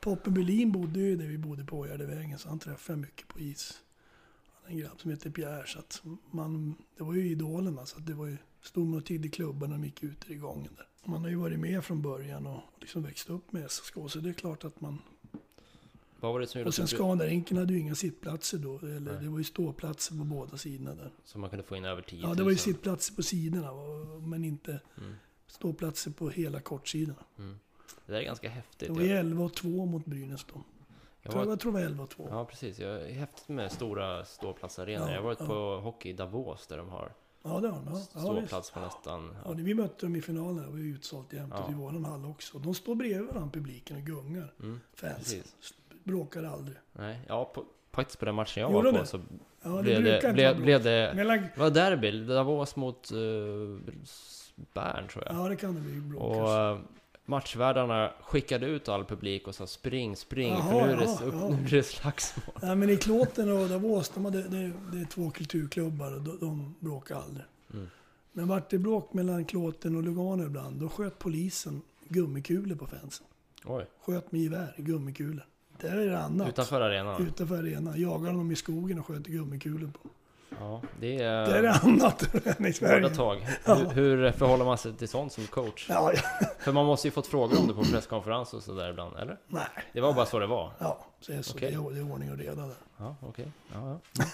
Poppe 0.00 0.30
Berlin 0.30 0.72
bodde 0.72 1.00
ju 1.00 1.16
där 1.16 1.26
vi 1.26 1.38
bodde 1.38 1.64
på 1.64 1.78
Ågärdevägen 1.78 2.38
så 2.38 2.48
han 2.48 2.58
träffade 2.58 2.98
jag 2.98 3.06
mycket 3.06 3.28
på 3.28 3.40
is. 3.40 3.80
Han 4.54 4.72
är 4.72 4.74
en 4.74 4.80
grabb 4.80 5.00
som 5.00 5.10
heter 5.10 5.30
Pierre 5.30 5.66
så 5.66 5.78
att 5.78 6.02
man, 6.30 6.74
det 6.96 7.04
var 7.04 7.14
ju 7.14 7.28
idolerna 7.28 7.86
så 7.86 7.98
att 7.98 8.06
det 8.06 8.14
var 8.14 8.26
ju, 8.26 8.36
stod 8.60 8.86
man 8.86 8.98
och 8.98 9.06
tiggde 9.06 9.28
i 9.28 9.30
klubban 9.30 9.70
när 9.70 9.76
de 9.76 9.84
gick 9.84 10.02
ut 10.02 10.30
i 10.30 10.34
gången 10.34 10.74
där. 10.76 10.86
Man 11.04 11.22
har 11.22 11.28
ju 11.28 11.36
varit 11.36 11.58
med 11.58 11.84
från 11.84 12.02
början 12.02 12.46
och 12.46 12.60
liksom 12.80 13.02
växt 13.02 13.30
upp 13.30 13.52
med 13.52 13.70
SSK 13.70 13.94
så 14.08 14.18
det 14.18 14.28
är 14.28 14.32
klart 14.32 14.64
att 14.64 14.80
man 14.80 14.98
Vad 16.20 16.32
var 16.32 16.40
det 16.40 16.46
som 16.46 16.58
gjorde 16.60 16.68
Och 16.68 16.74
sen 16.74 16.88
Scanarinken 16.88 17.56
hade 17.56 17.72
ju 17.72 17.78
inga 17.78 17.94
sittplatser 17.94 18.58
då. 18.58 18.78
Eller 18.78 19.00
Nej. 19.12 19.22
det 19.22 19.28
var 19.28 19.38
ju 19.38 19.44
ståplatser 19.44 20.18
på 20.18 20.24
båda 20.24 20.56
sidorna 20.56 20.94
där. 20.94 21.10
så 21.24 21.38
man 21.38 21.50
kunde 21.50 21.62
få 21.64 21.76
in 21.76 21.84
över 21.84 22.02
10 22.02 22.20
Ja, 22.20 22.26
000? 22.28 22.36
det 22.36 22.42
var 22.42 22.50
ju 22.50 22.56
sittplatser 22.56 23.14
på 23.14 23.22
sidorna. 23.22 23.72
Men 24.26 24.44
inte 24.44 24.80
Mm. 24.98 25.14
ståplatser 25.46 26.10
på 26.10 26.30
hela 26.30 26.60
kortsidorna. 26.60 27.24
Mm. 27.38 27.58
Det 28.06 28.12
där 28.12 28.20
är 28.20 28.24
ganska 28.24 28.48
häftigt. 28.48 28.88
Det 28.88 28.94
var 28.94 29.00
ju 29.02 29.08
Jag, 29.08 29.18
11 29.18 29.44
och 29.44 29.54
2 29.54 29.86
mot 29.86 30.04
Brynäs 30.06 30.44
då. 30.54 30.62
jag 31.22 31.32
var, 31.32 31.46
jag 31.46 31.60
tror 31.60 31.72
det 31.72 31.78
var 31.78 31.86
11 31.86 32.02
och 32.04 32.10
2. 32.10 32.26
ja, 32.30 32.44
precis. 32.44 32.78
Jag 32.78 33.02
är 33.02 33.12
häftigt 33.14 33.48
med 33.48 33.72
stora 33.72 34.24
ståplatsarenor. 34.24 35.06
Ja, 35.06 35.10
jag 35.12 35.18
har 35.18 35.24
varit 35.24 35.40
ja. 35.40 35.46
på 35.46 35.80
hockey 35.80 36.08
i 36.10 36.12
Davos 36.12 36.66
där 36.66 36.76
de 36.76 36.88
har 36.88 37.12
Ja, 37.44 37.50
det 37.60 37.68
var 37.68 37.76
de. 37.76 37.84
Ja, 37.92 38.00
ja, 38.14 38.20
ståplats 38.20 38.70
på 38.70 38.80
nästan... 38.80 39.30
Ja, 39.34 39.40
Ja. 39.50 39.54
det- 39.54 39.62
vi 39.62 39.74
mötte 39.74 40.06
dem 40.06 40.16
i 40.16 40.20
finalen. 40.22 40.56
Det 40.56 40.70
var 40.70 40.78
utsålt 40.78 41.32
jämt. 41.32 41.52
Ja. 41.56 41.64
Och 41.64 41.70
i 41.70 41.74
våran 41.74 42.04
hall 42.04 42.24
också. 42.24 42.58
De 42.58 42.74
står 42.74 42.94
bredvid 42.94 43.26
varandra, 43.26 43.50
publiken, 43.52 43.96
och 43.96 44.02
gungar. 44.02 44.52
Mm, 44.62 44.80
Fansen. 44.94 45.42
Bråkar 46.04 46.42
aldrig. 46.44 46.76
Nej, 46.92 47.20
ja, 47.28 47.44
på, 47.54 47.64
faktiskt 47.92 48.18
på 48.18 48.24
den 48.24 48.34
matchen 48.34 48.60
jag 48.62 48.72
Gjorde 48.72 48.84
var 48.84 48.92
på 48.92 48.98
det? 48.98 49.06
så 49.06 49.20
Ja, 49.62 49.70
det 49.70 49.82
blev, 49.82 50.02
det, 50.02 50.32
blev, 50.32 50.62
blev 50.62 50.82
det... 50.82 51.12
Mellan... 51.16 51.38
Det 51.38 51.60
var 51.60 51.70
derby, 51.70 52.24
Davos 52.26 52.76
mot 52.76 53.12
uh, 53.12 53.78
Bern 54.74 55.08
tror 55.08 55.24
jag. 55.26 55.34
Ja, 55.36 55.48
det 55.48 55.56
kan 55.56 55.74
det 55.74 55.80
bli 55.80 56.00
bråk 56.00 56.22
och 56.22 56.48
uh, 56.48 56.78
matchvärdarna 57.24 58.12
skickade 58.22 58.66
ut 58.66 58.88
all 58.88 59.04
publik 59.04 59.48
och 59.48 59.54
sa 59.54 59.66
spring, 59.66 60.16
spring, 60.16 60.52
Jaha, 60.52 60.70
för 60.70 60.86
nu 60.86 60.92
är, 60.92 60.96
det, 60.96 61.26
upp, 61.26 61.34
ja. 61.34 61.48
nu 61.48 61.66
är 61.66 61.70
det 61.70 61.82
slagsmål. 61.82 62.56
Nej, 62.62 62.76
men 62.76 62.90
i 62.90 62.96
Klåten 62.96 63.52
och 63.52 63.68
Davos, 63.68 64.08
de 64.08 64.24
hade, 64.24 64.42
det, 64.42 64.72
det 64.92 65.00
är 65.00 65.04
två 65.04 65.30
kulturklubbar 65.30 66.14
och 66.14 66.22
de, 66.22 66.38
de 66.40 66.74
bråkar 66.80 67.16
aldrig. 67.16 67.44
Mm. 67.74 67.86
Men 68.32 68.48
vart 68.48 68.70
det 68.70 68.78
bråk 68.78 69.12
mellan 69.12 69.44
Klåten 69.44 69.96
och 69.96 70.02
Lugano 70.02 70.46
ibland, 70.46 70.80
då 70.80 70.88
sköt 70.88 71.18
polisen 71.18 71.82
gummikulor 72.08 72.76
på 72.76 72.86
fansen. 72.86 73.26
Oj, 73.64 73.86
Sköt 74.00 74.32
med 74.32 74.40
gevär, 74.40 74.74
gummikulor. 74.76 75.46
Där 75.80 75.96
är 75.96 76.06
det 76.06 76.18
annat. 76.18 76.48
utanför 76.48 76.80
arenan. 76.80 77.26
Utanför 77.26 77.58
arenan. 77.58 78.00
Jagade 78.00 78.36
dem 78.36 78.50
i 78.50 78.56
skogen 78.56 78.98
och 78.98 79.06
sköt 79.06 79.26
gummikul 79.26 79.90
på. 79.92 80.08
Ja, 80.60 80.82
det 81.00 81.16
är 81.22 81.54
är 81.54 81.62
det 81.62 81.72
annat 81.72 82.34
än 82.58 82.66
i 82.66 82.72
Sverige. 82.72 83.02
hårda 83.02 83.14
tag. 83.14 83.46
Ja. 83.64 83.74
Hur, 83.74 84.16
hur 84.16 84.32
förhåller 84.32 84.64
man 84.64 84.78
sig 84.78 84.92
till 84.96 85.08
sånt 85.08 85.32
som 85.32 85.46
coach? 85.46 85.86
Ja, 85.88 86.12
ja. 86.14 86.46
För 86.58 86.72
man 86.72 86.86
måste 86.86 87.08
ju 87.08 87.12
fått 87.12 87.26
frågor 87.26 87.60
om 87.60 87.66
det 87.66 87.74
på 87.74 87.82
presskonferens 87.84 88.54
och 88.54 88.62
sådär 88.62 88.90
ibland, 88.90 89.16
eller? 89.16 89.38
Nej. 89.48 89.62
Det 89.92 90.00
var 90.00 90.12
bara 90.12 90.26
så 90.26 90.38
det 90.38 90.46
var? 90.46 90.72
Ja, 90.78 91.06
så 91.20 91.32
är 91.32 91.36
det 91.36 91.42
så. 91.42 91.56
Okej. 91.56 91.70
Det, 91.70 91.76
är, 91.76 91.90
det 91.94 91.98
är 92.00 92.12
ordning 92.12 92.30
och 92.32 92.38
reda 92.38 92.66
där. 92.66 92.74
Ja, 92.98 93.16
okej. 93.20 93.52
Ja, 93.72 93.98
ja. 94.16 94.24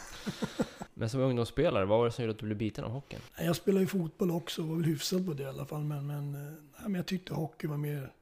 Men 0.94 1.10
som 1.10 1.20
ungdomsspelare, 1.20 1.84
vad 1.84 1.98
var 1.98 2.04
det 2.06 2.12
som 2.12 2.24
gjorde 2.24 2.32
att 2.32 2.38
du 2.38 2.46
blev 2.46 2.58
biten 2.58 2.84
av 2.84 2.90
hockeyn? 2.90 3.20
Nej, 3.38 3.46
Jag 3.46 3.56
spelade 3.56 3.80
ju 3.80 3.86
fotboll 3.86 4.30
också 4.30 4.62
och 4.62 4.68
var 4.68 4.76
väl 4.76 4.84
hyfsad 4.84 5.26
på 5.26 5.32
det 5.32 5.42
i 5.42 5.46
alla 5.46 5.64
fall. 5.64 5.80
Men, 5.84 6.06
men, 6.06 6.34
eh, 6.34 6.40
nej, 6.50 6.82
men 6.82 6.94
jag 6.94 7.06
tyckte 7.06 7.34
hockey 7.34 7.66
var 7.66 7.76
mer... 7.76 8.12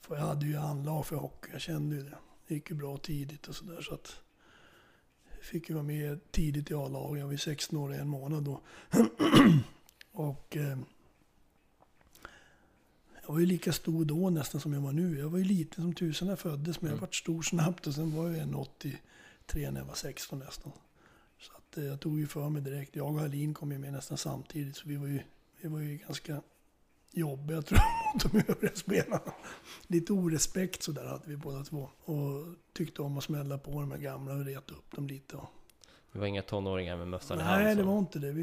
För 0.00 0.16
jag 0.16 0.22
hade 0.22 0.46
ju 0.46 0.56
anlag 0.56 1.06
för 1.06 1.16
hockey. 1.16 1.48
Jag 1.52 1.60
kände 1.60 1.96
ju 1.96 2.02
det. 2.02 2.16
Det 2.48 2.54
gick 2.54 2.70
ju 2.70 2.76
bra 2.76 2.96
tidigt 2.96 3.46
och 3.48 3.54
sådär. 3.54 3.80
Så 3.82 3.94
att 3.94 4.20
fick 5.46 5.68
ju 5.68 5.74
vara 5.74 5.84
med 5.84 6.30
tidigt 6.32 6.70
i 6.70 6.74
A-laget. 6.74 7.18
Jag 7.20 7.26
var 7.26 7.32
ju 7.32 7.38
16 7.38 7.78
år 7.78 7.88
och 7.88 7.94
en 7.94 8.08
månad 8.08 8.44
då. 8.44 8.60
och 10.12 10.56
eh, 10.56 10.78
jag 13.26 13.32
var 13.32 13.38
ju 13.40 13.46
lika 13.46 13.72
stor 13.72 14.04
då 14.04 14.30
nästan 14.30 14.60
som 14.60 14.72
jag 14.72 14.80
var 14.80 14.92
nu. 14.92 15.18
Jag 15.18 15.28
var 15.28 15.38
ju 15.38 15.44
liten 15.44 15.84
som 15.84 15.94
tusen 15.94 16.26
när 16.26 16.32
jag 16.32 16.38
föddes. 16.38 16.80
Men 16.80 16.88
jag 16.88 16.92
Mm. 16.96 17.00
vart 17.00 17.14
stor 17.14 17.42
snabbt 17.42 17.86
och 17.86 17.94
sen 17.94 18.16
var 18.16 18.28
jag 18.30 18.36
1,83 18.48 19.70
när 19.70 19.80
jag 19.80 19.86
var 19.86 19.94
16 19.94 20.38
nästan. 20.38 20.72
Så 21.40 21.52
att, 21.52 21.78
eh, 21.78 21.84
jag 21.84 22.00
tog 22.00 22.18
ju 22.18 22.26
för 22.26 22.48
mig 22.48 22.62
direkt. 22.62 22.96
Jag 22.96 23.06
och 23.14 23.20
Hallin 23.20 23.54
kom 23.54 23.72
ju 23.72 23.78
med 23.78 23.92
nästan 23.92 24.18
samtidigt. 24.18 24.76
Så 24.76 24.88
vi 24.88 24.96
var 24.96 25.06
ju, 25.06 25.20
vi 25.60 25.68
var 25.68 25.80
ju 25.80 25.96
ganska 25.96 26.42
jobbiga 27.12 27.62
tror 27.62 27.78
jag 27.80 28.05
de 28.22 28.38
övriga 28.48 28.74
spelarna. 28.74 29.32
Lite 29.86 30.12
orespekt 30.12 30.82
så 30.82 30.92
där 30.92 31.06
hade 31.06 31.26
vi 31.26 31.36
båda 31.36 31.64
två. 31.64 31.88
Och 32.04 32.46
tyckte 32.72 33.02
om 33.02 33.18
att 33.18 33.24
smälla 33.24 33.58
på 33.58 33.70
de 33.70 33.90
här 33.90 33.98
gamla 33.98 34.34
och 34.34 34.44
reta 34.44 34.74
upp 34.74 34.96
dem 34.96 35.06
lite. 35.06 35.36
Det 36.12 36.18
var 36.18 36.26
inga 36.26 36.42
tonåringar 36.42 36.96
med 36.96 37.08
mössan 37.08 37.40
i 37.40 37.42
hand? 37.42 37.64
nej, 37.64 37.76
det 37.76 37.82
var 37.82 37.98
inte 37.98 38.18
det. 38.18 38.32
Vi, 38.32 38.42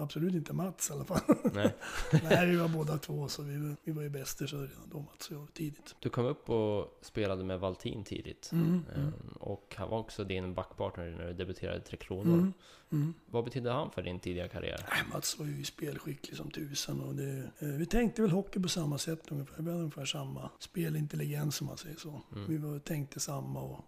Absolut 0.00 0.34
inte 0.34 0.52
Mats 0.52 0.90
i 0.90 0.92
alla 0.92 1.04
fall. 1.04 1.20
Nej. 1.54 1.74
Nej, 2.22 2.46
vi 2.50 2.56
var 2.56 2.68
båda 2.68 2.98
två, 2.98 3.28
så 3.28 3.42
vi, 3.42 3.74
vi 3.84 3.92
var 3.92 4.02
ju 4.02 4.08
bäster 4.08 4.46
så 4.46 4.56
redan 4.56 4.88
då, 4.92 5.00
Mats 5.00 5.28
och 5.30 5.36
jag, 5.36 5.54
tidigt. 5.54 5.96
Du 6.00 6.08
kom 6.08 6.24
upp 6.26 6.50
och 6.50 6.98
spelade 7.02 7.44
med 7.44 7.60
Valtin 7.60 8.04
tidigt. 8.04 8.50
Mm, 8.52 8.82
Ehm, 8.96 9.12
Och 9.40 9.74
han 9.78 9.90
var 9.90 9.98
också 9.98 10.24
din 10.24 10.54
backpartner 10.54 11.10
när 11.10 11.26
du 11.26 11.32
debuterade 11.32 11.78
i 11.78 11.80
Tre 11.80 11.96
Kronor. 11.96 12.34
mm, 12.34 12.52
mm. 12.92 13.14
Vad 13.26 13.44
betydde 13.44 13.70
han 13.72 13.90
för 13.90 14.02
din 14.02 14.20
tidiga 14.20 14.48
karriär? 14.48 14.86
Nej, 14.90 15.02
Mats 15.12 15.38
var 15.38 15.46
ju 15.46 15.64
spelskicklig 15.64 16.36
som 16.36 16.50
tusan. 16.50 17.00
Och 17.00 17.14
det, 17.14 17.38
eh, 17.58 17.68
vi 17.68 17.86
tänkte 17.86 18.22
väl 18.22 18.30
hockey 18.30 18.60
på 18.62 18.68
samma 18.68 18.98
sätt 18.98 19.20
ungefär. 19.30 19.62
Vi 19.62 19.70
hade 19.70 19.80
ungefär 19.82 20.04
samma 20.04 20.50
spelintelligens 20.58 21.60
om 21.60 21.66
man 21.66 21.76
säger 21.76 21.96
så. 21.96 22.22
Mm. 22.32 22.46
Vi 22.48 22.56
var, 22.56 22.78
tänkte 22.78 23.20
samma 23.20 23.60
och 23.62 23.84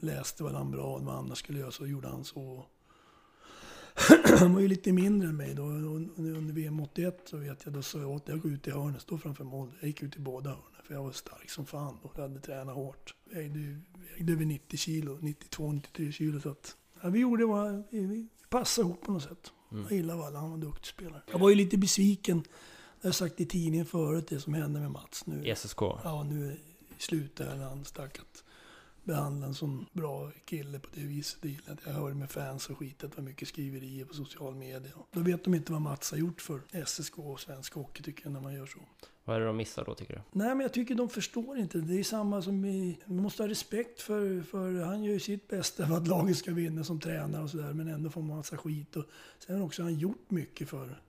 läste 0.00 0.42
varandra 0.42 0.76
bra. 0.76 0.98
Vad 0.98 1.14
andra 1.16 1.34
skulle 1.34 1.58
göra 1.58 1.70
så 1.70 1.86
gjorde 1.86 2.08
han 2.08 2.24
så. 2.24 2.66
Han 4.38 4.54
var 4.54 4.60
ju 4.60 4.68
lite 4.68 4.92
mindre 4.92 5.28
än 5.28 5.36
mig 5.36 5.54
då. 5.54 5.62
Under 5.62 6.52
VM 6.54 6.80
81 6.80 7.22
så 7.24 7.36
vet 7.36 7.64
jag, 7.64 7.74
då 7.74 7.82
sa 7.82 7.98
jag 7.98 8.10
åt 8.10 8.28
jag 8.28 8.40
gå 8.40 8.48
ut 8.48 8.68
i 8.68 8.70
hörnet, 8.70 9.02
stå 9.02 9.18
framför 9.18 9.44
mål. 9.44 9.72
Jag 9.80 9.88
gick 9.88 10.02
ut 10.02 10.16
i 10.16 10.18
båda 10.18 10.50
hörnen 10.50 10.82
för 10.84 10.94
jag 10.94 11.02
var 11.02 11.12
stark 11.12 11.50
som 11.50 11.66
fan 11.66 11.98
då. 12.02 12.10
Jag 12.14 12.22
hade 12.22 12.40
tränat 12.40 12.74
hårt. 12.74 13.14
Jag 13.24 13.36
vägde, 13.36 13.80
vägde 14.16 14.32
över 14.32 14.44
90 14.44 14.76
kilo, 14.78 15.18
92-93 15.18 16.12
kilo. 16.12 16.40
Så 16.40 16.48
att, 16.50 16.76
ja, 17.02 17.08
vi 17.08 17.18
gjorde 17.18 17.46
vad, 17.46 17.82
vi, 17.90 18.06
vi 18.06 18.28
passade 18.48 18.88
ihop 18.88 19.02
på 19.02 19.12
något 19.12 19.22
sätt. 19.22 19.52
Mm. 19.72 19.84
Jag 19.88 19.92
gillar 19.92 20.16
Valle, 20.16 20.38
han 20.38 20.48
var 20.48 20.54
en 20.54 20.60
duktig 20.60 20.86
spelare. 20.86 21.22
Jag 21.30 21.38
var 21.38 21.48
ju 21.48 21.54
lite 21.54 21.78
besviken, 21.78 22.44
det 23.00 23.08
har 23.08 23.12
sagt 23.12 23.40
i 23.40 23.46
tidningen 23.46 23.86
förut, 23.86 24.26
det 24.28 24.40
som 24.40 24.54
hände 24.54 24.80
med 24.80 24.90
Mats 24.90 25.26
nu. 25.26 25.46
I 25.46 25.54
SSK? 25.56 25.80
Ja, 25.80 26.26
nu 26.30 26.56
i 26.98 27.02
slutet 27.02 27.56
när 27.56 27.64
han 27.64 27.84
stack 27.84 28.18
att 29.06 29.14
behandla 29.14 29.46
en 29.46 29.54
sån 29.54 29.86
bra 29.92 30.30
kille 30.44 30.78
på 30.78 30.88
det 30.94 31.00
viset. 31.00 31.42
Det 31.42 31.56
jag. 31.66 31.78
Jag 31.84 31.92
hörde 31.92 32.14
med 32.14 32.30
fans 32.30 32.70
och 32.70 32.78
skit 32.78 33.04
att 33.04 33.10
det 33.10 33.16
var 33.16 33.24
mycket 33.24 33.48
skriverier 33.48 34.04
på 34.04 34.14
social 34.14 34.54
media. 34.54 34.92
Då 35.12 35.20
vet 35.20 35.44
de 35.44 35.54
inte 35.54 35.72
vad 35.72 35.80
Mats 35.80 36.10
har 36.10 36.18
gjort 36.18 36.40
för 36.40 36.84
SSK 36.84 37.18
och 37.18 37.40
svensk 37.40 37.74
hockey 37.74 38.02
tycker 38.02 38.24
jag 38.24 38.32
när 38.32 38.40
man 38.40 38.54
gör 38.54 38.66
så. 38.66 38.78
Vad 39.24 39.36
är 39.36 39.40
det 39.40 39.46
de 39.46 39.56
missar 39.56 39.84
då 39.84 39.94
tycker 39.94 40.14
du? 40.14 40.20
Nej, 40.32 40.48
men 40.48 40.60
jag 40.60 40.72
tycker 40.72 40.94
de 40.94 41.08
förstår 41.08 41.58
inte. 41.58 41.78
Det 41.78 41.98
är 41.98 42.04
samma 42.04 42.42
som 42.42 42.64
i... 42.64 42.98
Man 43.04 43.22
måste 43.22 43.42
ha 43.42 43.48
respekt 43.48 44.00
för... 44.00 44.42
för 44.42 44.84
han 44.84 45.04
gör 45.04 45.12
ju 45.12 45.20
sitt 45.20 45.48
bästa 45.48 45.86
för 45.86 45.96
att 45.96 46.08
laget 46.08 46.36
ska 46.36 46.52
vinna 46.52 46.84
som 46.84 47.00
tränare 47.00 47.42
och 47.42 47.50
sådär. 47.50 47.72
Men 47.72 47.88
ändå 47.88 48.10
får 48.10 48.22
man 48.22 48.36
massa 48.36 48.56
skit. 48.56 48.96
Och 48.96 49.04
sen 49.38 49.56
har 49.56 49.64
också 49.64 49.82
han 49.82 49.94
gjort 49.94 50.30
mycket 50.30 50.68
för, 50.68 51.00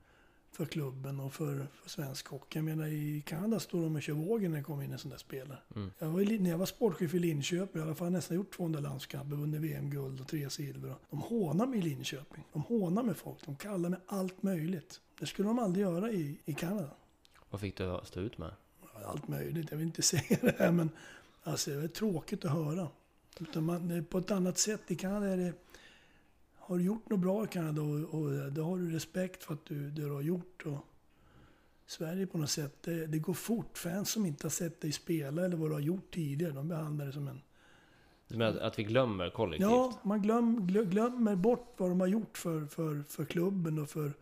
för 0.58 0.66
klubben 0.66 1.20
och 1.20 1.34
för, 1.34 1.68
för 1.74 1.90
svensk 1.90 2.28
hockey. 2.28 2.58
Jag 2.58 2.66
menar 2.66 2.88
i 2.88 3.24
Kanada 3.26 3.60
står 3.60 3.82
de 3.82 3.96
och 3.96 4.02
kör 4.02 4.14
vågen 4.14 4.52
när 4.52 4.58
det 4.58 4.64
kommer 4.64 4.84
in 4.84 4.92
en 4.92 5.00
sån 5.00 5.12
där 5.12 5.18
spelare. 5.18 5.60
Mm. 5.76 5.92
Jag 6.00 6.08
var, 6.08 6.40
när 6.40 6.50
jag 6.50 6.58
var 6.58 6.66
sportchef 6.66 7.14
i 7.14 7.20
Linköping, 7.20 7.82
i 7.82 7.86
alla 7.86 7.96
fall 7.96 8.12
nästan 8.12 8.38
gjort 8.38 8.56
200 8.56 8.80
landskamper, 8.80 9.36
vunnit 9.36 9.62
VM-guld 9.62 10.22
och 10.22 10.28
tre 10.28 10.50
silver. 10.50 10.96
De 11.10 11.20
hånar 11.20 11.66
mig 11.66 11.80
i 11.80 11.82
Linköping. 11.82 12.44
De 12.54 12.62
hånar 12.62 13.04
med 13.04 13.18
folk. 13.18 13.46
De 13.46 13.56
kallar 13.56 13.90
mig 13.90 14.00
allt 14.08 14.44
möjligt. 14.44 15.02
Det 15.20 15.26
skulle 15.26 15.48
de 15.48 15.60
aldrig 15.60 15.86
göra 15.86 16.12
i, 16.12 16.40
i 16.46 16.54
Kanada 16.54 16.90
Vad 17.50 17.62
fick 17.62 17.78
du 17.78 18.00
stå 18.04 18.20
ut 18.20 18.38
med? 18.38 18.52
allt 19.06 19.28
möjligt. 19.28 19.68
Jag 19.72 19.78
vill 19.78 19.88
inte 19.88 20.02
säga 20.14 20.38
det 20.42 20.56
här 20.60 20.72
men 20.72 20.90
alltså, 21.44 21.72
det 21.72 21.84
är 21.84 21.88
tråkigt 21.88 22.46
att 22.46 22.52
höra. 22.52 22.88
Utan 23.40 23.64
man, 23.64 24.06
på 24.10 24.18
ett 24.18 24.32
annat 24.32 24.58
sätt. 24.58 24.82
I 24.88 24.96
Kanada 24.96 25.28
är 25.28 25.38
det... 25.38 25.54
Har 26.68 26.78
du 26.78 26.84
gjort 26.84 27.10
något 27.10 27.20
bra 27.20 27.44
i 27.44 27.48
Kanada 27.48 27.82
och, 27.82 28.14
och 28.22 28.52
då 28.52 28.64
har 28.64 28.78
du 28.78 28.92
respekt 28.92 29.44
för 29.44 29.54
att 29.54 29.66
du, 29.66 29.90
det 29.90 30.02
du 30.02 30.12
har 30.12 30.22
gjort. 30.22 30.66
Och 30.66 30.78
Sverige 31.86 32.28
på 32.28 32.38
något 32.38 32.50
sätt, 32.50 32.84
det, 32.84 33.06
det 33.08 33.20
går 33.20 33.34
fort. 33.34 33.78
Fans 33.78 34.10
som 34.10 34.26
inte 34.26 34.46
har 34.46 34.50
sett 34.50 34.82
dig 34.82 34.92
spela 34.92 35.46
eller 35.46 35.58
vad 35.58 35.70
du 35.70 35.74
har 35.74 35.80
gjort 35.82 36.12
tidigare, 36.14 36.52
de 36.54 36.68
behandlar 36.68 37.06
det 37.06 37.12
som 37.12 37.28
en... 37.28 37.42
Du 38.28 38.38
menar 38.38 38.60
att- 38.60 38.80
vi 38.80 38.84
glömmer 38.84 39.30
kollektivt? 39.30 39.70
Ja, 39.70 40.00
man 40.04 40.22
glöm, 40.22 40.60
glö- 40.70 40.86
glömmer 40.86 41.36
bort 41.36 41.74
vad 41.78 41.90
de 41.90 42.00
har 42.00 42.08
gjort 42.08 42.38
för, 42.38 42.66
för, 42.66 43.04
för 43.08 43.26
klubben 43.26 43.80
och 43.80 43.90
för, 43.90 44.14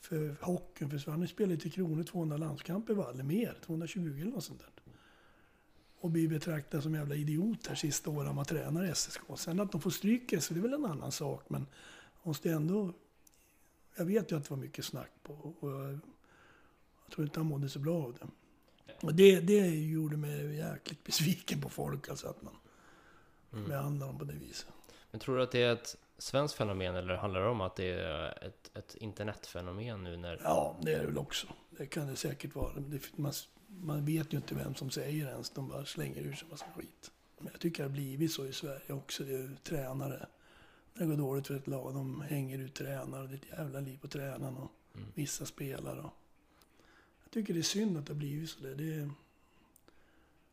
för 0.00 0.36
hockeyn. 0.40 0.90
För 1.00 1.18
ju 1.20 1.26
spelat 1.26 1.60
till 1.60 1.72
Kronor 1.72 2.02
200 2.02 2.36
landskamper 2.36 3.10
eller 3.10 3.24
mer, 3.24 3.58
220 3.66 4.00
eller 4.20 4.30
något 4.30 4.44
sånt 4.44 4.60
där. 4.60 4.92
Och 6.00 6.10
blir 6.10 6.28
betraktad 6.28 6.82
som 6.82 6.94
jävla 6.94 7.14
idiot 7.14 7.66
här 7.66 7.74
sista 7.74 8.10
året 8.10 8.26
han 8.26 8.36
var 8.36 8.44
tränare 8.44 8.88
i 8.88 8.94
SSK. 8.94 9.20
Sen 9.36 9.60
att 9.60 9.72
de 9.72 9.80
får 9.80 9.90
stryk 9.90 10.34
så 10.42 10.54
det 10.54 10.60
är 10.60 10.62
väl 10.62 10.72
en 10.72 10.84
annan 10.84 11.12
sak. 11.12 11.44
Men 11.48 11.66
måste 12.24 12.50
ändå... 12.50 12.92
Jag 13.96 14.04
vet 14.04 14.32
ju 14.32 14.36
att 14.36 14.44
det 14.44 14.50
var 14.50 14.56
mycket 14.56 14.84
snack 14.84 15.10
på 15.22 15.54
och 15.60 15.70
jag, 15.70 15.90
jag 17.04 17.12
tror 17.14 17.26
inte 17.26 17.40
han 17.40 17.46
mådde 17.46 17.68
så 17.68 17.78
bra 17.78 18.02
av 18.04 18.14
det. 18.14 18.26
Och 19.06 19.14
det, 19.14 19.40
det 19.40 19.66
gjorde 19.68 20.16
mig 20.16 20.56
jäkligt 20.56 21.04
besviken 21.04 21.60
på 21.60 21.68
folk, 21.68 22.08
alltså 22.08 22.28
att 22.28 22.42
man 22.42 22.54
Mm. 23.52 23.68
behandlar 23.68 24.06
dem 24.06 24.18
på 24.18 24.24
det 24.24 24.32
viset. 24.32 24.68
Men 25.10 25.20
tror 25.20 25.36
du 25.36 25.42
att 25.42 25.50
det 25.50 25.62
är 25.62 25.72
ett 25.72 25.96
svenskt 26.18 26.56
fenomen 26.56 26.94
eller 26.94 27.14
handlar 27.16 27.40
det 27.40 27.48
om 27.48 27.60
att 27.60 27.76
det 27.76 27.90
är 27.90 28.44
ett, 28.44 28.70
ett 28.74 28.94
internetfenomen 28.94 30.04
nu 30.04 30.16
när... 30.16 30.40
Ja, 30.44 30.76
det 30.82 30.92
är 30.92 30.98
det 31.00 31.06
väl 31.06 31.18
också. 31.18 31.46
Det 31.70 31.86
kan 31.86 32.06
det 32.06 32.16
säkert 32.16 32.54
vara. 32.54 32.74
Det, 32.74 33.00
man, 33.16 33.32
man 33.66 34.04
vet 34.04 34.32
ju 34.32 34.36
inte 34.36 34.54
vem 34.54 34.74
som 34.74 34.90
säger 34.90 35.28
ens. 35.28 35.50
De 35.50 35.68
bara 35.68 35.84
slänger 35.84 36.22
ur 36.22 36.32
sig 36.32 36.48
massa 36.48 36.66
skit. 36.76 37.10
Men 37.38 37.48
jag 37.52 37.60
tycker 37.60 37.82
det 37.82 37.88
har 37.88 37.92
blivit 37.94 38.32
så 38.32 38.46
i 38.46 38.52
Sverige 38.52 38.92
också. 38.92 39.24
Det 39.24 39.34
är 39.34 39.56
tränare. 39.62 40.26
Det 40.98 41.06
går 41.06 41.16
dåligt 41.16 41.46
för 41.46 41.54
ett 41.56 41.66
lag. 41.66 41.94
De 41.94 42.20
hänger 42.20 42.58
ut 42.58 42.74
tränare. 42.74 43.26
Det 43.26 43.32
är 43.34 43.36
ett 43.36 43.58
jävla 43.58 43.80
liv 43.80 43.98
på 43.98 44.08
tränaren 44.08 44.56
och 44.56 44.70
Mm. 44.96 45.06
vissa 45.14 45.46
spelare. 45.46 46.00
Och 46.00 46.12
jag 47.24 47.30
tycker 47.30 47.54
det 47.54 47.60
är 47.60 47.62
synd 47.62 47.96
att 47.98 48.06
det 48.06 48.12
har 48.12 48.18
blivit 48.18 48.50
så 48.50 48.60
där. 48.60 48.74
Det 48.74 48.94
är, 48.94 49.10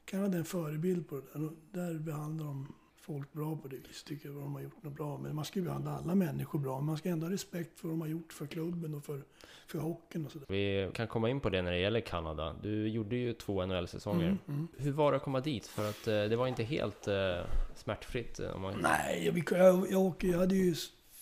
Kanada 0.06 0.34
är 0.34 0.40
en 0.40 0.46
förebild 0.46 1.08
på 1.10 1.16
det 1.16 1.22
där. 1.34 1.46
Och 1.46 1.54
där 1.72 1.94
behandlar 2.00 2.46
de 2.46 2.74
folk 3.02 3.34
bra 3.34 3.56
på 3.58 3.68
det 3.68 3.76
viset. 3.76 4.08
Tycker 4.08 4.30
jag 4.30 4.36
de 4.38 4.54
har 4.54 4.62
gjort 4.62 4.84
något 4.84 4.94
bra. 4.94 5.18
Men 5.18 5.36
man 5.36 5.46
ska 5.46 5.60
ju 5.60 5.66
behandla 5.66 5.92
alla 5.98 6.16
människor 6.16 6.60
bra. 6.60 6.82
Man 6.82 6.98
ska 6.98 7.10
ändå 7.10 7.26
ha 7.28 7.34
respekt 7.34 7.80
för 7.80 7.88
vad 7.88 7.94
de 7.94 8.02
har 8.02 8.08
gjort 8.08 8.34
för 8.34 8.46
klubben 8.46 8.94
och 8.96 9.04
för, 9.06 9.22
för 9.68 9.80
hockeyn 9.80 10.26
och 10.26 10.32
sådär. 10.32 10.46
Vi 10.50 10.92
kan 10.94 11.08
komma 11.08 11.30
in 11.30 11.40
på 11.40 11.50
det 11.50 11.62
när 11.62 11.72
det 11.72 11.80
gäller 11.80 12.00
Kanada. 12.02 12.56
Du 12.64 12.88
gjorde 12.88 13.16
ju 13.16 13.34
två 13.34 13.66
NHL-säsonger. 13.66 14.26
Mm, 14.26 14.38
mm. 14.48 14.68
Hur 14.78 14.92
var 14.92 15.12
det 15.12 15.18
att 15.18 15.24
komma 15.24 15.40
dit? 15.40 15.68
För 15.68 15.90
att 15.90 16.08
eh, 16.08 16.14
det 16.24 16.36
var 16.36 16.48
inte 16.48 16.64
helt 16.64 17.08
eh, 17.08 17.36
smärtfritt. 17.76 18.40
eh, 18.40 18.52
Om 18.56 18.62
man... 18.62 18.80
Nej, 18.82 19.26
jag, 19.26 19.44
jag, 19.60 19.92
jag, 19.92 20.14
jag 20.20 20.40
hade 20.40 20.56
ju 20.56 20.76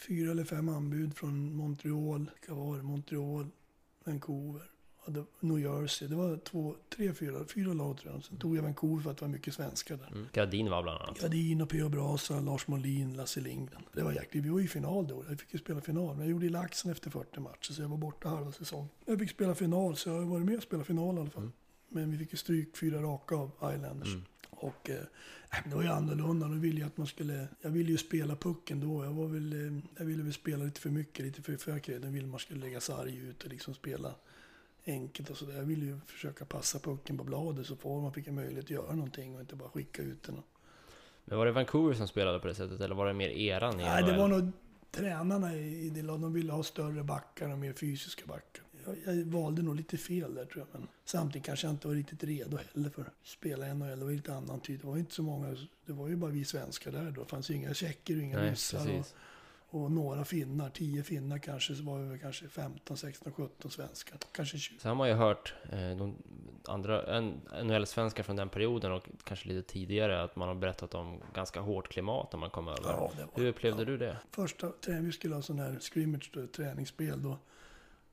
fyra 0.07 0.31
eller 0.31 0.43
fem 0.43 0.69
anbud 0.69 1.15
från 1.17 1.55
Montreal, 1.55 2.31
vilka 2.39 2.53
var 2.53 2.77
det? 2.77 2.83
Montreal, 2.83 3.47
Vancouver, 4.03 4.61
hade 5.05 5.25
New 5.39 5.59
Jersey. 5.59 6.07
Det 6.07 6.15
var 6.15 6.37
två, 6.37 6.75
tre, 6.95 7.13
fyra, 7.13 7.45
fyra 7.45 7.73
lag 7.73 7.97
tror 7.97 8.13
jag. 8.13 8.23
Sen 8.23 8.37
tog 8.37 8.57
jag 8.57 8.63
Vancouver 8.63 9.03
för 9.03 9.11
att 9.11 9.17
det 9.17 9.25
var 9.25 9.29
mycket 9.29 9.53
svenskar 9.53 9.97
där. 9.97 10.07
Mm. 10.07 10.27
Gardin 10.33 10.69
var 10.69 10.83
bland 10.83 11.01
annat. 11.01 11.19
Gardin 11.19 11.61
och 11.61 11.69
P.O. 11.69 11.89
Brasa, 11.89 12.39
Lars 12.39 12.67
Molin, 12.67 13.13
Lasse 13.13 13.39
Lindgren. 13.39 13.81
Det 13.93 14.03
var 14.03 14.11
jäkligt. 14.11 14.45
Vi 14.45 14.49
var 14.49 14.59
ju 14.59 14.65
i 14.65 14.67
final 14.67 15.07
då. 15.07 15.23
Jag 15.29 15.39
fick 15.39 15.53
ju 15.53 15.59
spela 15.59 15.81
final. 15.81 16.15
Men 16.15 16.19
jag 16.19 16.31
gjorde 16.31 16.45
i 16.45 16.49
laxen 16.49 16.91
efter 16.91 17.09
40 17.09 17.39
matcher 17.39 17.73
så 17.73 17.81
jag 17.81 17.89
var 17.89 17.97
borta 17.97 18.29
halva 18.29 18.51
säsongen. 18.51 18.89
Jag 19.05 19.19
fick 19.19 19.29
spela 19.29 19.55
final 19.55 19.95
så 19.95 20.09
jag 20.09 20.15
har 20.15 20.25
varit 20.25 20.45
med 20.45 20.57
och 20.57 20.63
spelat 20.63 20.87
final 20.87 21.15
i 21.15 21.19
alla 21.19 21.29
fall. 21.29 21.43
Mm. 21.43 21.53
Men 21.89 22.11
vi 22.11 22.17
fick 22.17 22.31
ju 22.31 22.37
stryk 22.37 22.77
fyra 22.77 23.01
raka 23.01 23.35
av 23.35 23.51
Islanders. 23.75 24.13
Mm. 24.13 24.25
Och 24.49 24.89
eh, 24.89 24.95
det 25.65 25.75
var 25.75 25.83
ju 25.83 25.89
annorlunda. 25.89 26.47
Då 26.47 26.53
ville 26.53 26.79
jag 26.79 26.87
att 26.87 26.97
man 26.97 27.07
skulle... 27.07 27.47
Jag 27.61 27.69
ville 27.69 27.91
ju 27.91 27.97
spela 27.97 28.35
pucken 28.35 28.79
då. 28.79 29.03
Jag 29.03 29.11
var 29.11 29.27
väl... 29.27 29.53
Eh, 29.53 29.83
jag 29.97 30.05
ville 30.05 30.23
väl 30.23 30.33
spela 30.33 30.63
lite 30.63 30.81
för 30.81 30.89
mycket, 30.89 31.25
lite 31.25 31.41
för 31.41 31.57
förklädd. 31.57 32.05
Jag 32.05 32.11
ville 32.11 32.27
man 32.27 32.39
skulle 32.39 32.59
lägga 32.59 32.79
sarg 32.79 33.17
ut 33.17 33.43
och 33.43 33.49
liksom 33.49 33.73
spela 33.73 34.15
enkelt 34.89 35.29
och 35.29 35.37
sådär. 35.37 35.55
Jag 35.55 35.63
ville 35.63 35.85
ju 35.85 35.99
försöka 36.05 36.45
passa 36.45 36.79
pucken 36.79 37.17
på 37.17 37.23
bladet 37.23 37.67
så 37.67 37.75
får 37.75 38.01
man 38.01 38.13
fick 38.13 38.27
en 38.27 38.35
möjlighet 38.35 38.65
att 38.65 38.69
göra 38.69 38.95
någonting 38.95 39.35
och 39.35 39.41
inte 39.41 39.55
bara 39.55 39.69
skicka 39.69 40.01
ut 40.01 40.23
den. 40.23 40.41
Men 41.25 41.37
var 41.37 41.45
det 41.45 41.51
Vancouver 41.51 41.93
som 41.93 42.07
spelade 42.07 42.39
på 42.39 42.47
det 42.47 42.55
sättet 42.55 42.81
eller 42.81 42.95
var 42.95 43.07
det 43.07 43.13
mer 43.13 43.29
eran 43.29 43.79
i 43.79 43.83
Nej, 43.83 44.03
det 44.03 44.17
var 44.17 44.27
nog 44.27 44.51
tränarna 44.91 45.55
i 45.55 45.85
i 45.85 45.89
det 45.89 46.01
laget. 46.01 46.21
De 46.21 46.33
ville 46.33 46.53
ha 46.53 46.63
större 46.63 47.03
backar 47.03 47.49
och 47.51 47.57
mer 47.57 47.73
fysiska 47.73 48.25
backar. 48.25 48.63
Jag, 48.85 49.17
jag 49.17 49.25
valde 49.25 49.61
nog 49.61 49.75
lite 49.75 49.97
fel 49.97 50.35
där 50.35 50.45
tror 50.45 50.65
jag. 50.71 50.79
Men 50.79 50.87
samtidigt 51.05 51.45
kanske 51.45 51.67
jag 51.67 51.73
inte 51.73 51.87
var 51.87 51.95
riktigt 51.95 52.23
redo 52.23 52.57
heller 52.73 52.89
för 52.89 53.01
att 53.01 53.13
spela 53.23 53.73
NHL. 53.73 53.99
Det 53.99 54.05
var 54.05 54.11
lite 54.11 54.33
annan 54.33 54.59
tid. 54.59 54.79
Det 54.79 54.87
var 54.87 54.97
inte 54.97 55.13
så 55.13 55.23
många. 55.23 55.55
Det 55.85 55.93
var 55.93 56.07
ju 56.07 56.15
bara 56.15 56.31
vi 56.31 56.45
svenskar 56.45 56.91
där 56.91 57.11
då. 57.11 57.23
Det 57.23 57.29
fanns 57.29 57.49
ju 57.49 57.53
inga 57.53 57.73
tjecker 57.73 58.15
och 58.15 58.23
inga 58.23 58.51
ryssar. 58.51 59.03
Och, 59.71 59.91
några 59.91 60.25
finnar. 60.25 60.69
Tio 60.69 61.03
finnar 61.03 61.37
kanske. 61.37 61.75
Så 61.75 61.83
var 61.83 61.99
vi 61.99 62.19
kanske 62.19 62.47
15, 62.47 62.97
16, 62.97 63.33
17 63.33 63.71
svenskar. 63.71 64.17
Kanske 64.31 64.57
20. 64.57 64.79
Så 64.79 64.87
har 64.87 64.95
man 64.95 65.07
ju 65.09 65.13
hört 65.13 65.53
eh, 65.71 65.97
de 65.97 66.15
andra 66.67 67.21
NHL-svenskar 67.63 68.23
från 68.23 68.35
den 68.35 68.49
perioden 68.49 68.91
och 68.91 69.03
kanske 69.23 69.47
lite 69.47 69.73
tidigare 69.73 70.23
att 70.23 70.35
man 70.35 70.47
har 70.47 70.55
berättat 70.55 70.95
om 70.95 71.21
ganska 71.33 71.59
hårt 71.59 71.87
klimat 71.87 72.31
när 72.31 72.39
man 72.39 72.49
kom 72.49 72.67
över. 72.67 72.83
Ja, 72.83 73.11
det 73.17 73.23
var, 73.23 73.31
Hur 73.35 73.45
upplevde 73.45 73.85
du 73.85 73.97
det? 73.97 74.17
Första 74.31 74.69
träningen, 74.69 75.05
vi 75.05 75.11
skulle 75.11 75.35
ha 75.35 75.41
sån 75.41 75.59
här 75.59 75.79
scrimmage, 75.79 76.29
då, 76.33 76.47
träningsspel. 76.47 77.23
Då 77.23 77.37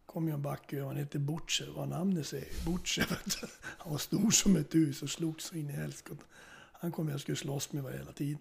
kom 0.07 0.29
ju 0.29 0.35
en 0.35 0.43
back 0.43 0.73
han 0.73 0.97
hette 0.97 1.19
Butcher, 1.19 1.73
vad 1.77 1.89
namnet 1.89 2.27
säger. 2.27 2.49
Butcher. 2.67 3.07
Han 3.79 3.93
var 3.93 3.99
stor 3.99 4.31
som 4.31 4.57
ett 4.57 4.75
hus 4.75 5.03
och 5.03 5.11
slogs 5.11 5.45
så 5.45 5.55
in 5.55 5.71
i 5.71 5.73
helskotta. 5.73 6.25
Han 6.73 6.93
kom 6.93 7.09
jag 7.09 7.21
skulle 7.21 7.37
slåss 7.37 7.73
med 7.73 7.83
varje 7.83 7.99
hela 7.99 8.13
tiden. 8.13 8.39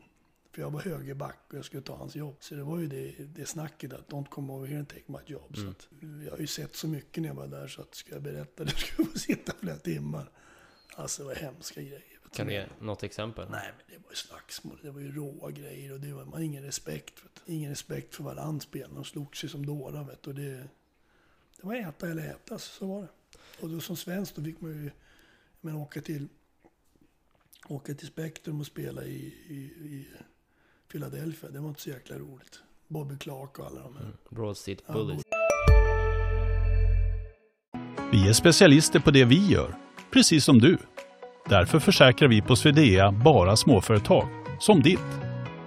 För 0.56 0.62
jag 0.62 0.72
var 0.72 0.82
högerback 0.82 1.40
och 1.48 1.54
jag 1.54 1.66
skulle 1.66 1.82
ta 1.82 1.96
hans 1.96 2.16
jobb. 2.16 2.36
Så 2.40 2.56
det 2.56 2.64
var 2.64 2.80
ju 2.80 2.88
det, 2.88 3.16
det 3.26 3.46
snacket 3.46 3.94
att 3.94 4.08
don't 4.12 4.30
come 4.30 4.54
over 4.54 4.68
here 4.68 4.80
and 4.80 4.88
take 4.88 5.04
my 5.08 5.18
job. 5.26 5.56
Mm. 5.58 5.66
Så 5.66 5.72
att, 5.72 5.88
jag 6.26 6.32
har 6.32 6.38
ju 6.38 6.48
sett 6.48 6.76
så 6.76 6.88
mycket 6.88 7.22
när 7.22 7.30
jag 7.30 7.36
var 7.36 7.48
där 7.48 7.68
så 7.68 7.82
att 7.82 7.96
ska 7.96 8.14
jag 8.14 8.22
berätta 8.22 8.64
det 8.64 8.72
skulle 8.78 9.06
jag 9.06 9.14
få 9.14 9.20
sitta 9.20 9.54
flera 9.60 9.76
timmar. 9.76 10.32
Alltså 10.96 11.22
det 11.22 11.28
var 11.28 11.36
hemska 11.36 11.82
grejer. 11.82 12.04
Kan 12.34 12.48
du 12.48 12.54
ge 12.54 12.66
något 12.80 13.04
exempel? 13.04 13.50
Nej, 13.50 13.72
men 13.78 13.96
det 13.96 14.04
var 14.04 14.12
ju 14.12 14.16
slagsmål. 14.16 14.80
Det 14.82 14.92
var 14.92 15.02
ju 15.02 15.12
råa 15.12 15.52
grejer 15.52 15.94
och 15.94 16.00
det 16.00 16.14
var 16.14 16.24
man 16.24 16.34
hade 16.34 16.46
ingen 16.46 16.64
respekt. 16.64 17.24
Ingen 17.46 17.70
respekt 17.70 18.16
för 18.16 18.24
varandra 18.24 18.60
spelarna. 18.60 18.96
De 18.96 19.04
slogs 19.04 19.44
ju 19.44 19.48
som 19.48 19.66
dårar. 19.66 20.04
Vet 20.04 20.24
du. 20.24 20.30
Och 20.30 20.36
det, 20.36 20.52
det 21.58 21.68
var 21.68 21.76
äta 21.76 22.10
eller 22.10 22.30
äta, 22.30 22.60
så 22.60 22.88
var 22.88 23.02
det. 23.02 23.10
Och 23.62 23.70
då 23.70 23.80
som 23.80 23.96
svensk 23.96 24.36
då 24.36 24.44
fick 24.44 24.62
man 24.62 24.72
ju 24.72 24.92
men, 25.62 25.76
åka 25.76 26.02
till 26.02 26.28
åka 27.68 27.94
till 27.94 28.08
Spektrum 28.08 28.60
och 28.60 28.66
spela 28.66 29.04
i, 29.04 29.18
i, 29.48 29.56
i 29.86 30.08
Philadelphia. 30.96 31.50
Det 31.50 31.60
var 31.60 31.70
inte 31.70 31.82
så 31.82 31.90
jäkla 31.90 32.16
roligt. 32.16 32.60
Bobby 32.88 33.18
Clark 33.18 33.60
och 33.60 33.66
alla 33.66 33.82
de 33.82 33.96
här. 33.96 34.02
Mm. 34.02 34.18
Broad 34.30 34.58
Street 34.58 34.84
Ja, 34.88 34.94
Bullies. 34.94 35.22
Vi 38.12 38.30
är 38.30 38.34
specialister 38.34 39.00
på 39.00 39.12
det 39.12 39.26
vi 39.26 39.48
gör, 39.48 39.76
precis 40.14 40.46
som 40.46 40.60
du. 40.60 40.78
Därför 41.50 41.80
försäkrar 41.80 42.30
vi 42.30 42.42
på 42.42 42.56
Swedea 42.56 43.12
bara 43.12 43.56
småföretag, 43.56 44.28
som 44.60 44.82
ditt. 44.82 45.00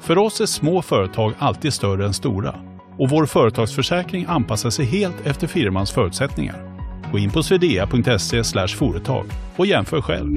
För 0.00 0.18
oss 0.18 0.40
är 0.40 0.46
små 0.46 0.82
företag 0.82 1.34
alltid 1.38 1.72
större 1.72 2.06
än 2.06 2.14
stora 2.14 2.60
och 2.98 3.10
vår 3.10 3.26
företagsförsäkring 3.26 4.24
anpassar 4.28 4.70
sig 4.70 4.84
helt 4.84 5.26
efter 5.26 5.46
firmans 5.46 5.90
förutsättningar. 5.90 6.78
Gå 7.12 7.18
in 7.18 7.30
på 7.30 7.42
swedea.se 7.42 8.68
företag 8.68 9.26
och 9.56 9.66
jämför 9.66 10.00
själv. 10.00 10.34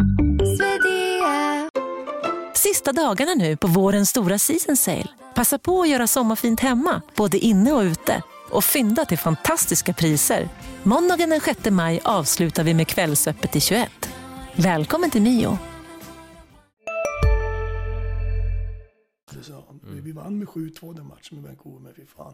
Sista 2.72 2.94
dagarna 2.94 3.34
nu 3.34 3.58
på 3.58 3.68
vårens 3.68 4.10
stora 4.10 4.38
season 4.38 4.78
sale. 4.78 5.08
Passa 5.36 5.60
på 5.60 5.82
att 5.82 5.90
göra 5.90 6.08
sommarfint 6.08 6.60
hemma, 6.60 7.02
både 7.16 7.38
inne 7.38 7.72
och 7.72 7.82
ute. 7.82 8.24
Och 8.50 8.64
fynda 8.64 9.06
till 9.06 9.18
fantastiska 9.18 9.94
priser. 9.94 10.50
Måndagen 10.84 11.30
den 11.30 11.42
6 11.42 11.70
maj 11.70 12.02
avslutar 12.04 12.64
vi 12.64 12.74
med 12.74 12.88
Kvällsöppet 12.88 13.56
i 13.56 13.60
21. 13.60 13.90
Välkommen 14.56 15.10
till 15.10 15.22
Mio. 15.22 15.58
Så, 19.42 19.64
vi, 19.84 20.02
vi 20.02 20.12
vann 20.12 20.40
med 20.40 20.48
7-2 20.48 20.94
den 20.96 21.08
matchen 21.08 21.42
med 21.42 21.44
Vancouver, 21.44 21.80
men 21.80 21.94
fy 21.94 22.06
fan. 22.06 22.34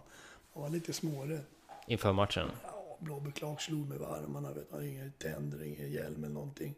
Man 0.54 0.64
var 0.64 0.70
lite 0.70 0.94
smårädd. 0.94 1.46
Inför 1.88 2.14
matchen. 2.14 2.50
Ja, 2.64 2.98
Blåby 3.00 3.32
Clark 3.32 3.62
slog 3.62 3.88
med 3.88 4.00
varmarna, 4.00 4.54
vet 4.54 4.72
man, 4.72 4.86
inga 4.86 5.12
tänder, 5.18 5.64
ingen 5.64 5.92
hjälm 5.92 6.24
eller 6.24 6.34
någonting. 6.34 6.76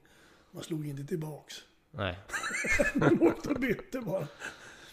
Man 0.51 0.63
slog 0.63 0.87
inte 0.87 1.03
tillbaks. 1.03 1.55
Nej. 1.91 2.19
Man 2.95 3.21
åkte 3.28 3.49
och 3.49 3.60
bytte 3.60 3.99
bara. 4.02 4.28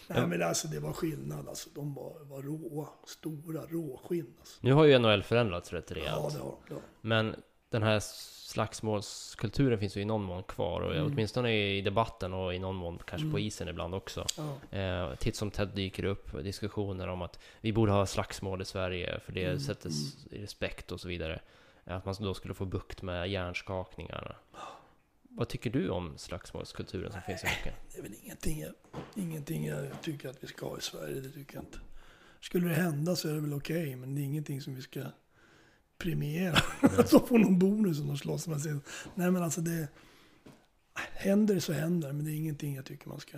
Nej 0.09 0.27
men 0.27 0.43
alltså 0.43 0.67
det 0.67 0.79
var 0.79 0.93
skillnad 0.93 1.47
alltså. 1.49 1.69
De 1.75 1.93
var, 1.93 2.13
var 2.23 2.41
råa, 2.41 2.87
stora, 3.07 3.61
råskinn 3.69 4.33
alltså. 4.39 4.57
Nu 4.61 4.73
har 4.73 4.85
ju 4.85 4.99
NHL 4.99 5.23
förändrats 5.23 5.73
rätt 5.73 5.89
Ja, 5.89 5.95
rejält. 5.95 6.33
det 6.33 6.39
har 6.39 6.55
de. 6.69 6.75
Men 7.01 7.35
den 7.69 7.83
här 7.83 7.99
slagsmålskulturen 8.77 9.79
finns 9.79 9.97
ju 9.97 10.01
i 10.01 10.05
någon 10.05 10.23
mån 10.23 10.43
kvar. 10.43 10.81
Och 10.81 10.95
Mm. 10.95 11.05
åtminstone 11.13 11.53
i 11.77 11.81
debatten 11.81 12.33
och 12.33 12.53
i 12.53 12.59
någon 12.59 12.75
mån 12.75 12.99
kanske 13.07 13.31
på 13.31 13.39
isen 13.39 13.67
ibland 13.67 13.95
också. 13.95 14.25
Ja. 14.37 14.77
Eh, 14.79 15.15
titt 15.15 15.35
som 15.35 15.51
tätt 15.51 15.75
dyker 15.75 16.03
upp 16.03 16.43
diskussioner 16.43 17.07
om 17.07 17.21
att 17.21 17.39
vi 17.61 17.73
borde 17.73 17.91
ha 17.91 18.05
slagsmål 18.05 18.61
i 18.61 18.65
Sverige 18.65 19.19
för 19.19 19.31
det 19.31 19.43
Mm, 19.45 19.59
sätter 19.59 19.89
i 20.31 20.43
respekt 20.43 20.91
och 20.91 20.99
så 20.99 21.07
vidare. 21.07 21.39
Att 21.85 22.05
man 22.05 22.15
då 22.19 22.33
skulle 22.33 22.53
få 22.53 22.65
bukt 22.65 23.01
med 23.01 23.29
hjärnskakningarna. 23.29 24.35
Vad 25.37 25.47
tycker 25.47 25.69
du 25.69 25.89
om 25.89 26.17
slagsmålskulturen 26.17 27.11
som 27.11 27.21
finns 27.21 27.43
i 27.43 27.47
hockeyn? 27.47 27.73
Det 27.91 27.97
är 27.97 28.03
väl 28.03 28.13
ingenting 28.23 28.59
jag, 28.59 28.73
ingenting 29.15 29.65
jag 29.65 30.01
tycker 30.01 30.29
att 30.29 30.43
vi 30.43 30.47
ska 30.47 30.69
ha 30.69 30.77
i 30.77 30.81
Sverige, 30.81 31.21
det 31.21 31.29
tycker 31.29 31.55
jag 31.55 31.63
inte. 31.63 31.79
Skulle 32.41 32.67
det 32.67 32.73
hända 32.73 33.15
så 33.15 33.29
är 33.29 33.33
det 33.33 33.39
väl 33.39 33.53
okej, 33.53 33.95
men 33.95 34.15
det 34.15 34.21
är 34.21 34.23
ingenting 34.23 34.61
som 34.61 34.75
vi 34.75 34.81
ska 34.81 35.03
premiera. 35.97 36.57
Så 37.05 37.19
får 37.19 37.37
någon 37.37 37.59
bonus 37.59 37.99
om 37.99 38.07
de 38.07 38.17
slåss 38.17 38.47
med 38.47 38.61
sig. 38.61 38.71
Nej 39.15 39.31
men 39.31 39.43
alltså 39.43 39.61
det... 39.61 39.87
Händer 40.93 41.55
det 41.55 41.61
så 41.61 41.73
händer 41.73 42.13
men 42.13 42.25
det 42.25 42.31
är 42.31 42.35
ingenting 42.35 42.75
jag 42.75 42.85
tycker 42.85 43.09
man 43.09 43.19
ska 43.19 43.37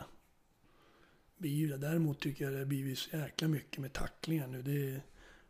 beivra. 1.38 1.78
Däremot 1.78 2.20
tycker 2.20 2.46
jag 2.46 2.54
det 2.54 2.60
har 2.60 2.66
blivit 2.66 3.00
så 3.00 3.18
jäkla 3.18 3.48
mycket 3.48 3.78
med 3.78 3.94
tacklingar 3.94 4.48
nu. 4.48 4.62
Det 4.62 4.96
är, 4.96 5.02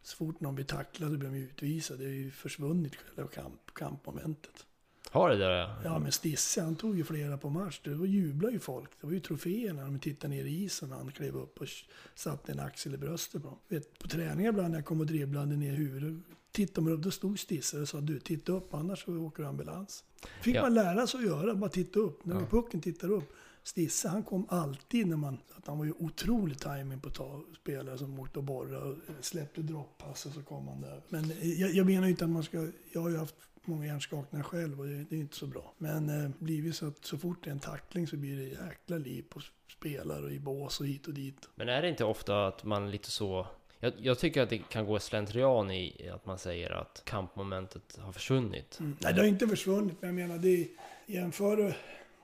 så 0.02 0.18
fort 0.18 0.40
någon 0.40 0.56
blir 0.56 0.66
tacklad 0.66 1.12
så 1.12 1.18
blir 1.18 1.30
de 1.30 1.36
utvisade. 1.36 2.04
Det 2.04 2.10
är 2.10 2.14
ju 2.14 2.32
försvunnit 2.32 2.96
själva 2.96 3.30
kamp, 3.30 3.74
kampmomentet. 3.74 4.66
Har 5.12 5.30
det 5.30 5.38
där? 5.38 5.76
Ja, 5.84 6.00
men 6.00 6.12
Stisse 6.12 6.62
han 6.62 6.76
tog 6.76 6.98
ju 6.98 7.04
flera 7.04 7.38
på 7.38 7.50
match. 7.50 7.82
Det 7.84 7.96
var 7.96 8.06
jublade 8.06 8.54
ju 8.54 8.60
folk. 8.60 8.90
Det 9.02 9.08
var 9.08 9.14
ju 9.14 9.20
troféer 9.20 9.74
när 9.74 9.84
de 9.84 10.00
tittade 10.00 10.34
ner 10.34 10.46
i 10.46 10.64
isen 10.64 10.90
när 10.90 10.96
han 10.96 11.12
klev 11.12 11.36
upp 11.38 11.62
och 11.62 11.68
satte 12.16 12.52
en 12.52 12.60
axel 12.60 12.94
i 12.94 12.98
bröstet 12.98 13.44
på. 13.44 13.58
Vet, 13.68 14.00
på 14.00 14.08
träningar 14.08 14.50
ibland 14.50 14.70
när 14.70 14.78
jag 14.78 14.86
kom 14.86 15.00
och 15.00 15.06
dribblade 15.06 15.56
ner 15.56 15.74
huvudet. 15.74 16.24
Tittade 16.52 16.86
man 16.86 16.94
upp, 16.94 17.02
då 17.04 17.12
stod 17.12 17.40
Stisse 17.40 17.80
och 17.80 17.90
sa 17.90 18.02
du 18.02 18.20
titta 18.20 18.52
upp 18.52 18.74
annars 18.74 19.04
så 19.06 19.18
åker 19.18 19.44
ambulans. 19.44 20.04
Fick 20.42 20.56
Ja. 20.56 20.62
man 20.62 20.74
lära 20.74 21.08
sig 21.08 21.18
att 21.20 21.26
göra, 21.26 21.56
bara 21.56 21.70
titta 21.70 22.00
upp. 22.00 22.26
När 22.26 22.36
Ja. 22.36 22.46
pucken 22.50 22.82
tittar 22.82 23.12
upp. 23.12 23.34
Stisse 23.64 24.08
han 24.08 24.24
kom 24.24 24.46
alltid 24.50 25.08
när 25.08 25.18
man, 25.18 25.38
att 25.58 25.68
han 25.68 25.78
var 25.78 25.86
ju 25.86 25.92
otrolig 25.92 26.60
timing 26.60 27.00
på 27.00 27.10
att 27.10 27.16
ta 27.16 27.44
spelare 27.62 27.98
som 27.98 28.20
åkte 28.20 28.40
och 28.40 28.46
borrade 28.46 28.86
och 28.90 28.96
släppte 29.22 29.62
droppass 29.62 30.26
och 30.26 30.32
så 30.34 30.42
kom 30.44 30.68
han 30.68 30.82
där. 30.82 31.02
Men 31.10 31.32
eh, 31.32 31.62
jag, 31.62 31.72
jag 31.74 31.86
menar 31.86 32.04
ju 32.08 32.12
inte 32.12 32.24
att 32.26 32.30
man 32.32 32.44
ska, 32.44 32.68
jag 32.92 33.02
har 33.02 33.10
ju 33.10 33.18
haft 33.18 33.36
många 33.70 33.86
hjärnskakningar 33.86 34.44
själv 34.44 34.80
och 34.80 34.86
det, 34.88 35.16
är 35.16 35.20
inte 35.20 35.36
så 35.36 35.48
bra. 35.48 35.74
Men 35.78 36.10
eh, 36.24 36.32
blivit 36.40 36.76
så 36.76 36.88
att 36.88 37.06
så 37.06 37.18
fort 37.18 37.44
det 37.44 37.50
är 37.50 37.52
en 37.52 37.60
tackling 37.60 38.08
så 38.08 38.18
blir 38.18 38.38
det 38.38 38.44
jäkla 38.44 38.98
liv 38.98 39.26
på 39.30 39.42
spelare 39.78 40.24
och 40.24 40.32
i 40.32 40.40
bås 40.40 40.80
och 40.80 40.88
hit 40.88 41.08
och 41.08 41.14
dit. 41.14 41.50
Men 41.56 41.70
är 41.70 41.82
det 41.82 41.90
inte 41.90 42.06
ofta 42.06 42.48
att 42.48 42.64
man 42.64 42.92
lite 42.92 43.12
så... 43.12 43.48
Jag, 43.80 43.94
jag 43.98 44.20
tycker 44.20 44.42
att 44.42 44.50
det 44.50 44.58
kan 44.58 44.86
gå 44.86 45.00
slentrian 45.00 45.72
i 45.72 46.10
att 46.14 46.26
man 46.26 46.38
säger 46.38 46.72
att 46.72 47.02
kampmomentet 47.06 47.98
har 48.00 48.12
försvunnit. 48.12 48.80
Mm. 48.80 48.98
Nej, 49.02 49.14
det 49.14 49.22
har 49.22 49.28
inte 49.28 49.48
försvunnit, 49.48 50.02
men 50.02 50.18
jag 50.18 50.28
menar, 50.28 50.42
det 50.44 50.68
jämför 51.06 51.78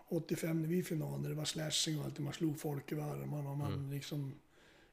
85 0.09 0.61
när 0.61 0.67
vi 0.67 0.83
final, 0.83 1.21
när 1.21 1.29
det 1.29 1.35
var 1.35 1.45
slashing 1.45 1.99
och 1.99 2.05
allt, 2.05 2.19
man 2.19 2.33
slog 2.33 2.59
folk 2.59 2.91
i 2.91 2.95
armarna 2.95 3.49
och 3.49 3.57
man 3.57 3.73
Mm. 3.73 3.91
liksom 3.91 4.39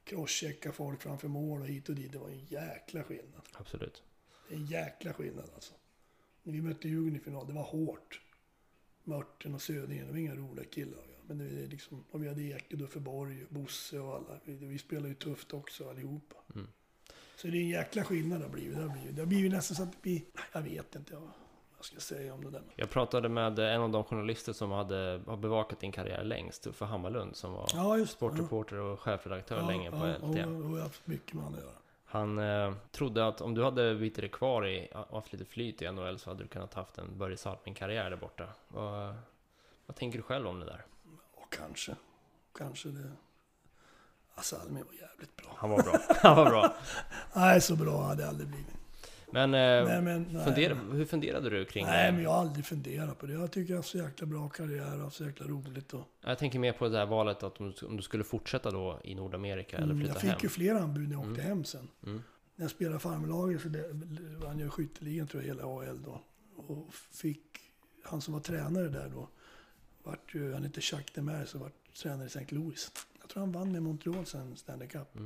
crosscheckade 0.03 0.75
folk 0.75 1.01
framför 1.01 1.27
mål 1.27 1.61
och 1.61 1.67
hit 1.67 1.89
och 1.89 1.95
dit. 1.95 2.11
Det 2.11 2.17
var 2.17 2.29
en 2.29 2.45
jäkla 2.45 3.03
skillnad. 3.03 3.41
Absolut. 3.53 4.03
En 4.49 4.65
jäkla 4.65 5.13
skillnad 5.13 5.49
alltså. 5.55 5.73
När 6.43 6.53
vi 6.53 6.61
mötte 6.61 6.87
Djurgården 6.87 7.15
i 7.15 7.19
final, 7.19 7.47
det 7.47 7.53
var 7.53 7.63
hårt. 7.63 8.21
Mörten 9.03 9.55
och 9.55 9.61
Södringen, 9.61 10.05
det 10.05 10.11
var 10.11 10.19
inga 10.19 10.35
roliga 10.35 10.65
killar. 10.65 11.03
ja. 11.07 11.17
Men 11.27 11.37
det 11.37 11.63
är 11.63 11.67
liksom, 11.67 12.03
och 12.11 12.23
vi 12.23 12.27
hade 12.27 12.41
Ekedö 12.41 12.87
för 12.87 12.99
Borg, 12.99 13.43
och 13.43 13.53
Bosse 13.53 13.99
och 13.99 14.15
alla. 14.15 14.39
Vi, 14.43 14.53
vi 14.55 14.77
spelade 14.77 15.07
ju 15.07 15.15
tufft 15.15 15.53
också 15.53 15.89
allihopa. 15.89 16.35
Mm. 16.55 16.67
Så 17.35 17.47
det 17.47 17.57
är 17.57 17.61
en 17.61 17.69
jäkla 17.69 18.03
skillnad 18.03 18.39
det 18.39 18.45
har 18.45 18.51
blivit. 18.51 18.75
Det 18.77 18.81
har 18.81 18.89
blivit, 18.89 19.15
det 19.15 19.21
har 19.21 19.27
blivit 19.27 19.51
nästan 19.51 19.75
så 19.75 19.83
att 19.83 20.01
blir, 20.01 20.21
jag 20.53 20.61
vet 20.61 20.95
inte 20.95 21.15
vad 21.15 21.29
jag 21.77 21.85
ska 21.85 21.99
säga 21.99 22.33
om 22.33 22.43
det 22.43 22.49
där. 22.49 22.61
Jag 22.75 22.89
pratade 22.89 23.29
med 23.29 23.59
en 23.59 23.81
av 23.81 23.91
de 23.91 24.03
journalister 24.03 24.53
som 24.53 24.71
hade, 24.71 25.21
har 25.25 25.37
bevakat 25.37 25.79
din 25.79 25.91
karriär 25.91 26.23
längst, 26.23 26.67
Uffe 26.67 26.85
Hammarlund, 26.85 27.35
som 27.35 27.53
var 27.53 27.69
Ja, 27.73 28.05
sportreporter 28.05 28.75
och 28.75 28.99
chefredaktör 28.99 29.57
Ja, 29.57 29.67
länge 29.67 29.91
på 29.91 29.97
ja, 29.97 30.13
LT. 30.13 30.23
Och, 30.23 30.29
och 30.29 30.37
jag 30.37 30.47
har 30.47 30.79
haft 30.79 31.07
mycket 31.07 31.33
med 31.33 31.43
honom 31.43 31.59
att 31.59 31.65
göra. 31.65 31.77
Han 32.13 32.39
eh, 32.39 32.73
trodde 32.91 33.27
att 33.27 33.41
om 33.41 33.53
du 33.53 33.63
hade 33.63 33.95
bitit 33.95 34.21
dig 34.21 34.29
kvar 34.29 34.67
i, 34.67 34.89
haft 35.11 35.33
lite 35.33 35.45
flyt 35.45 35.81
i 35.81 35.91
NHL 35.91 36.19
så 36.19 36.29
hade 36.29 36.43
du 36.43 36.47
kunnat 36.47 36.73
haft 36.73 36.97
en 36.97 37.17
Börje 37.17 37.37
Salming-karriär 37.37 38.09
där 38.09 38.17
borta. 38.17 38.47
Vad, 38.67 39.15
vad 39.85 39.95
tänker 39.95 40.17
du 40.19 40.23
själv 40.23 40.47
om 40.47 40.59
det 40.59 40.65
där? 40.65 40.85
Och 41.33 41.53
kanske, 41.53 41.95
kanske 42.57 42.89
det... 42.89 43.11
Alltså 44.35 44.55
Almi 44.55 44.83
var 44.83 44.93
jävligt 44.93 45.35
bra. 45.35 45.55
Han 45.57 45.69
var 45.69 45.83
bra. 45.83 45.97
Han 46.09 46.35
var 46.35 46.49
bra. 46.49 46.75
Nej, 47.33 47.61
så 47.61 47.75
bra 47.75 48.03
hade 48.03 48.23
det 48.23 48.29
aldrig 48.29 48.47
blivit. 48.47 48.75
Men, 49.33 49.53
eh, 49.53 49.89
Nej, 49.93 50.01
men, 50.01 50.23
nej. 50.31 50.43
fundera, 50.45 50.73
hur 50.75 51.05
funderade 51.05 51.49
du 51.49 51.65
kring 51.65 51.85
Nej, 51.85 52.05
det? 52.05 52.11
men 52.11 52.23
jag 52.23 52.29
har 52.29 52.39
aldrig 52.39 52.65
funderat 52.65 53.19
på 53.19 53.25
det. 53.25 53.33
Jag 53.33 53.51
tycker 53.51 53.71
jag 53.73 53.77
har 53.77 53.79
haft 53.79 53.89
så 53.89 53.97
jäkla 53.97 54.27
bra 54.27 54.49
karriär 54.49 55.05
och 55.05 55.13
så 55.13 55.23
jäkla 55.25 55.47
roligt. 55.47 55.93
Och, 55.93 56.07
Jag 56.25 56.37
tänker 56.37 56.59
mer 56.59 56.73
på 56.73 56.87
det 56.89 56.97
här 56.97 57.05
valet 57.05 57.43
att 57.43 57.59
om 57.59 57.73
du, 57.79 57.85
om 57.85 57.97
du 57.97 58.03
skulle 58.03 58.23
fortsätta 58.23 58.71
då 58.71 58.99
i 59.03 59.15
Nordamerika 59.15 59.77
eller 59.77 59.85
Mm, 59.85 59.97
flytta 59.97 60.13
jag 60.13 60.21
fick 60.21 60.29
hem. 60.31 60.39
ju 60.43 60.49
flera 60.49 60.79
anbud 60.81 61.09
när 61.09 61.15
jag 61.15 61.19
åkte 61.29 61.41
Mm. 61.41 61.45
hem 61.47 61.63
sen. 61.63 61.87
Mm. 62.05 62.21
När 62.55 62.63
jag 62.63 62.71
spelade 62.71 62.99
farmarlaget 62.99 63.61
så 63.61 63.67
det- 63.67 63.89
vann 64.45 64.59
jag 64.59 64.73
skytteligan 64.73 65.27
tror 65.27 65.43
jag, 65.43 65.47
hela 65.47 65.63
AL 65.63 66.03
då. 66.03 66.21
Och 66.55 66.93
fick, 66.93 67.41
han 68.03 68.21
som 68.21 68.33
var 68.33 68.41
tränare 68.41 68.87
där 68.89 69.09
då, 69.13 69.29
vart 70.03 70.35
ju, 70.35 70.53
han 70.53 70.63
hette 70.63 70.79
Jacques 70.83 71.11
Demer, 71.15 71.45
så 71.45 71.57
vart 71.57 71.73
tränare 72.03 72.23
i 72.23 72.27
St. 72.27 72.45
Louis. 72.55 72.91
Jag 73.21 73.29
tror 73.29 73.41
han 73.41 73.51
vann 73.51 73.71
med 73.71 73.83
Montreal 73.83 74.25
sen 74.25 74.55
Stanley 74.55 74.87
Cup. 74.87 75.17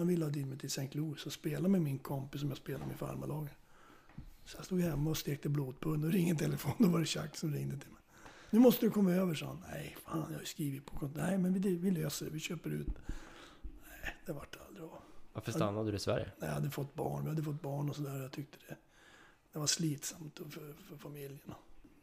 Han 0.00 0.06
ville 0.06 0.24
ha 0.24 0.30
dit 0.30 0.46
mig 0.46 0.58
till 0.58 0.66
St. 0.66 0.88
Louis 0.92 1.26
och 1.26 1.32
spela 1.32 1.68
med 1.68 1.82
min 1.82 1.98
kompis 1.98 2.40
som 2.40 2.50
jag 2.50 2.58
spelade 2.58 2.86
med 2.86 2.94
i 2.94 2.98
farmarlaget. 2.98 3.52
Så 4.44 4.56
jag 4.56 4.64
stod 4.64 4.80
hemma 4.80 5.10
och 5.10 5.16
stekte 5.16 5.48
blodpund 5.48 6.04
och 6.04 6.12
ringde 6.12 6.44
telefon. 6.44 6.72
Då 6.78 6.88
var 6.88 6.98
det 6.98 7.14
Jacques 7.14 7.40
som 7.40 7.52
ringde 7.54 7.76
till 7.76 7.90
mig. 7.90 8.02
Nu 8.50 8.58
måste 8.58 8.86
du 8.86 8.90
komma 8.90 9.12
över, 9.12 9.34
sa 9.34 9.46
han. 9.46 9.64
Nej, 9.70 9.96
fan, 10.04 10.18
jag 10.18 10.34
har 10.34 10.40
ju 10.40 10.46
skrivit 10.46 10.86
på 10.86 10.96
kontrakt. 10.96 11.28
Nej, 11.28 11.38
men 11.38 11.52
vi, 11.52 11.76
vi 11.76 11.90
löser 11.90 12.26
det. 12.26 12.32
Vi 12.32 12.40
köper 12.40 12.70
ut. 12.70 12.88
Nej, 13.62 14.16
det 14.26 14.32
vart 14.32 14.56
aldrig 14.66 14.84
av. 14.84 15.02
Varför 15.32 15.52
stannade 15.52 15.90
du 15.90 15.96
i 15.96 16.00
Sverige? 16.00 16.30
Jag 16.40 16.46
hade 16.46 16.70
fått 16.70 16.94
barn, 16.94 17.22
vi 17.22 17.28
hade 17.28 17.42
fått 17.42 17.62
barn 17.62 17.90
och 17.90 17.96
sådär. 17.96 18.22
Jag 18.22 18.32
tyckte 18.32 18.58
det, 18.68 18.76
det 19.52 19.58
var 19.58 19.66
slitsamt 19.66 20.38
för, 20.38 20.74
för 20.88 20.96
familjen. 20.96 21.54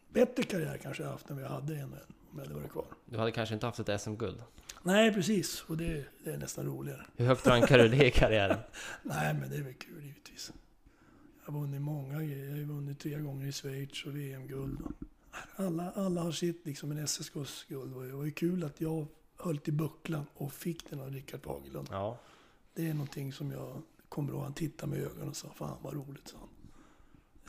Bättre 0.10 0.44
karriär 0.44 0.78
kanske 0.78 1.04
jag 1.04 1.10
haft 1.10 1.30
än 1.30 1.38
jag 1.38 1.50
hade 1.50 1.76
än 1.76 1.84
om 1.84 2.00
jag 2.36 2.42
hade 2.42 2.54
varit 2.54 2.72
kvar. 2.72 2.86
Du 3.06 3.18
hade 3.18 3.32
kanske 3.32 3.54
inte 3.56 3.66
haft 3.66 3.80
ett 3.80 4.02
SM-guld? 4.02 4.44
Nej, 4.84 5.14
precis. 5.14 5.64
Och 5.68 5.78
det, 5.78 6.06
det 6.24 6.32
är 6.32 6.38
nästan 6.38 6.66
roligare. 6.66 7.06
Hur 7.16 7.26
högt 7.26 7.48
rankar 7.48 7.78
du 7.78 7.88
det 7.88 8.08
i 8.08 8.12
karriären? 8.12 8.60
Nej, 9.04 9.34
men 9.34 9.50
det 9.50 9.56
är 9.56 9.62
väl 9.62 9.74
kul 9.74 10.04
givetvis. 10.04 10.52
Jag 11.46 11.52
har 11.54 11.60
vunnit 11.60 11.82
många 11.82 12.16
grejer. 12.24 12.46
Jag 12.50 12.58
har 12.58 12.74
vunnit 12.74 13.00
tre 13.00 13.20
gånger 13.20 13.48
i 13.48 13.52
Schweiz 13.52 14.06
och 14.06 14.16
VM-guld. 14.16 14.80
Alla, 15.56 15.92
alla 15.92 16.22
har 16.22 16.32
sitt, 16.32 16.66
liksom 16.66 16.92
en 16.92 16.98
SSKs 16.98 17.66
guld. 17.68 17.96
Och 17.96 18.04
det 18.04 18.14
var 18.14 18.24
ju 18.26 18.32
kul 18.32 18.64
att 18.64 18.82
jag 18.82 19.08
höll 19.38 19.58
till 19.58 19.74
bucklan 19.74 20.26
och 20.34 20.54
fick 20.54 20.90
den 20.90 21.00
av 21.00 21.10
Rickard 21.12 21.44
Fagerlund. 21.44 21.88
Ja, 21.92 22.20
Det 22.74 22.88
är 22.90 22.94
någonting 22.94 23.34
som 23.34 23.52
jag 23.52 23.82
kommer 24.10 24.34
ihåg. 24.34 24.42
Han 24.44 24.54
tittade 24.54 24.92
med 24.92 25.00
ögonen 25.00 25.30
och 25.30 25.36
sa, 25.36 25.50
fan 25.56 25.78
vad 25.82 25.94
roligt, 25.94 26.28
sa 26.28 26.38
han. 26.40 26.50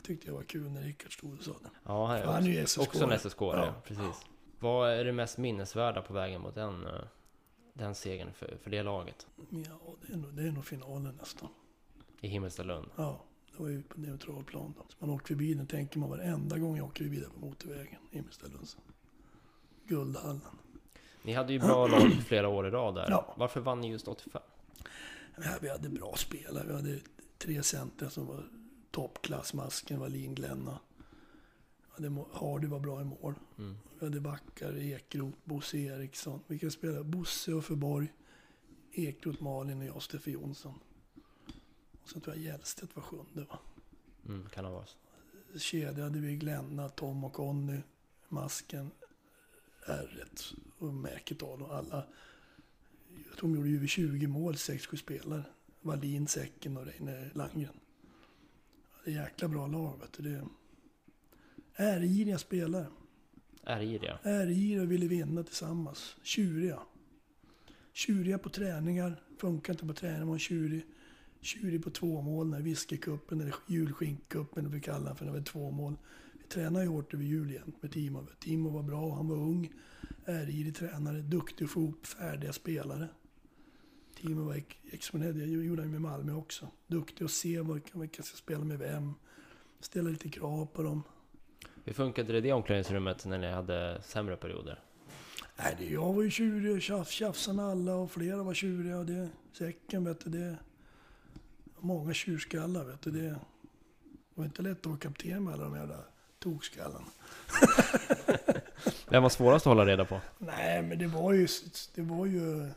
Det 0.01 0.07
tyckte 0.07 0.27
jag 0.27 0.35
var 0.35 0.43
kul 0.43 0.71
när 0.71 0.81
Rickard 0.81 1.13
stod 1.13 1.37
och 1.37 1.43
sa 1.43 1.51
det. 1.51 1.69
Ja, 1.83 2.07
han 2.07 2.17
är, 2.17 2.21
För 2.23 2.31
han 2.31 2.43
är 2.43 2.47
ju 2.49 2.61
också, 2.63 2.81
SSK. 2.81 2.89
också 2.89 3.03
en 3.03 3.19
SSK, 3.19 3.41
ja. 3.41 3.65
Ja. 3.65 3.73
precis. 3.83 4.25
Vad 4.59 4.91
är 4.91 5.05
det 5.05 5.11
mest 5.11 5.37
minnesvärda 5.37 6.01
på 6.01 6.13
vägen 6.13 6.41
mot 6.41 6.55
den, 6.55 6.85
eh, 6.85 6.91
den 7.73 7.95
segern 7.95 8.33
för, 8.33 8.57
för 8.63 8.69
det 8.69 8.83
laget? 8.83 9.27
Ja, 9.49 9.95
det 10.07 10.13
är 10.13 10.17
nog, 10.17 10.33
det 10.33 10.43
är 10.47 10.51
nog 10.51 10.65
finalen 10.65 11.15
nästan. 11.19 11.49
I 12.21 12.27
Himmelstalund? 12.27 12.89
Ja, 12.95 13.23
det 13.51 13.63
var 13.63 13.69
ju 13.69 13.83
på 13.83 13.99
neutral 13.99 14.43
plan 14.43 14.73
då. 14.77 14.85
Så 14.89 14.95
man 14.99 15.09
åkte 15.09 15.27
förbi 15.27 15.53
den, 15.53 15.67
tänker 15.67 15.99
man 15.99 16.09
varenda 16.09 16.57
gång 16.57 16.77
jag 16.77 16.85
åker 16.85 17.03
förbi 17.03 17.19
där 17.19 17.29
på 17.29 17.39
motorvägen. 17.39 17.99
Himmelstalunds. 18.11 18.77
Guldhallen. 19.87 20.41
Ni 21.23 21.33
hade 21.33 21.53
ju 21.53 21.59
bra 21.59 21.87
lag 21.87 22.11
flera 22.27 22.47
år 22.47 22.67
i 22.67 22.71
rad 22.71 22.95
där. 22.95 23.07
Ja. 23.09 23.33
Varför 23.37 23.59
vann 23.61 23.81
ni 23.81 23.91
just 23.91 24.07
85? 24.07 24.41
Men 25.35 25.43
här, 25.43 25.57
vi 25.61 25.69
hade 25.69 25.89
bra 25.89 26.13
spelare. 26.15 26.67
Vi 26.67 26.73
hade 26.73 26.99
tre 27.37 27.63
center 27.63 28.09
som 28.09 28.25
var 28.27 28.43
toppklass. 28.91 29.53
Masken, 29.53 29.99
Wallin, 29.99 30.35
Glenna. 30.35 30.79
Hade 31.89 32.25
Hardy 32.31 32.67
var 32.67 32.79
bra 32.79 33.01
i 33.01 33.03
mål. 33.03 33.33
Mm. 33.57 33.77
Vi 33.99 34.05
hade 34.05 34.19
backar, 34.19 34.77
Ekroth, 34.77 35.37
Bosse 35.43 35.77
Eriksson. 35.77 36.39
Vilka 36.47 36.69
spelare? 36.69 37.03
Bosse 37.03 37.53
och 37.53 37.65
Förborg. 37.65 38.13
Ekroth, 38.91 39.43
Malin 39.43 39.79
och 39.79 39.85
jag, 39.85 40.01
Steffe 40.01 40.31
Jonsson. 40.31 40.79
Och 42.03 42.09
sen 42.09 42.21
tror 42.21 42.35
jag 42.35 42.45
Hjellstedt 42.45 42.95
var 42.95 43.03
sjunde 43.03 43.43
va? 43.49 43.59
Mm, 44.25 44.49
kan 44.49 44.63
det 44.63 44.69
vara. 44.69 44.85
kedja 45.57 46.03
hade 46.03 46.19
vi 46.19 46.35
Glenna, 46.35 46.89
Tom 46.89 47.23
och 47.23 47.33
Conny, 47.33 47.81
Masken, 48.29 48.91
R1 49.85 50.55
och 50.77 50.93
Mäketal 50.93 51.61
och 51.61 51.75
alla. 51.75 52.05
Jag 53.29 53.37
tror 53.37 53.49
de 53.49 53.55
gjorde 53.55 53.69
ju 53.69 53.75
över 53.75 53.87
20 53.87 54.27
mål, 54.27 54.53
6-7 54.53 54.95
spelare. 54.95 55.43
Wallin, 55.81 56.27
Säcken 56.27 56.77
och 56.77 56.85
Reine 56.85 57.29
Landgren. 57.33 57.79
Jäkla 59.11 59.47
bra 59.47 59.67
lag 59.67 59.99
vet 59.99 60.13
du. 60.13 60.23
Det 60.23 60.29
är 60.29 60.43
ärgiriga 61.75 62.37
spelare. 62.37 62.85
Ärgiriga. 63.63 64.19
Ärgiriga 64.23 64.81
och 64.81 64.91
ville 64.91 65.07
vinna 65.07 65.43
tillsammans. 65.43 66.15
Tjuriga. 66.23 66.79
Tjuriga 67.93 68.37
på 68.37 68.49
träningar. 68.49 69.23
Funkar 69.37 69.73
inte 69.73 69.85
på 69.85 69.93
träning, 69.93 70.27
var 70.27 70.37
tjurig. 70.37 70.85
Tjurig 71.41 71.83
på 71.83 71.89
två 71.89 72.21
mål 72.21 72.49
när 72.49 72.61
whiskycupen 72.61 73.41
eller 73.41 73.55
julskinkcupen, 73.67 74.71
vi 74.71 74.81
kallar 74.81 75.05
den 75.05 75.15
för, 75.15 75.25
när 75.25 75.31
det 75.31 75.39
var 75.39 75.45
två 75.45 75.71
mål. 75.71 75.97
Vi 76.33 76.43
tränade 76.43 76.85
ju 76.85 76.91
hårt 76.91 77.13
över 77.13 77.23
jul 77.23 77.51
jämt 77.51 77.81
med 77.81 77.91
Timo. 77.91 78.27
Timo 78.39 78.69
var 78.69 78.83
bra, 78.83 79.15
han 79.15 79.27
var 79.27 79.35
ung. 79.35 79.73
Ärgirig 80.25 80.75
tränare, 80.75 81.21
duktig 81.21 81.65
att 81.65 81.71
få 81.71 81.79
ihop 81.79 82.05
färdiga 82.05 82.53
spelare. 82.53 83.07
Timo 84.21 84.43
var 84.43 84.55
ex- 84.55 84.75
exponerad, 84.91 85.35
det 85.35 85.45
gjorde 85.45 85.81
han 85.81 85.91
med 85.91 86.01
Malmö 86.01 86.33
också. 86.33 86.67
Duktig 86.87 87.25
att 87.25 87.31
se 87.31 87.61
vilka, 87.61 87.99
vilka 87.99 88.23
ska 88.23 88.37
spela 88.37 88.63
med 88.63 88.79
vem. 88.79 89.13
Ställa 89.79 90.09
lite 90.09 90.29
krav 90.29 90.65
på 90.65 90.83
dem. 90.83 91.03
Hur 91.83 91.93
funkade 91.93 92.31
det 92.31 92.37
i 92.37 92.41
det 92.41 92.51
omklädningsrummet 92.53 93.25
när 93.25 93.37
ni 93.37 93.51
hade 93.51 94.01
sämre 94.01 94.35
perioder? 94.35 94.79
Nej, 95.57 95.75
det, 95.79 95.85
jag 95.85 96.13
var 96.13 96.23
ju 96.23 96.29
tjurig 96.29 96.75
och 96.75 96.81
tjaf, 96.81 97.09
tjafsade 97.09 97.55
med 97.55 97.65
alla 97.65 97.95
och 97.95 98.11
flera 98.11 98.43
var 98.43 98.53
tjuriga. 98.53 98.97
Och 98.97 99.05
det, 99.05 99.29
säcken, 99.53 100.03
vet 100.05 100.19
du, 100.23 100.29
det... 100.29 100.57
Många 101.79 102.13
tjurskallar, 102.13 102.83
vet 102.83 103.01
du. 103.01 103.11
Det 103.11 103.35
var 104.33 104.45
inte 104.45 104.61
lätt 104.61 104.79
att 104.79 104.85
vara 104.85 104.97
kapten 104.97 105.43
med 105.43 105.53
alla 105.53 105.63
de 105.63 105.75
jävla 105.75 105.97
tokskallarna. 106.39 107.05
Vem 109.09 109.23
var 109.23 109.29
svårast 109.29 109.67
att 109.67 109.71
hålla 109.71 109.85
reda 109.85 110.05
på? 110.05 110.21
Nej, 110.37 110.81
men 110.81 110.99
det 110.99 111.07
var 111.07 111.33
ju... 111.33 111.47
Det 111.95 112.01
var 112.01 112.25
ju... 112.25 112.69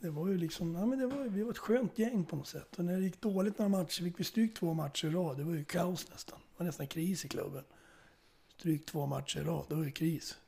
Det 0.00 0.10
var 0.10 0.28
ju 0.28 0.38
liksom... 0.38 0.74
Ja, 0.74 0.86
men 0.86 0.98
det 0.98 1.06
var, 1.06 1.24
vi 1.24 1.42
var 1.42 1.50
ett 1.50 1.58
skönt 1.58 1.98
gäng 1.98 2.24
på 2.24 2.36
något 2.36 2.46
sätt. 2.46 2.78
Och 2.78 2.84
när 2.84 2.96
det 2.96 3.04
gick 3.04 3.20
dåligt 3.20 3.58
några 3.58 3.68
matcher, 3.68 4.02
fick 4.02 4.20
vi 4.20 4.24
stryk 4.24 4.54
två 4.54 4.74
matcher 4.74 5.06
i 5.06 5.10
rad. 5.10 5.36
Det 5.36 5.44
var 5.44 5.54
ju 5.54 5.64
kaos 5.64 6.10
nästan. 6.10 6.38
Det 6.38 6.58
var 6.58 6.66
nästan 6.66 6.86
kris 6.86 7.24
i 7.24 7.28
klubben. 7.28 7.64
Stryk 8.48 8.86
två 8.86 9.06
matcher 9.06 9.40
i 9.40 9.44
rad, 9.44 9.64
det 9.68 9.74
var 9.74 9.84
ju 9.84 9.90
kris. 9.90 10.38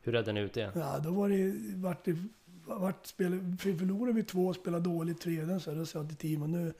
Hur 0.00 0.12
räddade 0.12 0.32
ni 0.32 0.40
ut 0.40 0.52
det? 0.52 0.72
Ja, 0.74 0.98
då 0.98 1.10
var 1.10 1.28
det, 1.28 1.54
vart 1.76 2.04
det, 2.04 2.16
vart 2.66 3.06
spel, 3.06 3.56
för 3.60 3.74
förlorade 3.74 4.12
vi 4.12 4.22
två 4.22 4.46
och 4.46 4.56
spelade 4.56 4.84
dåligt 4.84 5.20
tredje 5.20 5.60
så 5.60 5.74
då 5.74 5.86
sa 5.86 5.98
jag 5.98 6.08
till 6.08 6.16
teamet 6.16 6.50
nu, 6.50 6.72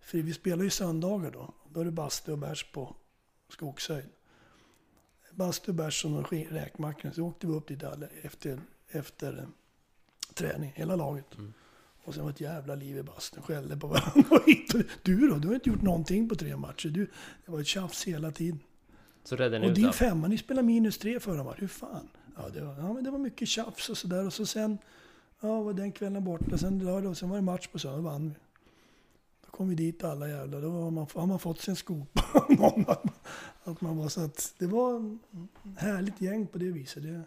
för 0.00 0.18
vi 0.18 0.32
spelar 0.32 0.64
ju 0.64 0.70
söndagar 0.70 1.30
då. 1.30 1.54
Då 1.68 1.80
är 1.80 1.84
det 1.84 1.90
bastu 1.90 2.32
och 2.32 2.38
bärs 2.38 2.72
på 2.72 2.96
Skogshöjd. 3.48 4.08
Bastu, 5.30 5.72
bärs 5.72 6.04
och 6.04 6.32
räkmacka. 6.32 7.12
Så 7.12 7.22
åkte 7.22 7.46
vi 7.46 7.52
upp 7.52 7.68
dit 7.68 7.84
alla 7.84 8.06
efter, 8.22 8.60
efter 8.88 9.38
eh, 9.38 9.44
träning, 10.34 10.72
hela 10.76 10.96
laget. 10.96 11.34
Mm. 11.38 11.52
Och 12.10 12.14
sen 12.14 12.24
var 12.24 12.30
ett 12.30 12.40
jävla 12.40 12.74
liv 12.74 12.98
i 12.98 13.02
bastun, 13.02 13.42
skällde 13.42 13.76
på 13.76 13.86
varandra. 13.86 14.40
Du 15.02 15.28
då? 15.28 15.36
Du 15.36 15.48
har 15.48 15.54
inte 15.54 15.68
gjort 15.68 15.82
någonting 15.82 16.28
på 16.28 16.34
tre 16.34 16.56
matcher. 16.56 16.88
Du, 16.88 17.10
det 17.46 17.52
var 17.52 17.60
ett 17.60 17.66
tjafs 17.66 18.04
hela 18.04 18.30
tiden. 18.30 18.60
Så 19.24 19.36
ni 19.36 19.58
Och 19.58 19.70
ut 19.70 19.74
din 19.74 19.86
det? 19.86 19.92
femma, 19.92 20.28
ni 20.28 20.38
spelade 20.38 20.66
minus 20.66 20.98
tre 20.98 21.20
förra 21.20 21.44
matchen. 21.44 21.60
Hur 21.60 21.68
fan? 21.68 22.08
Ja, 22.36 22.48
det 22.48 22.60
var, 22.60 22.74
ja, 22.78 22.92
men 22.92 23.04
det 23.04 23.10
var 23.10 23.18
mycket 23.18 23.48
tjafs 23.48 23.88
och 23.88 23.96
sådär. 23.98 24.26
Och 24.26 24.32
så 24.32 24.46
sen, 24.46 24.78
ja, 25.40 25.62
var 25.62 25.72
den 25.72 25.92
kvällen 25.92 26.24
borta. 26.24 26.58
Sen 26.58 26.78
lördag 26.78 27.10
och 27.10 27.16
sen 27.16 27.28
var 27.28 27.36
det 27.36 27.42
match 27.42 27.66
på 27.66 27.78
söndag. 27.78 28.00
Vann 28.00 28.28
vi. 28.28 28.34
Då 29.44 29.50
kom 29.50 29.68
vi 29.68 29.74
dit 29.74 30.04
alla 30.04 30.28
jävlar. 30.28 30.60
Då 30.62 30.70
har 30.70 30.90
man, 30.90 31.06
har 31.14 31.26
man 31.26 31.38
fått 31.38 31.60
sin 31.60 31.76
skopa 31.76 32.44
någon. 32.48 32.80
Att 32.88 33.04
man, 33.04 33.12
att 33.64 33.80
man 33.80 33.96
var 33.96 34.08
så 34.08 34.20
att 34.20 34.54
det 34.58 34.66
var 34.66 34.96
en 34.96 35.18
härligt 35.76 36.20
gäng 36.20 36.46
på 36.46 36.58
det 36.58 36.70
viset. 36.70 37.02
Det, 37.02 37.22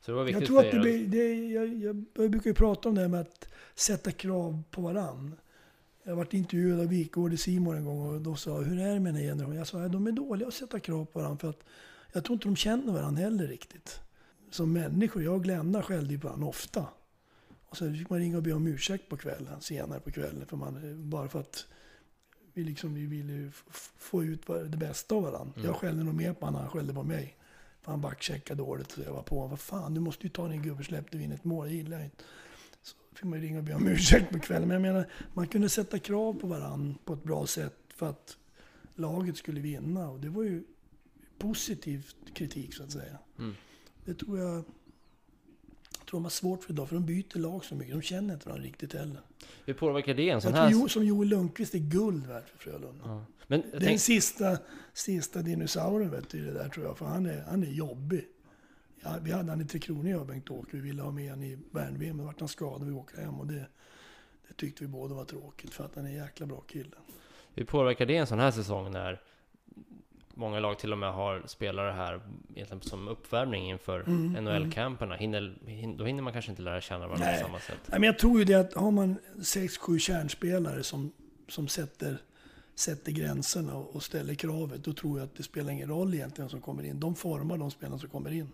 Så 0.00 0.10
det 0.10 0.16
var 0.16 0.24
viktigt 0.24 0.40
jag 0.40 0.46
tror 0.48 0.70
för 0.70 0.78
att 0.78 0.84
det, 0.84 1.06
det 1.06 1.48
jag, 1.48 1.68
jag, 1.68 2.04
jag 2.14 2.30
brukar 2.30 2.50
ju 2.50 2.54
prata 2.54 2.88
om 2.88 2.94
det 2.94 3.00
här 3.00 3.08
med 3.08 3.20
att 3.20 3.48
sätta 3.74 4.12
krav 4.12 4.62
på 4.70 4.80
varann. 4.80 5.34
Jag 6.02 6.16
varit 6.16 6.34
intervjuad 6.34 6.80
av 6.80 6.86
Wikgård 6.86 7.32
i 7.32 7.36
Simon 7.36 7.76
en 7.76 7.84
gång 7.84 8.14
och 8.14 8.20
då 8.20 8.36
sa 8.36 8.60
hur 8.60 8.80
är 8.80 8.94
det 8.94 9.00
med 9.00 9.14
den 9.14 9.22
här 9.22 9.30
generationen? 9.30 9.58
Jag 9.58 9.66
sa 9.66 9.82
att 9.82 9.92
de 9.92 10.06
är 10.06 10.12
dåliga 10.12 10.48
att 10.48 10.54
sätta 10.54 10.80
krav 10.80 11.04
på 11.04 11.18
varandra 11.18 11.38
för 11.38 11.48
att 11.48 11.64
jag 12.12 12.24
tror 12.24 12.34
inte 12.34 12.48
de 12.48 12.56
känner 12.56 12.92
varandra 12.92 13.22
heller 13.22 13.46
riktigt. 13.46 14.00
Som 14.50 14.72
människor, 14.72 15.22
jag 15.22 15.34
och 15.34 15.42
Glenna 15.42 15.82
skällde 15.82 16.18
på 16.18 16.28
varandra 16.28 16.48
ofta. 16.48 16.86
Och 17.68 17.76
sen 17.76 17.98
fick 17.98 18.10
man 18.10 18.18
ringa 18.18 18.36
och 18.36 18.42
be 18.42 18.52
om 18.52 18.66
ursäkt 18.66 19.08
på 19.08 19.16
kvällen, 19.16 19.60
senare 19.60 20.00
på 20.00 20.10
kvällen. 20.10 20.46
För 20.46 20.56
man, 20.56 20.80
bara 21.10 21.28
för 21.28 21.40
att 21.40 21.66
vi, 22.54 22.64
liksom, 22.64 22.94
vi 22.94 23.06
ville 23.06 23.50
få 23.98 24.24
ut 24.24 24.46
det 24.46 24.76
bästa 24.76 25.14
av 25.14 25.22
varandra. 25.22 25.52
Mm. 25.56 25.66
Jag 25.66 25.76
skällde 25.76 26.04
nog 26.04 26.14
mer 26.14 26.32
på 26.32 26.46
honom 26.46 26.60
han 26.60 26.70
skällde 26.70 26.94
på 26.94 27.02
mig. 27.02 27.37
Han 27.88 28.00
backcheckade 28.00 28.62
dåligt 28.62 28.90
så 28.90 29.00
jag 29.00 29.12
var 29.12 29.22
på. 29.22 29.46
Vad 29.46 29.60
fan, 29.60 29.94
du 29.94 30.00
måste 30.00 30.22
ju 30.22 30.28
ta 30.28 30.48
din 30.48 30.62
gubbe, 30.62 30.84
släppte 30.84 31.18
vi 31.18 31.24
in 31.24 31.32
ett 31.32 31.44
mål, 31.44 31.68
det 31.68 31.74
gillar 31.74 31.96
jag 31.96 32.06
inte. 32.06 32.24
Så 32.82 32.96
fick 33.14 33.24
man 33.24 33.40
ju 33.40 33.46
ringa 33.46 33.58
och 33.58 33.64
be 33.64 33.74
om 33.74 33.88
ursäkt 33.88 34.32
på 34.32 34.38
kvällen. 34.38 34.68
Men 34.68 34.74
jag 34.74 34.82
menar, 34.82 35.10
man 35.34 35.46
kunde 35.46 35.68
sätta 35.68 35.98
krav 35.98 36.34
på 36.40 36.46
varandra 36.46 36.94
på 37.04 37.12
ett 37.12 37.22
bra 37.22 37.46
sätt 37.46 37.76
för 37.94 38.10
att 38.10 38.36
laget 38.94 39.36
skulle 39.36 39.60
vinna. 39.60 40.10
Och 40.10 40.20
det 40.20 40.28
var 40.28 40.42
ju 40.42 40.64
positiv 41.38 42.06
kritik 42.34 42.74
så 42.74 42.82
att 42.82 42.92
säga. 42.92 43.18
Mm. 43.38 43.54
Det 44.04 44.14
tror 44.14 44.38
jag 44.38 44.64
tror 46.08 46.20
de 46.20 46.24
har 46.24 46.30
svårt 46.30 46.64
för 46.64 46.72
idag, 46.72 46.88
för 46.88 46.94
de 46.94 47.06
byter 47.06 47.38
lag 47.38 47.64
så 47.64 47.74
mycket. 47.74 47.94
De 47.94 48.02
känner 48.02 48.34
inte 48.34 48.48
varandra 48.48 48.66
riktigt 48.66 48.92
heller. 48.92 49.20
Hur 49.64 49.74
påverkar 49.74 50.14
det 50.14 50.30
en 50.30 50.40
sån 50.40 50.54
här... 50.54 50.70
Jo- 50.70 50.88
som 50.88 51.04
Joel 51.04 51.28
Lundqvist 51.28 51.74
är 51.74 51.78
guld 51.78 52.26
värd 52.26 52.44
för 52.46 52.58
Frölunda. 52.58 53.04
Ja. 53.04 53.24
Men 53.46 53.60
Den 53.70 53.80
tänk, 53.80 54.00
sista, 54.00 54.58
sista 54.92 55.42
dinosaurien 55.42 56.10
vet 56.10 56.28
du, 56.28 56.44
det 56.46 56.52
där 56.52 56.68
tror 56.68 56.86
jag, 56.86 56.98
för 56.98 57.06
han 57.06 57.26
är, 57.26 57.44
han 57.48 57.62
är 57.62 57.70
jobbig. 57.70 58.24
Ja, 59.00 59.16
vi 59.22 59.32
hade 59.32 59.50
han 59.50 59.60
i 59.60 59.64
Tre 59.64 59.80
Kronor 59.80 60.10
jag 60.10 60.20
och 60.20 60.26
Bengt-Åke, 60.26 60.68
vi 60.72 60.80
ville 60.80 61.02
ha 61.02 61.10
med 61.10 61.30
han 61.30 61.42
i 61.42 61.58
Värnvem, 61.70 62.16
men 62.16 62.26
vart 62.26 62.40
han 62.40 62.48
skadad 62.48 62.82
och 62.82 62.88
vi 62.88 62.92
åkte 62.92 63.20
hem 63.20 63.40
och 63.40 63.46
det, 63.46 63.66
det 64.48 64.54
tyckte 64.56 64.84
vi 64.84 64.88
båda 64.88 65.14
var 65.14 65.24
tråkigt 65.24 65.74
för 65.74 65.84
att 65.84 65.94
han 65.94 66.04
är 66.04 66.08
en 66.08 66.16
jäkla 66.16 66.46
bra 66.46 66.60
kille. 66.60 66.96
hur 67.54 67.64
påverkar 67.64 68.06
det 68.06 68.16
en 68.16 68.26
sån 68.26 68.38
här 68.38 68.50
säsong 68.50 68.92
när 68.92 69.22
många 70.38 70.60
lag 70.60 70.78
till 70.78 70.92
och 70.92 70.98
med 70.98 71.12
har 71.12 71.42
spelare 71.46 71.92
här 71.92 72.20
som 72.80 73.08
uppvärmning 73.08 73.70
inför 73.70 74.00
Mm, 74.00 74.44
NHL-camperna? 74.44 75.16
Hinner, 75.16 75.58
hin, 75.66 75.96
då 75.96 76.04
hinner 76.04 76.22
man 76.22 76.32
kanske 76.32 76.50
inte 76.50 76.62
lära 76.62 76.80
känna 76.80 77.06
varandra 77.06 77.32
på 77.32 77.38
samma 77.46 77.58
sätt. 77.58 77.78
Nej, 77.86 78.00
men 78.00 78.06
jag 78.06 78.18
tror 78.18 78.38
ju 78.38 78.44
det 78.44 78.54
att 78.54 78.74
har 78.74 78.90
man 78.90 79.16
sex, 79.42 79.78
sju 79.78 79.98
kärnspelare 79.98 80.82
som, 80.82 81.12
som 81.48 81.68
sätter, 81.68 82.18
sätter 82.74 83.12
gränserna 83.12 83.74
och, 83.74 83.96
och 83.96 84.02
ställer 84.02 84.34
kravet, 84.34 84.84
då 84.84 84.92
tror 84.92 85.18
jag 85.18 85.26
att 85.26 85.36
det 85.36 85.42
spelar 85.42 85.70
ingen 85.72 85.88
roll 85.88 86.14
egentligen 86.14 86.44
vem 86.46 86.50
som 86.50 86.60
kommer 86.60 86.82
in. 86.82 87.00
De 87.00 87.14
formar 87.14 87.58
de 87.58 87.70
spelarna 87.70 87.98
som 87.98 88.08
kommer 88.08 88.32
in. 88.32 88.48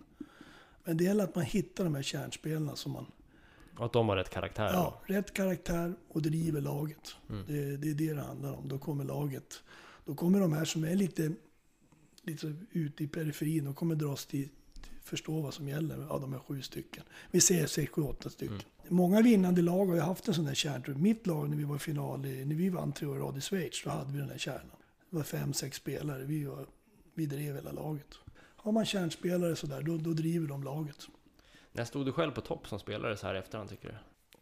Men 0.83 0.97
det 0.97 1.03
gäller 1.03 1.23
att 1.23 1.35
man 1.35 1.43
hittar 1.43 1.83
de 1.83 1.95
här 1.95 2.01
kärnspelarna 2.01 2.75
som 2.75 2.91
man, 2.91 3.05
Och 3.77 3.85
att 3.85 3.93
de 3.93 4.09
har 4.09 4.15
rätt 4.15 4.29
karaktär. 4.29 4.69
ja, 4.73 5.01
rätt 5.05 5.33
karaktär 5.33 5.93
och 6.07 6.21
driver 6.21 6.61
laget. 6.61 7.15
Mm. 7.29 7.43
Det, 7.47 7.77
det 7.77 7.89
är 7.89 7.93
det 7.93 8.13
det 8.13 8.21
handlar 8.21 8.53
om. 8.53 8.67
Då 8.69 8.77
kommer 8.77 9.03
laget, 9.03 9.63
då 10.05 10.15
kommer 10.15 10.39
de 10.39 10.53
här 10.53 10.65
som 10.65 10.83
är 10.83 10.95
lite, 10.95 11.31
lite 12.27 12.53
ute 12.71 13.03
i 13.03 13.07
periferin, 13.07 13.65
de 13.65 13.73
kommer 13.73 13.95
dras 13.95 14.25
till, 14.25 14.49
till 14.81 14.91
förstå 15.03 15.41
vad 15.41 15.53
som 15.53 15.67
gäller 15.67 16.07
av 16.07 16.21
de 16.21 16.33
här 16.33 16.39
sju 16.39 16.61
stycken. 16.61 17.03
Vi 17.31 17.41
säger 17.41 17.67
sex, 17.67 17.91
sju, 17.91 18.01
åtta 18.01 18.29
stycken. 18.29 18.61
Många 18.87 19.21
vinnande 19.21 19.61
lag 19.61 19.85
har 19.85 19.95
ju 19.95 20.01
haft 20.01 20.27
en 20.27 20.33
sån 20.33 20.45
där 20.45 20.53
kärntrupp. 20.53 20.97
Mitt 20.97 21.27
lag 21.27 21.49
när 21.49 21.57
vi 21.57 21.63
var 21.63 21.75
i 21.75 21.79
final, 21.79 22.25
i, 22.25 22.45
när 22.45 22.55
vi 22.55 22.69
vann 22.69 22.91
tre 22.93 23.07
år 23.07 23.17
i 23.17 23.19
rad 23.19 23.37
i 23.37 23.41
Schweiz, 23.41 23.83
då 23.83 23.89
hade 23.89 24.11
vi 24.11 24.19
den 24.19 24.29
här 24.29 24.37
kärnan. 24.37 24.77
Det 25.09 25.15
var 25.15 25.23
fem, 25.23 25.53
sex 25.53 25.77
spelare. 25.77 26.23
Vi, 26.23 26.45
var, 26.45 26.65
vi 27.13 27.25
drev 27.25 27.55
hela 27.55 27.71
laget. 27.71 28.07
Har 28.65 28.71
man 28.71 28.85
kärnspelare 28.85 29.55
sådär, 29.55 29.81
då, 29.81 29.97
då 29.97 30.13
driver 30.13 30.47
de 30.47 30.63
laget. 30.63 31.07
När 31.71 31.85
stod 31.85 32.05
du 32.05 32.11
själv 32.11 32.31
på 32.31 32.41
topp 32.41 32.67
som 32.67 32.79
spelare 32.79 33.17
så 33.17 33.27
här 33.27 33.35
efterhand 33.35 33.69
tycker 33.69 33.87
du? 33.87 33.95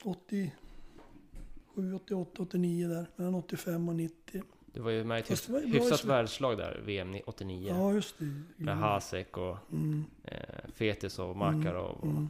87, 0.09 1.93
88, 1.95 2.41
89 2.41 2.87
där. 2.87 3.09
Mellan 3.15 3.35
85 3.35 3.89
och 3.89 3.95
90. 3.95 4.43
Du 4.73 4.81
var 4.81 4.91
ju 4.91 5.03
med 5.03 5.17
i 5.17 5.19
ett 5.21 5.29
hyfs- 5.29 5.65
hyfsat 5.65 6.05
världslag 6.05 6.57
där, 6.57 6.81
VM 6.85 7.15
89. 7.25 7.67
Ja, 7.69 7.93
just 7.93 8.19
det. 8.19 8.41
Med 8.57 8.77
Hasek 8.77 9.37
och 9.37 9.57
Mm, 9.71 10.03
eh, 10.23 10.69
Fetis 10.73 11.19
och 11.19 11.37
Makarov 11.37 11.97
och 11.97 12.03
mm, 12.07 12.27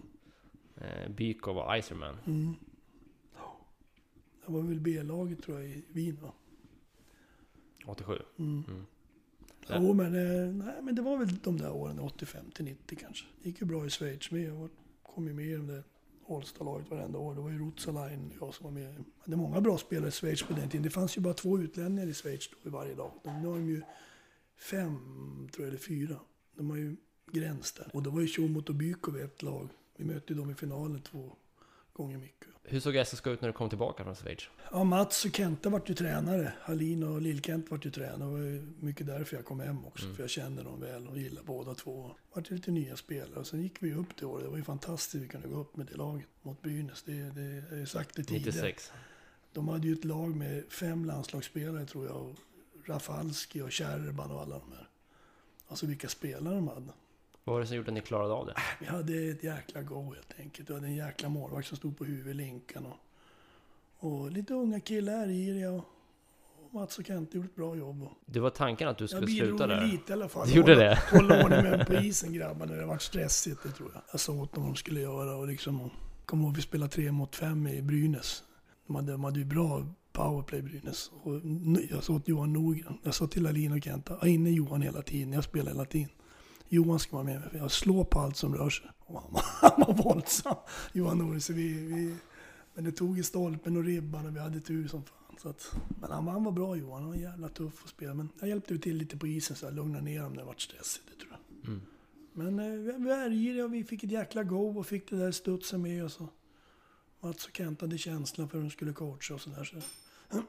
eh, 0.76 1.10
Bykov 1.10 1.58
och 1.58 1.78
Iserman. 1.78 2.16
mm. 2.26 2.56
Ja. 3.36 3.58
Det 4.46 4.52
var 4.52 4.62
väl 4.62 4.80
B-laget 4.80 5.44
tror 5.44 5.60
jag 5.60 5.70
i 5.70 5.84
Wien 5.92 6.18
va? 6.22 6.32
87. 7.86 8.20
Mm. 8.40 8.64
Mm. 8.68 8.86
Jo, 9.70 9.94
men, 9.94 10.06
eh, 10.16 10.54
nej, 10.66 10.76
men 10.82 10.96
det 10.96 11.02
var 11.02 11.18
väl 11.18 11.38
de 11.44 11.58
där 11.58 11.72
åren, 11.72 12.00
85 12.00 12.52
till 12.52 12.66
90 12.66 12.98
kanske. 13.02 13.26
Det 13.44 13.50
gick 13.50 13.62
ju 13.62 13.68
bra 13.68 13.86
i 13.86 13.90
Schweiz 13.90 14.32
med. 14.32 14.42
Jag 14.42 14.70
kom 15.04 15.28
ju 15.28 15.34
med 15.34 15.46
i 15.46 15.54
det 15.56 15.74
där 15.74 15.84
Allstar-laget 16.28 16.92
varenda 16.92 17.20
år. 17.20 17.36
Det 17.36 17.42
var 17.42 17.50
ju 17.50 17.68
Rutsalainen 17.68 18.28
och 18.28 18.48
jag 18.48 18.54
som 18.54 18.64
var 18.64 18.72
med. 18.72 18.94
Det 18.94 19.04
hade 19.18 19.38
många 19.38 19.62
bra 19.62 19.78
spelare 19.78 20.08
i 20.08 20.12
Schweiz 20.12 20.44
på 20.44 20.54
den 20.54 20.70
tiden. 20.70 20.84
Det 20.84 20.90
fanns 20.90 21.18
ju 21.18 21.22
bara 21.22 21.34
två 21.34 21.60
utlänningar 21.60 22.08
i 22.08 22.14
Schweiz 22.14 22.50
då 22.50 22.70
i 22.70 22.72
varje 22.72 22.96
lag. 22.96 23.12
Nu 23.24 23.48
har 23.48 23.56
de 23.56 23.68
ju 23.70 23.82
fem, 24.58 24.98
tror 25.54 25.66
jag, 25.66 25.68
eller 25.68 25.78
fyra. 25.78 26.16
De 26.56 26.70
har 26.70 26.78
ju 26.78 26.96
gräns 27.32 27.72
där. 27.72 27.90
Och 27.94 28.04
då 28.04 28.10
var 28.10 28.22
ju 28.22 28.28
Tjomot 28.28 28.70
och 28.70 28.76
Bykov 28.76 29.18
ett 29.18 29.42
lag. 29.42 29.70
Vi 29.98 30.06
mötte 30.06 30.34
ju 30.34 30.40
dem 30.40 30.52
i 30.52 30.56
finalen 30.56 31.02
två 31.02 31.32
gånger 31.94 32.18
mycket. 32.18 32.48
Hur 32.64 32.80
såg 32.80 33.06
SSK 33.08 33.28
ut 33.28 33.42
när 33.42 33.50
du 33.50 33.54
kom 33.54 33.70
tillbaka 33.70 34.04
från 34.04 34.16
Schweiz? 34.16 34.50
Ja, 34.72 34.84
Mats 34.84 35.26
och 35.26 35.36
Kenta 35.36 35.70
vart 35.70 35.90
ju 35.90 35.94
tränare. 35.94 36.54
Hallin 36.62 37.04
och 37.04 37.22
Lill-Kent 37.22 37.72
vart 37.72 37.86
ju 37.86 37.92
tränare. 37.92 38.18
Det 38.18 38.26
var 38.26 38.84
mycket 38.86 39.08
därför 39.08 39.36
jag 39.36 39.46
kom 39.46 39.60
hem 39.60 39.86
också. 39.86 40.04
Mm. 40.06 40.16
För 40.16 40.24
jag 40.24 40.30
kände 40.30 40.64
dem 40.64 40.82
väl 40.82 41.08
och 41.08 41.18
gillade 41.18 41.46
båda 41.46 41.76
två. 41.76 42.12
vart 42.34 42.52
ju 42.52 42.56
lite 42.56 42.72
nya 42.72 42.96
spelare. 42.96 43.40
Och 43.40 43.48
sen 43.48 43.62
gick 43.62 43.84
vi 43.84 43.94
upp 43.94 44.18
det 44.20 44.26
året. 44.26 44.46
Det 44.46 44.50
var 44.50 44.58
ju 44.58 44.64
fantastiskt. 44.64 45.24
Vi 45.24 45.28
kunde 45.28 45.48
gå 45.48 45.60
upp 45.60 45.78
med 45.78 45.86
det 45.86 45.98
laget 45.98 46.28
mot 46.42 46.62
Brynäs. 46.62 47.04
Det, 47.04 47.14
det, 47.14 47.64
jag 47.72 47.80
har 47.80 47.86
sagt 47.86 48.16
det 48.16 48.24
tidigare. 48.24 48.46
96. 48.46 48.92
De 49.54 49.68
hade 49.68 49.88
ju 49.88 49.94
ett 49.94 50.06
lag 50.06 50.36
med 50.36 50.64
fem 50.72 51.06
landslagsspelare 51.06 51.86
tror 51.86 52.06
jag. 52.06 52.36
Rafalski 52.86 53.62
och 53.62 53.72
Kärban 53.72 54.32
och 54.32 54.42
alla 54.42 54.60
de 54.60 54.72
här. 54.72 54.90
Alltså 55.68 55.86
vilka 55.86 56.10
spelare 56.10 56.56
de 56.56 56.68
hade. 56.68 56.94
Vad 57.44 57.54
var 57.54 57.62
det 57.62 57.68
som 57.68 57.78
gjorde 57.78 57.88
att 57.90 57.94
ni 57.94 58.02
klarade 58.02 58.34
av 58.34 58.46
det? 58.46 58.54
Vi 58.80 58.86
hade 58.86 59.14
ett 59.14 59.44
jäkla 59.44 59.82
go 59.82 60.14
helt 60.14 60.34
enkelt. 60.40 60.70
Vi 60.70 60.74
hade 60.74 60.88
en 60.88 60.96
jäkla 60.96 61.30
målvakt 61.30 61.68
som 61.68 61.78
stod 61.78 61.98
på 61.98 62.06
huvudet, 62.06 62.36
Linkan. 62.36 62.86
Och, 62.86 62.98
och 64.10 64.32
lite 64.32 64.54
unga 64.54 64.80
killar, 64.80 65.28
Iria 65.30 65.72
och, 65.72 65.86
och 66.66 66.74
Mats 66.74 67.00
och 67.00 67.06
Kent 67.06 67.34
gjorde 67.34 67.46
ett 67.48 67.56
bra 67.56 67.76
jobb. 67.76 68.04
Och 68.04 68.12
Det 68.26 68.40
var 68.40 68.50
tanken 68.50 68.88
att 68.88 68.98
du 68.98 69.04
jag 69.04 69.10
skulle 69.10 69.26
bidrog 69.26 69.48
sluta 69.50 69.68
där? 69.68 69.86
lite 69.88 70.12
i 70.12 70.14
alla 70.14 70.30
fall. 70.30 70.48
Du 70.48 70.54
gjorde 70.54 70.76
det? 70.76 71.00
Hålla 71.12 71.44
ordning 71.44 71.64
med 71.64 71.88
på 71.88 71.94
isen 71.94 72.34
grabbar 72.34 72.66
när 72.66 72.76
det 72.78 72.86
var 72.86 72.98
stressigt, 72.98 73.64
det 73.64 73.70
tror 73.72 73.92
jag. 73.94 74.02
Jag 74.12 74.20
sa 74.20 74.34
åt 74.34 74.54
dem 74.54 74.64
vad 74.64 74.72
de 74.74 74.76
skulle 74.76 75.00
göra 75.02 75.36
och 75.36 75.48
liksom... 75.48 75.82
och 75.82 75.92
Kom 76.26 76.42
ihåg 76.42 76.56
vi 76.56 76.62
spelade 76.62 76.92
tre 76.92 77.12
mot 77.12 77.36
fem 77.36 77.68
i 77.68 77.82
Brynäs. 77.82 78.44
De 78.88 78.96
hade, 78.96 79.12
de 79.12 79.24
hade 79.24 79.40
ju 79.40 79.46
bra 79.46 79.88
powerplay 80.12 80.62
Brynäs. 80.62 81.12
Och 81.24 81.34
jag 81.90 82.04
sa 82.04 82.14
åt 82.14 82.28
Johan 82.28 82.54
Norgren, 82.54 82.98
jag 83.04 83.14
sa 83.14 83.28
till 83.28 83.48
Alin 83.48 83.72
och 83.72 83.84
Kenta, 83.84 84.14
ha 84.14 84.28
inne 84.28 84.50
Johan 84.52 84.82
hela 84.82 85.02
tiden, 85.02 85.34
jag 85.34 85.44
spelar 85.44 85.72
hela 85.72 85.86
tiden. 85.86 86.10
Johan 86.74 87.00
ska 87.00 87.16
vara 87.16 87.24
med 87.26 87.40
mig, 87.40 87.50
för 87.50 87.58
jag 87.58 87.72
slår 87.72 88.04
på 88.04 88.20
allt 88.20 88.38
som 88.38 88.56
rör 88.56 88.70
sig. 88.70 88.90
Och 89.00 89.22
han, 89.22 89.34
var- 89.34 89.44
han 89.70 89.96
var 89.96 90.04
våldsam, 90.04 90.56
Johan 90.94 91.18
Norgren. 91.18 91.42
Så 91.42 91.54
vi, 91.54 91.74
vi, 91.74 92.16
men 92.74 92.84
det 92.84 92.92
tog 92.92 93.20
i 93.20 93.24
stolpen 93.24 93.78
och 93.78 93.84
ribban 93.84 94.26
och 94.26 94.36
vi 94.36 94.40
hade 94.40 94.60
tur 94.60 94.88
som 94.88 95.04
fan. 95.04 95.38
Så 95.42 95.50
att, 95.50 95.72
men 96.02 96.12
han, 96.12 96.28
han 96.28 96.44
var 96.44 96.52
bra 96.52 96.76
Johan, 96.76 97.02
han 97.02 97.10
var 97.12 97.16
jävla 97.18 97.50
tuff 97.50 97.84
att 97.84 97.90
spela. 97.90 98.14
Men 98.14 98.30
jag 98.40 98.50
hjälpte 98.50 98.74
ju 98.74 98.80
till 98.80 98.98
lite 98.98 99.18
på 99.18 99.28
isen 99.28 99.56
så 99.56 99.66
jag 99.66 99.74
lugnade 99.74 100.04
ner 100.06 100.22
dem 100.22 100.32
när 100.34 100.40
det 100.40 100.46
vart 100.46 100.62
stressigt, 100.62 101.06
det 101.14 101.20
tror 101.26 101.32
jag. 101.32 101.70
Mm. 101.70 101.82
Men 102.34 102.60
eh, 102.60 102.80
vi- 102.98 103.04
vi 103.04 103.12
är 103.12 103.30
giriga 103.30 103.66
och 103.66 103.74
vi 103.74 103.84
fick 103.84 104.04
ett 104.04 104.12
jäkla 104.12 104.44
go 104.44 104.80
och 104.80 104.86
fick 104.88 105.10
det 105.10 105.16
där 105.18 105.32
studsen 105.32 105.82
med 105.82 106.06
oss. 106.06 106.20
Mats 107.20 107.46
och 107.46 107.56
Kent 107.58 107.82
hade 107.82 107.98
känslan 107.98 108.50
för 108.50 108.58
hur 108.58 108.64
de 108.66 108.70
skulle 108.72 108.94
coacha 108.94 109.34
och 109.34 109.42
sådär. 109.42 109.64
Så. 109.64 109.78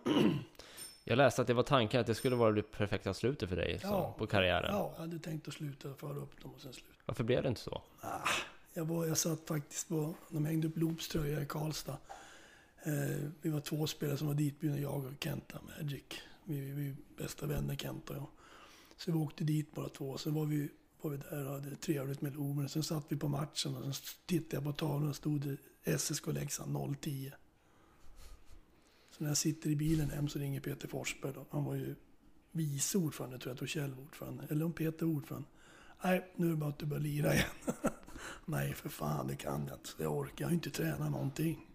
Jag 1.06 1.16
läste 1.16 1.40
att 1.42 1.46
det 1.48 1.54
var 1.54 1.62
tanken 1.62 2.00
att 2.00 2.06
det 2.06 2.14
skulle 2.14 2.36
vara 2.36 2.52
det 2.52 2.62
perfekta 2.62 3.14
slutet 3.14 3.48
för 3.48 3.56
dig 3.56 3.80
Ja. 3.82 4.14
på 4.18 4.26
karriären. 4.26 4.70
Ja, 4.74 4.92
jag 4.94 5.00
hade 5.00 5.18
tänkt 5.18 5.48
att 5.48 5.54
sluta 5.54 5.94
föra 5.94 6.16
upp 6.16 6.42
dem 6.42 6.54
och 6.54 6.60
sen 6.60 6.72
sluta. 6.72 6.88
Varför 7.06 7.24
blev 7.24 7.42
det 7.42 7.48
inte 7.48 7.60
så? 7.60 7.82
Ah, 8.00 8.28
jag, 8.74 8.84
var, 8.84 9.06
jag 9.06 9.18
satt 9.18 9.48
faktiskt 9.48 9.88
på, 9.88 10.14
de 10.28 10.44
hängde 10.44 10.68
upp 10.68 10.76
Loops 10.76 11.08
tröja 11.08 11.42
i 11.42 11.46
Karlstad. 11.46 11.98
Eh, 12.82 13.28
vi 13.42 13.50
var 13.50 13.60
två 13.60 13.86
spelare 13.86 14.16
som 14.16 14.26
var 14.26 14.34
ditbjudna, 14.34 14.78
jag 14.78 15.04
och 15.04 15.12
Kenta 15.24 15.58
Magic. 15.78 16.02
Vi, 16.44 16.60
vi, 16.60 16.70
vi 16.72 16.88
är 16.88 16.96
bästa 17.16 17.46
vänner 17.46 17.76
Kenta 17.76 18.12
och 18.12 18.18
jag. 18.18 18.26
Så 18.96 19.12
vi 19.12 19.18
åkte 19.18 19.44
dit 19.44 19.74
bara 19.74 19.88
två. 19.88 20.18
Sen 20.18 20.34
var 20.34 20.44
vi, 20.44 20.68
var 21.00 21.10
vi 21.10 21.16
där 21.16 21.46
och 21.46 21.52
hade 21.52 21.76
trevligt 21.76 22.20
med 22.20 22.34
Loben. 22.36 22.68
Sen 22.68 22.82
satt 22.82 23.04
vi 23.08 23.16
på 23.16 23.28
matchen 23.28 23.76
och 23.76 23.94
så 23.96 24.02
tittade 24.26 24.56
jag 24.56 24.64
på 24.64 24.72
tavlan 24.72 25.08
och 25.08 25.16
stod 25.16 25.40
det 25.84 25.98
SSK 25.98 26.26
Leksand 26.26 26.96
010. 27.00 27.32
Så 29.18 29.24
när 29.24 29.30
jag 29.30 29.36
sitter 29.36 29.70
i 29.70 29.76
bilen 29.76 30.10
hem 30.10 30.28
så 30.28 30.38
ringer 30.38 30.60
Peter 30.60 30.88
Forsberg. 30.88 31.32
Då. 31.32 31.46
Han 31.50 31.64
var 31.64 31.74
ju 31.74 31.94
vice 32.52 32.98
ordförande 32.98 33.38
tror 33.38 33.54
jag, 33.54 33.62
och 33.62 33.68
Kjell 33.68 33.94
ordförande. 33.98 34.46
Eller 34.50 34.64
om 34.64 34.72
Peter 34.72 35.06
ordförande. 35.06 35.48
Nej, 36.04 36.32
nu 36.36 36.46
är 36.46 36.50
det 36.50 36.56
bara 36.56 36.70
att 36.70 36.78
du 36.78 36.86
börjar 36.86 37.02
lira 37.02 37.34
igen. 37.34 37.48
Nej, 38.44 38.74
för 38.74 38.88
fan, 38.88 39.26
det 39.26 39.36
kan 39.36 39.66
jag 39.66 39.76
inte. 39.76 40.02
Jag 40.02 40.16
orkar 40.16 40.34
jag 40.36 40.48
har 40.48 40.54
inte 40.54 40.70
tränat 40.70 41.10
någonting. 41.10 41.70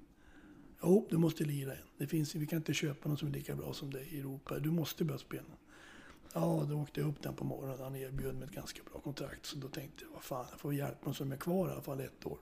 Jo, 0.81 1.07
du 1.09 1.17
måste 1.17 1.43
lira 1.43 1.73
igen. 1.73 1.85
Det 1.97 2.07
finns, 2.07 2.35
vi 2.35 2.47
kan 2.47 2.57
inte 2.57 2.73
köpa 2.73 3.09
någon 3.09 3.17
som 3.17 3.27
är 3.27 3.31
lika 3.31 3.55
bra 3.55 3.73
som 3.73 3.93
dig 3.93 4.07
i 4.11 4.19
Europa. 4.19 4.59
Du 4.59 4.71
måste 4.71 5.05
börja 5.05 5.19
spela. 5.19 5.43
Ja, 6.33 6.65
då 6.69 6.75
åkte 6.81 6.99
jag 6.99 7.09
upp 7.09 7.23
den 7.23 7.35
på 7.35 7.43
morgonen. 7.43 7.79
Han 7.79 7.95
erbjöd 7.95 8.35
mig 8.35 8.47
ett 8.47 8.55
ganska 8.55 8.83
bra 8.91 8.99
kontrakt. 8.99 9.45
Så 9.45 9.57
då 9.57 9.67
tänkte 9.67 10.03
jag, 10.03 10.11
vad 10.13 10.23
fan, 10.23 10.45
jag 10.51 10.59
får 10.59 10.73
hjälpa 10.73 11.05
någon 11.05 11.15
som 11.15 11.31
är 11.31 11.37
kvar 11.37 11.69
i 11.69 11.71
alla 11.71 11.81
fall 11.81 11.99
ett 11.99 12.25
år. 12.25 12.39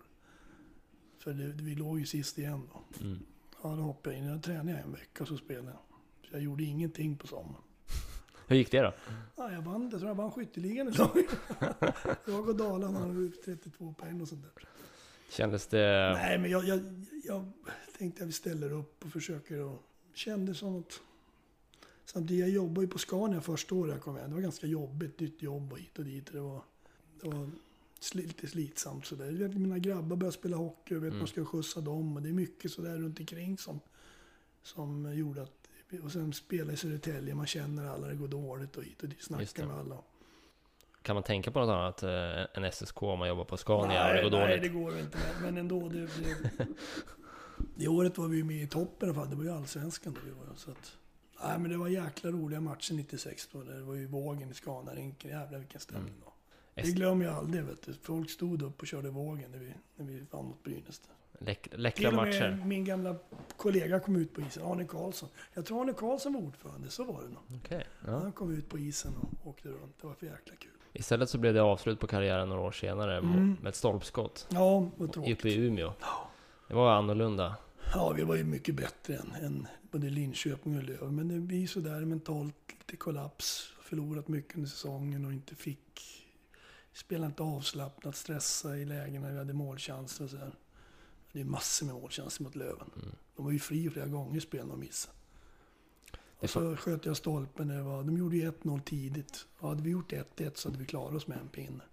För 1.19 1.33
det, 1.33 1.63
vi 1.63 1.75
låg 1.75 1.99
ju 1.99 2.05
sist 2.05 2.37
igen 2.37 2.69
då. 2.73 3.05
Mm. 3.05 3.19
Ja, 3.63 3.69
då 3.69 3.81
hoppade 3.81 4.15
jag 4.15 4.23
in. 4.23 4.29
Jag 4.29 4.43
tränade 4.43 4.77
en 4.77 4.91
vecka 4.91 5.23
och 5.23 5.27
så 5.27 5.37
spelade 5.37 5.67
jag. 5.67 5.79
Så 6.29 6.35
jag 6.35 6.41
gjorde 6.41 6.63
ingenting 6.63 7.17
på 7.17 7.27
sommaren. 7.27 7.63
Hur 8.47 8.55
gick 8.55 8.71
det 8.71 8.81
då? 8.81 8.93
Ja, 9.35 9.51
jag 9.51 9.61
vann, 9.61 9.89
jag 9.91 9.99
tror 9.99 10.09
jag 10.09 10.15
vann 10.15 10.31
skytteligan 10.31 10.87
ett 10.87 10.97
lag. 10.97 11.23
Jag 12.25 12.49
och 12.49 12.55
Dalarna 12.55 12.99
hade 12.99 13.29
32 13.29 13.93
poäng 13.97 14.21
och 14.21 14.27
sånt 14.27 14.43
där. 14.43 14.51
Kändes 15.29 15.67
det... 15.67 16.13
Nej, 16.13 16.37
men 16.37 16.51
jag, 16.51 16.63
jag, 16.63 16.79
jag 17.23 17.51
tänkte 17.97 18.23
att 18.23 18.29
vi 18.29 18.33
ställer 18.33 18.71
upp 18.71 19.05
och 19.05 19.11
försöker 19.11 19.59
och 19.59 19.83
kände 20.13 20.55
som 20.55 20.79
att... 20.79 20.99
Samtidigt, 22.05 22.39
jag 22.39 22.49
jobbade 22.49 22.85
ju 22.85 22.91
på 22.91 22.97
Scania 22.97 23.41
första 23.41 23.75
året 23.75 23.93
jag 23.93 24.03
kom 24.03 24.15
hem. 24.15 24.29
Det 24.29 24.35
var 24.35 24.41
ganska 24.41 24.67
jobbigt, 24.67 25.19
nytt 25.19 25.41
jobb 25.41 25.71
och 25.71 25.79
hit 25.79 25.99
och 25.99 26.05
dit. 26.05 26.31
Det 26.31 26.39
var, 26.39 26.61
det 27.21 27.29
var 27.29 27.49
lite 28.13 28.47
slitsamt 28.47 29.05
sådär. 29.05 29.31
Vet, 29.31 29.53
mina 29.57 29.77
grabbar 29.79 30.15
började 30.15 30.37
spela 30.37 30.57
hockey 30.57 30.95
och 30.95 31.03
vet, 31.03 31.07
Mm. 31.07 31.17
man 31.17 31.27
ska 31.27 31.45
skjutsa 31.45 31.81
dem. 31.81 32.15
Och 32.17 32.21
det 32.21 32.29
är 32.29 32.33
mycket 32.33 32.71
sådär 32.71 32.97
runt 32.97 33.19
omkring 33.19 33.57
som, 33.57 33.79
som 34.63 35.15
gjorde 35.17 35.41
att... 35.41 35.51
Och 36.03 36.11
sen 36.11 36.33
spela 36.33 36.73
i 36.73 36.77
Södertälje, 36.77 37.35
man 37.35 37.47
känner 37.47 37.87
alla, 37.87 38.07
det 38.07 38.15
går 38.15 38.27
dåligt 38.27 38.75
och 38.77 38.83
hit 38.83 39.03
och 39.03 39.09
dit, 39.09 39.23
snackar 39.23 39.65
med 39.65 39.75
alla. 39.77 39.97
Kan 41.01 41.15
man 41.15 41.23
tänka 41.23 41.51
på 41.51 41.59
något 41.59 41.69
annat 41.69 42.03
eh, 42.03 42.63
än 42.63 42.71
SSK 42.71 43.03
om 43.03 43.19
man 43.19 43.27
jobbar 43.27 43.45
på 43.45 43.57
Scania 43.57 44.07
och 44.07 44.13
det 44.15 44.21
går 44.29 44.29
nej, 44.31 44.47
dåligt? 44.47 44.61
det 44.61 44.79
går 44.79 44.99
inte. 44.99 45.17
Men, 45.41 45.57
ändå. 45.57 45.89
Det, 45.89 45.99
det, 45.99 46.37
det 47.75 47.87
året 47.87 48.17
var 48.17 48.27
vi 48.27 48.43
med 48.43 48.63
i 48.63 48.67
toppen 48.67 49.09
i 49.09 49.11
alla 49.11 49.19
fall. 49.21 49.29
Det 49.29 49.35
var 49.35 49.43
ju 49.43 49.51
allsvenskan 49.51 50.13
då 50.13 50.19
vi 50.25 50.31
var. 50.31 50.55
Så 50.55 50.71
att, 50.71 50.97
nej, 51.43 51.59
men 51.59 51.71
det 51.71 51.77
var 51.77 51.87
jäkla 51.87 52.31
roliga 52.31 52.61
matcher 52.61 52.93
96 52.93 53.47
då. 53.51 53.63
Det 53.63 53.81
var 53.81 53.95
ju 53.95 54.05
vågen 54.07 54.51
i 54.51 54.53
Scanarinken. 54.53 55.31
Jävlar 55.31 55.59
vilken 55.59 55.79
stämning 55.81 56.13
Mm. 56.13 56.26
Det 56.85 56.91
glömmer 56.91 57.25
jag 57.25 57.33
aldrig. 57.35 57.63
Vet 57.63 57.85
du. 57.85 57.93
Folk 57.93 58.29
stod 58.29 58.61
upp 58.61 58.81
och 58.81 58.87
körde 58.87 59.09
vågen 59.09 59.51
när 59.51 59.59
vi, 59.59 59.73
när 59.95 60.05
vi 60.05 60.23
vann 60.31 60.45
mot 60.45 60.63
Brynäs. 60.63 61.01
Läck, 61.39 61.67
läckra 61.71 62.11
matcher. 62.11 62.63
min 62.65 62.85
gamla 62.85 63.15
kollega 63.57 63.99
kom 63.99 64.15
ut 64.15 64.33
på 64.33 64.41
isen, 64.41 64.63
Arne 64.63 64.85
Karlsson. 64.85 65.29
Jag 65.53 65.65
tror 65.65 65.81
Arne 65.81 65.93
Karlsson 65.93 66.33
var 66.33 66.41
ordförande, 66.41 66.89
så 66.89 67.03
var 67.03 67.21
det 67.21 67.27
nog. 67.29 67.61
Okej. 67.65 67.87
Ja. 68.05 68.19
Han 68.19 68.31
kom 68.31 68.53
ut 68.53 68.69
på 68.69 68.79
isen 68.79 69.11
och 69.41 69.47
åkte 69.47 69.69
runt. 69.69 69.95
Det 70.01 70.07
var 70.07 70.13
för 70.13 70.25
jäkla 70.25 70.55
kul. 70.55 70.71
Istället 70.93 71.29
så 71.29 71.37
blev 71.37 71.53
det 71.53 71.61
avslut 71.61 71.99
på 71.99 72.07
karriären 72.07 72.49
några 72.49 72.61
år 72.61 72.71
senare 72.71 73.17
Mm. 73.17 73.57
med 73.61 73.69
ett 73.69 73.75
stolpskott. 73.75 74.47
Ja, 74.51 74.89
vad 74.97 75.13
tråkigt. 75.13 75.39
Uppe 75.39 75.49
i 75.49 75.55
Umeå. 75.65 75.93
Det 76.67 76.73
var 76.73 76.91
annorlunda. 76.91 77.55
Ja, 77.93 78.13
vi 78.15 78.23
var 78.23 78.35
ju 78.35 78.43
mycket 78.43 78.75
bättre 78.75 79.15
än, 79.15 79.31
än 79.45 79.67
både 79.91 80.09
Linköping 80.09 80.77
och 80.77 80.83
Löven. 80.83 81.15
Men 81.15 81.27
det 81.27 81.39
blir 81.39 81.67
sådär 81.67 81.99
mentalt 82.05 82.55
lite 82.79 82.95
kollaps. 82.97 83.73
Förlorat 83.81 84.27
mycket 84.27 84.55
under 84.55 84.69
säsongen 84.69 85.25
och 85.25 85.33
inte 85.33 85.55
fick... 85.55 86.23
Spela 86.97 87.25
inte 87.25 87.43
avslappnat, 87.43 88.15
stressa 88.15 88.77
i 88.77 88.85
lägen 88.85 89.21
när 89.21 89.31
vi 89.31 89.37
hade 89.37 89.53
målchanser 89.53 90.23
och 90.23 90.29
sådär. 90.29 90.51
Det 91.31 91.39
är 91.39 91.45
massor 91.45 91.85
med 91.85 91.95
målchanser 91.95 92.43
mot 92.43 92.55
Löven. 92.55 92.91
Mm. 92.95 93.15
De 93.35 93.45
var 93.45 93.51
ju 93.51 93.59
fri 93.59 93.89
flera 93.89 94.05
gånger 94.07 94.37
i 94.37 94.41
spelen 94.41 94.71
och 94.71 94.79
missade. 94.79 95.17
Det 96.11 96.17
Och 96.39 96.49
så 96.49 96.75
sköt 96.75 97.05
jag 97.05 97.17
stolpen. 97.17 97.67
Det 97.67 97.81
var, 97.81 98.03
de 98.03 98.17
gjorde 98.17 98.37
ju 98.37 98.51
1-0 98.51 98.81
tidigt. 98.81 99.47
Ja, 99.61 99.67
hade 99.67 99.81
vi 99.83 99.89
gjort 99.89 100.11
1-1 100.11 100.51
så 100.55 100.69
hade 100.69 100.79
vi 100.79 100.85
klarat 100.85 101.13
oss 101.15 101.27
med 101.27 101.37
en 101.37 101.47
pinne. 101.47 101.83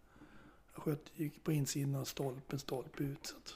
Jag 0.74 0.82
sköt, 0.82 1.00
gick 1.14 1.44
på 1.44 1.52
insidan 1.52 1.94
av 1.94 2.04
stolpen, 2.04 2.58
stolpe 2.58 3.04
ut. 3.04 3.34
Att, 3.38 3.54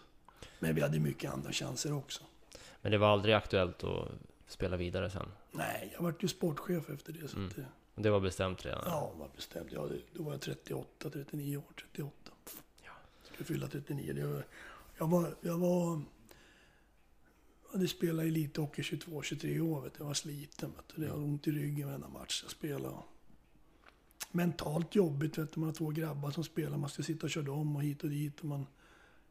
men 0.58 0.74
vi 0.74 0.80
hade 0.82 1.00
mycket 1.00 1.32
andra 1.32 1.52
chanser 1.52 1.92
också. 1.92 2.22
Men 2.82 2.92
det 2.92 2.98
var 2.98 3.08
aldrig 3.08 3.34
aktuellt 3.34 3.84
att 3.84 4.08
spela 4.48 4.76
vidare 4.76 5.10
sen. 5.10 5.28
Nej, 5.52 5.90
jag 5.94 6.02
vart 6.02 6.22
ju 6.22 6.28
sportchef 6.28 6.90
efter 6.90 7.12
det. 7.12 7.28
Så 7.28 7.36
Mm. 7.36 7.48
att 7.48 7.54
det, 8.02 8.08
Det 8.08 8.10
var 8.10 8.20
bestämt 8.20 8.66
redan. 8.66 8.82
ja, 8.86 9.12
var 9.18 9.30
bestämt. 9.36 9.68
Ja, 9.72 9.86
det, 9.86 10.00
då 10.12 10.22
var 10.22 10.32
jag 10.32 10.40
38, 10.40 11.10
39 11.10 11.56
år. 11.56 11.64
38. 11.76 12.30
Ja. 12.84 12.92
Skulle 13.22 13.44
fylla 13.44 13.68
39. 13.68 14.12
Det 14.12 14.26
var, 14.26 14.44
jag, 14.98 15.08
var, 15.10 15.34
jag 15.40 15.58
var 15.58 16.02
hade 17.72 17.88
spelat 17.88 18.24
elithockey 18.24 18.82
22-23 18.82 19.60
år. 19.60 19.80
Vet 19.80 19.94
du. 19.94 19.98
Jag 20.00 20.06
var 20.06 20.14
sliten. 20.14 20.72
Vet 20.76 20.96
du. 20.96 21.02
Jag 21.02 21.10
hade 21.10 21.22
ont 21.22 21.46
i 21.48 21.50
ryggen 21.50 21.88
varenda 21.88 22.08
match 22.08 22.40
jag 22.42 22.50
spelade. 22.50 22.96
Mentalt 24.32 24.94
jobbigt. 24.94 25.38
Vet 25.38 25.52
du. 25.52 25.60
Man 25.60 25.68
har 25.68 25.74
två 25.74 25.90
grabbar 25.90 26.30
som 26.30 26.44
spelar. 26.44 26.78
Man 26.78 26.90
ska 26.90 27.02
sitta 27.02 27.26
och 27.26 27.30
köra 27.30 27.44
dem 27.44 27.76
och 27.76 27.82
hit 27.82 28.04
och 28.04 28.10
dit. 28.10 28.40
Och 28.40 28.46
man 28.46 28.66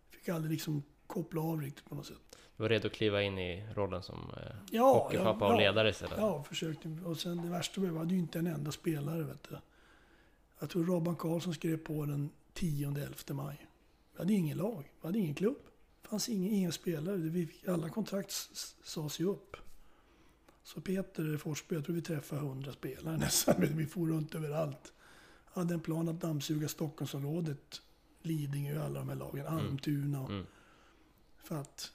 fick 0.10 0.30
aldrig 0.30 0.52
liksom 0.52 0.84
koppla 1.18 1.42
av 1.42 1.62
riktigt 1.62 1.86
på 1.86 1.96
något 1.96 2.06
sätt. 2.06 2.18
Du 2.58 2.64
var 2.64 2.70
redo 2.70 2.88
att 2.88 2.94
kliva 2.94 3.22
in 3.22 3.38
i 3.40 3.66
rollen 3.76 4.04
som 4.04 4.16
eh, 4.38 4.56
Ja, 4.72 4.94
hockeypappa 4.94 5.46
ja, 5.46 5.54
och 5.54 5.60
ledare 5.60 5.90
istället? 5.90 6.18
Ja, 6.18 6.44
försökte. 6.44 6.98
Och 7.06 7.18
sen 7.18 7.38
det 7.38 7.50
värsta 7.50 7.82
var, 7.82 7.88
vi 7.88 7.98
hade 7.98 8.14
ju 8.14 8.20
inte 8.20 8.40
en 8.40 8.48
enda 8.48 8.72
spelare. 8.72 9.24
Vet 9.24 9.44
du. 9.50 9.58
Jag 10.60 10.70
tror 10.70 10.86
Robban 10.86 11.16
Karlsson 11.16 11.54
skrev 11.54 11.78
på 11.78 12.06
den 12.06 12.30
10-11 12.54 13.34
maj. 13.34 13.68
Vi 14.14 14.18
hade 14.20 14.34
ingen 14.34 14.58
lag, 14.58 14.92
vi 15.02 15.08
hade 15.08 15.20
ingen 15.20 15.36
klubb. 15.36 15.58
Det 16.02 16.08
fanns 16.08 16.30
ingen, 16.30 16.54
ingen 16.54 16.72
spelare. 16.72 17.16
Vi, 17.16 17.50
alla 17.68 17.90
kontrakt 17.90 18.32
sades 18.84 19.20
ju 19.20 19.26
upp. 19.26 19.58
Så 20.64 20.82
Peter 20.82 21.38
Forsberg, 21.38 21.78
jag 21.78 21.86
tror 21.86 21.96
vi 21.96 22.02
träffade 22.02 22.42
100 22.42 22.72
spelare 22.72 23.18
nästan. 23.28 23.56
Vi 23.60 23.86
for 23.86 24.08
runt 24.08 24.36
överallt. 24.36 24.94
Hade 25.46 25.74
en 25.74 25.80
plan 25.80 26.10
att 26.10 26.22
dammsuga 26.22 26.68
Stockholmsområdet, 26.68 27.82
Lidingö, 28.22 28.84
alla 28.84 29.00
de 29.00 29.10
här 29.10 29.16
lagen, 29.16 29.48
Almtuna. 29.48 30.22
Och, 30.22 30.30
Mm. 30.30 30.46
För 31.48 31.56
att 31.56 31.92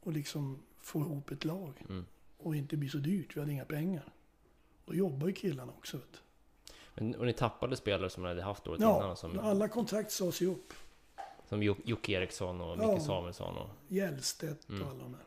och 0.00 0.12
liksom 0.12 0.58
få 0.80 1.00
ihop 1.00 1.30
ett 1.30 1.44
lag. 1.44 1.84
Mm. 1.88 2.06
Och 2.38 2.56
inte 2.56 2.76
bli 2.76 2.88
så 2.88 2.98
dyrt, 2.98 3.36
vi 3.36 3.40
hade 3.40 3.52
inga 3.52 3.64
pengar. 3.64 4.12
Då 4.86 4.94
jobbar 4.94 5.26
ju 5.26 5.32
killarna 5.32 5.72
också. 5.72 5.96
Vet 5.96 6.12
du. 6.12 6.18
Men, 6.94 7.14
och 7.14 7.26
ni 7.26 7.32
tappade 7.32 7.76
spelare 7.76 8.10
som 8.10 8.22
ni 8.22 8.28
hade 8.28 8.42
haft 8.42 8.66
året 8.66 8.80
innan? 8.80 9.08
Ja, 9.08 9.16
Som, 9.16 9.38
alla 9.38 9.68
kontrakt 9.68 10.10
sades 10.12 10.40
ju 10.40 10.46
upp. 10.50 10.72
som 11.48 11.62
Jo- 11.62 11.76
Jocke 11.84 12.12
Eriksson 12.12 12.60
och 12.60 12.78
Ja. 12.78 12.92
Micke 12.92 13.02
Samuelsson. 13.02 13.56
Och, 13.56 13.68
Gällstedt 13.88 14.68
Mm. 14.68 14.82
och 14.82 14.88
alla 14.90 15.02
de 15.02 15.14
här. 15.14 15.24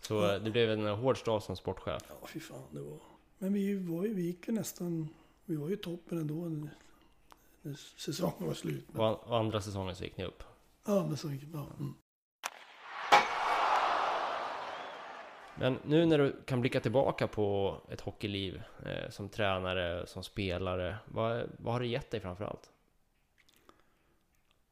så 0.00 0.14
Ja. 0.14 0.34
eh, 0.34 0.42
det 0.42 0.50
blev 0.50 0.70
en 0.70 0.86
hård 0.86 1.18
start 1.18 1.42
som 1.44 1.56
sportchef. 1.56 2.02
Ja, 2.08 2.26
fy 2.26 2.40
fan. 2.40 2.62
Det 2.70 2.80
var... 2.80 2.98
Men 3.38 3.52
vi, 3.52 3.74
var 3.74 4.04
ju, 4.04 4.14
vi 4.14 4.22
gick 4.22 4.48
ju 4.48 4.54
nästan... 4.54 5.08
Vi 5.44 5.56
var 5.56 5.68
ju 5.68 5.76
toppen 5.76 6.18
ändå 6.18 6.34
när, 6.34 6.70
när 7.62 7.74
säsongen 7.96 8.46
var 8.46 8.54
slut. 8.54 8.84
Men, 8.92 9.00
Och, 9.00 9.06
an- 9.08 9.14
och 9.14 9.36
andra 9.38 9.60
säsongen 9.60 9.96
så 9.96 10.04
gick 10.04 10.16
ni 10.16 10.24
upp. 10.24 10.42
ja, 10.84 11.06
men 11.06 11.16
så 11.16 11.32
gick 11.32 11.42
bra. 11.46 11.66
Mm. 11.78 11.94
Men 15.58 15.78
nu 15.84 16.06
när 16.06 16.18
du 16.18 16.36
kan 16.44 16.60
blicka 16.60 16.80
tillbaka 16.80 17.28
på 17.28 17.76
ett 17.90 18.00
hockeyliv 18.00 18.62
eh, 18.84 19.10
som 19.10 19.28
tränare, 19.28 20.06
som 20.06 20.22
spelare, 20.22 20.96
vad, 21.04 21.50
vad 21.58 21.72
har 21.72 21.80
det 21.80 21.86
gett 21.86 22.10
dig 22.10 22.20
framför 22.20 22.44
allt? 22.44 22.70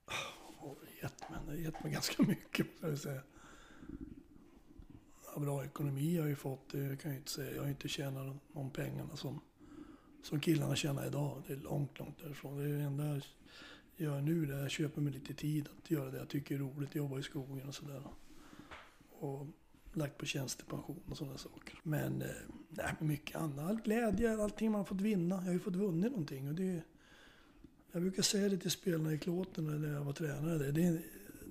det 0.07 0.69
har 0.69 0.77
gett 1.03 1.31
mig, 1.31 1.41
det 1.47 1.53
har 1.53 1.59
gett 1.59 1.85
mig 1.85 1.93
ganska 1.93 2.23
mycket, 2.23 2.67
måste 2.67 2.87
jag 2.87 2.99
säga. 2.99 3.21
Ja, 5.35 5.41
bra 5.41 5.65
ekonomi 5.65 6.17
har 6.17 6.21
jag 6.21 6.29
ju 6.29 6.37
fått, 6.37 6.71
det 6.71 7.01
kan 7.03 7.11
jag 7.11 7.21
inte 7.21 7.31
säga. 7.31 7.55
Jag 7.55 7.63
har 7.63 7.69
inte 7.69 7.89
tjänat 7.89 8.37
de 8.53 8.71
pengarna 8.71 9.17
som, 9.17 9.41
som 10.23 10.41
killarna 10.41 10.77
tjänar 10.77 11.07
idag. 11.07 11.43
Det 11.47 11.53
är 11.53 11.57
långt, 11.57 11.99
långt 11.99 12.19
därifrån. 12.19 12.59
Det 12.59 12.65
är 12.65 12.69
det 12.69 12.83
enda 12.83 13.05
jag 13.07 13.23
gör 13.97 14.21
nu, 14.21 14.47
det 14.47 14.53
är 14.53 14.57
att 14.57 14.63
jag 14.63 14.71
köper 14.71 15.01
mig 15.01 15.13
lite 15.13 15.35
tid 15.35 15.69
att 15.79 15.91
göra 15.91 16.11
det 16.11 16.19
jag 16.19 16.29
tycker 16.29 16.55
är 16.55 16.59
roligt, 16.59 16.95
jobba 16.95 17.19
i 17.19 17.23
skogen 17.23 17.69
och 17.69 17.75
sådär. 17.75 18.03
Och 19.11 19.47
lagt 19.97 20.19
på 20.19 20.27
tjänstepension 20.27 21.01
och 21.11 21.17
sådana 21.17 21.39
saker. 21.39 21.81
Men 21.83 22.23
eh, 22.23 22.29
nej, 22.69 22.95
mycket 22.99 23.37
annat. 23.37 23.85
Glädje, 23.85 24.43
allting 24.43 24.73
man 24.73 24.87
fått 24.87 25.01
vinna. 25.01 25.35
Jag 25.35 25.43
har 25.43 25.53
ju 25.53 25.59
fått 25.59 25.77
vunnit 25.77 26.11
någonting. 26.11 26.49
Och 26.49 26.55
det, 26.55 26.83
jag 27.93 28.03
brukar 28.03 28.23
säga 28.23 28.49
det 28.49 28.57
till 28.57 28.71
spelarna 28.71 29.13
i 29.13 29.19
Klåten 29.19 29.83
när 29.83 29.93
jag 29.93 30.05
var 30.05 30.13
tränare. 30.13 30.59
där. 30.59 30.73
Det 30.73 30.83
är, 30.83 31.03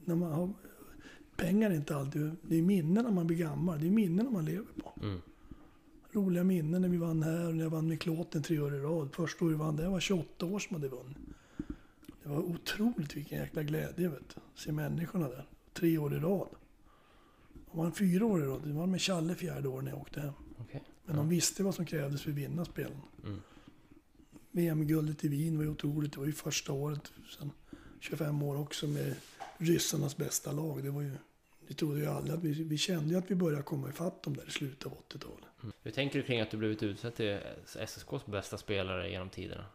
när 0.06 0.16
man 0.16 0.32
har, 0.32 0.54
pengar 1.38 1.72
är 1.72 1.76
inte 1.76 1.96
alltid... 1.96 2.32
Det 2.42 2.56
är 2.56 2.62
minnen 2.62 3.04
när 3.04 3.12
man 3.12 3.28
blir 3.28 3.38
gammal. 3.38 3.80
Det 3.80 3.88
är 3.88 3.92
minnen 3.92 4.34
man 4.34 4.46
lever 4.46 4.68
på. 4.84 4.94
Mm. 5.02 5.22
Roliga 6.12 6.44
minnen 6.44 6.82
när 6.82 6.90
vi 6.90 6.98
vann 6.98 7.24
här 7.24 7.48
och 7.48 7.56
när 7.56 7.64
jag 7.64 7.70
vann 7.70 7.88
med 7.88 8.02
Klåten 8.02 8.44
tre 8.44 8.60
år 8.60 8.76
i 8.76 8.80
rad. 8.80 9.16
Första 9.16 9.46
året 9.46 9.54
vi 9.54 9.60
vann, 9.60 9.76
det 9.76 9.90
var 9.90 10.00
28 10.00 10.46
år 10.46 10.60
som 10.60 10.76
hade 10.76 10.88
vunnit. 10.88 11.18
Det 12.24 12.30
var 12.30 12.40
otroligt 12.40 13.16
vilken 13.16 13.40
jäkla 13.40 13.64
glädje 13.64 14.10
vet 14.10 14.30
du. 14.36 14.42
Se 14.56 14.72
människorna 14.72 15.30
där. 15.30 15.46
Tre 15.74 15.98
år 15.98 16.16
i 16.16 16.20
rad. 16.20 16.50
De 17.74 17.80
vann 17.80 17.94
fyra 17.94 18.26
år 18.26 18.44
i 18.44 18.46
rad. 18.46 18.62
Det 18.66 18.74
var 18.74 18.88
med 18.88 19.02
Challe 19.02 19.36
fjärde 19.36 19.68
år 19.68 19.82
när 19.82 19.92
jag 19.92 20.02
åkte 20.02 20.22
hem. 20.22 20.34
Okej. 20.58 20.84
Men 21.06 21.16
de 21.16 21.30
visste 21.30 21.64
vad 21.64 21.76
som 21.76 21.86
krävdes 21.86 22.22
för 22.22 22.30
att 22.30 22.36
vinna 22.36 22.66
spelen. 22.66 23.02
Mm. 23.24 23.42
VM-guldet 24.52 25.24
i 25.24 25.28
Wien 25.28 25.58
var 25.58 25.64
ju 25.64 25.70
otroligt. 25.70 26.14
Det 26.14 26.20
var 26.20 26.26
ju 26.26 26.34
första 26.34 26.74
året 26.74 27.12
sen 27.38 27.52
25 28.00 28.44
år 28.44 28.60
också 28.60 28.88
med 28.88 29.16
ryssarnas 29.58 30.18
bästa 30.18 30.52
lag. 30.52 30.84
Det 30.84 30.90
var 30.90 31.02
ju... 31.02 31.12
Det 31.68 31.74
trodde 31.74 32.00
ju 32.00 32.06
alla 32.06 32.34
att 32.34 32.44
vi, 32.44 32.64
vi 32.64 32.78
kände 32.78 33.10
ju 33.10 33.18
att 33.18 33.32
vi 33.32 33.36
började 33.36 33.64
komma 33.64 33.90
ifatt 33.90 34.24
dem 34.24 34.36
där 34.36 34.48
i 34.48 34.52
slutet 34.52 34.86
av 34.86 34.92
80-talet. 34.92 35.74
Hur 35.84 35.92
tänker 35.92 36.20
du 36.20 36.26
kring 36.26 36.42
att 36.42 36.52
du 36.52 36.58
blivit 36.58 36.84
utsedd 36.84 37.16
till 37.16 37.40
SSKs 37.76 38.26
bästa 38.26 38.58
spelare 38.58 39.10
genom 39.10 39.30
tiderna? 39.30 39.66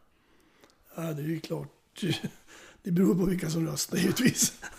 Ja, 0.97 1.03
det 1.03 1.23
är 1.23 1.27
ju 1.27 1.41
klart. 1.41 1.69
Det 2.83 2.91
beror 2.91 3.15
på 3.15 3.25
vilka 3.25 3.51
som 3.51 3.67
röstar 3.67 3.99
givetvis. 3.99 4.63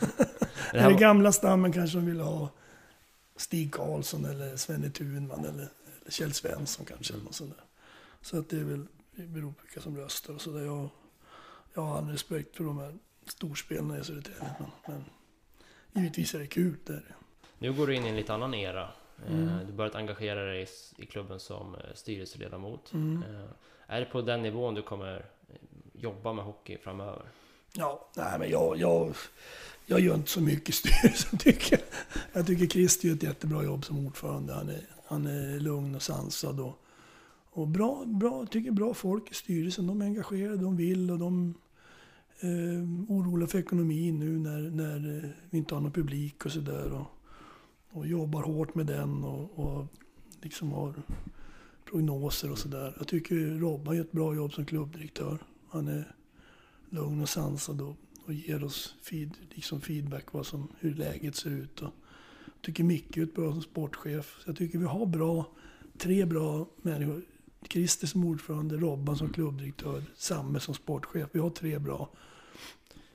Det 0.71 0.77
I 0.77 0.79
här 0.79 0.83
den 0.83 0.93
var, 0.93 0.99
gamla 0.99 1.31
stammen 1.31 1.71
kanske 1.71 1.97
de 1.97 2.05
ville 2.05 2.23
ha 2.23 2.49
Stig 3.39 3.73
Karlsson 3.73 4.25
eller 4.25 4.57
Svenne 4.57 4.89
Thunman 4.89 5.39
eller, 5.45 5.49
eller 6.01 6.11
Kjell 6.11 6.33
Svensson 6.33 6.85
kanske. 6.85 7.13
Eller 7.13 7.23
något 7.23 7.35
sånt 7.35 7.55
där. 7.57 7.63
Så 8.21 8.39
att 8.39 8.49
det 8.49 8.57
är 8.59 8.63
väl, 8.63 8.85
det 9.15 9.23
beror 9.23 9.51
på 9.51 9.61
vilka 9.63 9.81
som 9.81 9.97
röstar 9.97 10.33
och 10.33 10.41
sådär. 10.41 10.65
Jag, 10.65 10.89
jag 11.73 11.81
har 11.81 11.97
all 11.97 12.09
respekt 12.09 12.55
för 12.55 12.63
de 12.63 12.77
här 12.77 12.95
storspelarna 13.27 13.99
i 13.99 14.03
Södertälje. 14.03 14.55
Men, 14.87 15.03
men 15.91 16.03
givetvis 16.03 16.33
är 16.35 16.39
det 16.39 16.47
kul. 16.47 16.75
Det 16.85 16.93
är 16.93 16.97
det. 16.97 17.13
nu 17.59 17.73
går 17.73 17.87
du 17.87 17.95
in 17.95 18.05
i 18.05 18.09
en 18.09 18.15
lite 18.15 18.33
annan 18.33 18.53
era. 18.53 18.81
Eh, 18.83 18.89
Mm. 19.33 19.67
Du 19.67 19.73
börjat 19.73 19.95
engagera 19.95 20.43
dig 20.45 20.67
i 20.97 21.05
klubben 21.05 21.39
som 21.39 21.75
eh, 21.75 21.81
styrelseledamot. 21.95 22.93
Mm. 22.93 23.23
Eh, 23.23 23.49
Är 23.87 23.99
det 23.99 24.05
på 24.05 24.21
den 24.21 24.41
nivån 24.41 24.73
du 24.75 24.81
kommer 24.81 25.25
jobba 25.93 26.33
med 26.33 26.45
hockey 26.45 26.77
framöver? 26.77 27.25
Ja, 27.73 28.09
nej 28.17 28.39
men 28.39 28.49
jag, 28.49 28.77
jag, 28.77 29.15
jag 29.85 29.99
gör 29.99 30.15
inte 30.15 30.29
så 30.29 30.41
mycket 30.41 30.69
i 30.69 30.71
styrelsen 30.71 31.39
tycker 31.39 31.77
jag. 31.77 31.81
Jag 32.33 32.47
tycker 32.47 32.67
Christer 32.67 33.07
gör 33.07 33.15
ett 33.15 33.23
jättebra 33.23 33.63
jobb 33.63 33.85
som 33.85 34.07
ordförande. 34.07 34.53
Han 34.53 34.69
är, 34.69 34.81
han 35.05 35.25
är 35.25 35.59
lugn 35.59 35.95
och 35.95 36.01
sansad 36.01 36.59
och, 36.59 36.79
och 37.51 37.67
bra, 37.67 38.03
bra, 38.05 38.45
tycker 38.45 38.71
bra 38.71 38.93
folk 38.93 39.31
i 39.31 39.33
styrelsen. 39.33 39.87
De 39.87 40.01
är 40.01 40.05
engagerade, 40.05 40.57
de 40.57 40.77
vill 40.77 41.11
och 41.11 41.19
de 41.19 41.53
eh, 42.39 43.13
oroliga 43.15 43.47
för 43.47 43.59
ekonomin 43.59 44.19
nu 44.19 44.39
när, 44.39 44.59
när 44.59 45.17
eh, 45.17 45.29
vi 45.49 45.57
inte 45.57 45.75
har 45.75 45.81
någon 45.81 45.91
publik 45.91 46.45
och 46.45 46.51
sådär. 46.51 46.91
Och, 46.91 47.07
och 47.91 48.07
jobbar 48.07 48.43
hårt 48.43 48.75
med 48.75 48.85
den 48.85 49.23
och, 49.23 49.59
och 49.59 49.85
liksom 50.41 50.71
har 50.71 50.93
prognoser 51.85 52.51
och 52.51 52.57
sådär. 52.57 52.95
Jag 52.97 53.07
tycker 53.07 53.35
Robban 53.35 53.95
gör 53.95 54.03
ett 54.03 54.11
bra 54.11 54.35
jobb 54.35 54.53
som 54.53 54.65
klubbdirektör. 54.65 55.37
Han 55.69 55.87
är 55.87 56.15
lugn 56.89 57.21
och 57.21 57.29
sansad 57.29 57.81
och, 57.81 57.95
och 58.25 58.33
ger 58.33 58.63
oss 58.63 58.95
feed, 59.01 59.37
liksom 59.49 59.81
feedback 59.81 60.33
vad 60.33 60.45
som, 60.45 60.67
hur 60.79 60.93
läget 60.95 61.35
ser 61.35 61.49
ut. 61.49 61.81
Och 61.81 61.93
jag 62.45 62.61
tycker 62.61 62.83
Micke 62.83 63.17
är 63.17 63.23
ett 63.23 63.35
bra 63.35 63.51
som 63.51 63.61
sportchef. 63.61 64.35
Så 64.43 64.49
jag 64.49 64.57
tycker 64.57 64.79
vi 64.79 64.85
har 64.85 65.05
bra, 65.05 65.51
tre 65.97 66.25
bra 66.25 66.67
människor. 66.81 67.21
Christer 67.69 68.07
som 68.07 68.25
ordförande, 68.25 68.77
Robban 68.77 69.17
som 69.17 69.29
klubbdirektör, 69.33 70.03
Samme 70.15 70.59
som 70.59 70.73
sportchef. 70.75 71.29
Vi 71.31 71.39
har 71.39 71.49
tre 71.49 71.79
bra, 71.79 72.09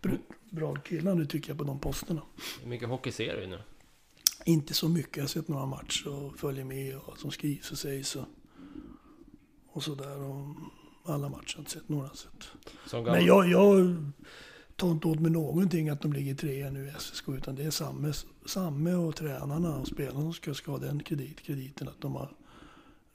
br- 0.02 0.20
bra 0.50 0.74
killar 0.74 1.14
nu 1.14 1.26
tycker 1.26 1.50
jag 1.50 1.58
på 1.58 1.64
de 1.64 1.78
posterna. 1.78 2.22
Hur 2.60 2.68
mycket 2.68 2.88
hockey 2.88 3.12
ser 3.12 3.40
du 3.40 3.46
nu? 3.46 3.58
Inte 4.46 4.74
så 4.74 4.88
mycket. 4.88 5.16
Jag 5.16 5.22
har 5.24 5.28
sett 5.28 5.48
några 5.48 5.66
matcher 5.66 6.08
och 6.08 6.38
följer 6.38 6.64
med 6.64 6.96
och 6.96 7.02
vad 7.06 7.18
som 7.18 7.30
skrivs 7.30 7.72
och 7.72 7.78
sägs 7.78 8.16
och, 8.16 8.26
och 9.66 9.82
sådär. 9.82 10.22
Och 10.22 10.56
alla 11.04 11.28
matcher 11.28 11.52
jag 11.56 11.60
inte 11.60 11.70
sett, 11.70 11.88
några 11.88 12.08
sett. 12.08 12.48
Men 13.04 13.24
jag, 13.26 13.48
jag 13.48 13.96
tar 14.76 14.90
inte 14.90 15.08
åt 15.08 15.20
mig 15.20 15.30
någonting 15.30 15.88
att 15.88 16.00
de 16.02 16.12
ligger 16.12 16.34
trea 16.34 16.70
nu 16.70 16.88
i 16.88 16.92
SSK. 16.98 17.28
Utan 17.28 17.54
det 17.54 17.64
är 17.64 17.70
Samme, 17.70 18.12
Samme 18.46 18.94
och 18.94 19.16
tränarna 19.16 19.76
och 19.76 19.86
spelarna 19.86 20.20
som 20.20 20.32
ska, 20.32 20.54
ska 20.54 20.70
ha 20.70 20.78
den 20.78 21.02
kredit, 21.02 21.40
krediten 21.40 21.88
att 21.88 22.00
de 22.00 22.14
har 22.14 22.32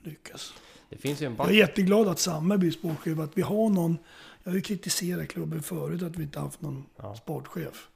lyckats. 0.03 0.53
Det 0.89 0.97
finns 0.97 1.21
ju 1.21 1.25
en 1.25 1.35
Jag 1.37 1.49
är 1.49 1.53
jätteglad 1.53 2.07
att 2.07 2.19
Samme 2.19 2.57
blir 2.57 2.71
sportchef. 2.71 3.19
Att 3.19 3.37
vi 3.37 3.41
har 3.41 3.69
någon. 3.69 3.97
Jag 4.43 4.51
har 4.51 4.55
ju 4.55 4.61
kritiserat 4.61 5.27
klubben 5.27 5.63
förut 5.63 6.03
att 6.03 6.15
vi 6.15 6.23
inte 6.23 6.39
haft 6.39 6.61
någon 6.61 6.85
Ja. 6.97 7.15
sportchef. 7.15 7.87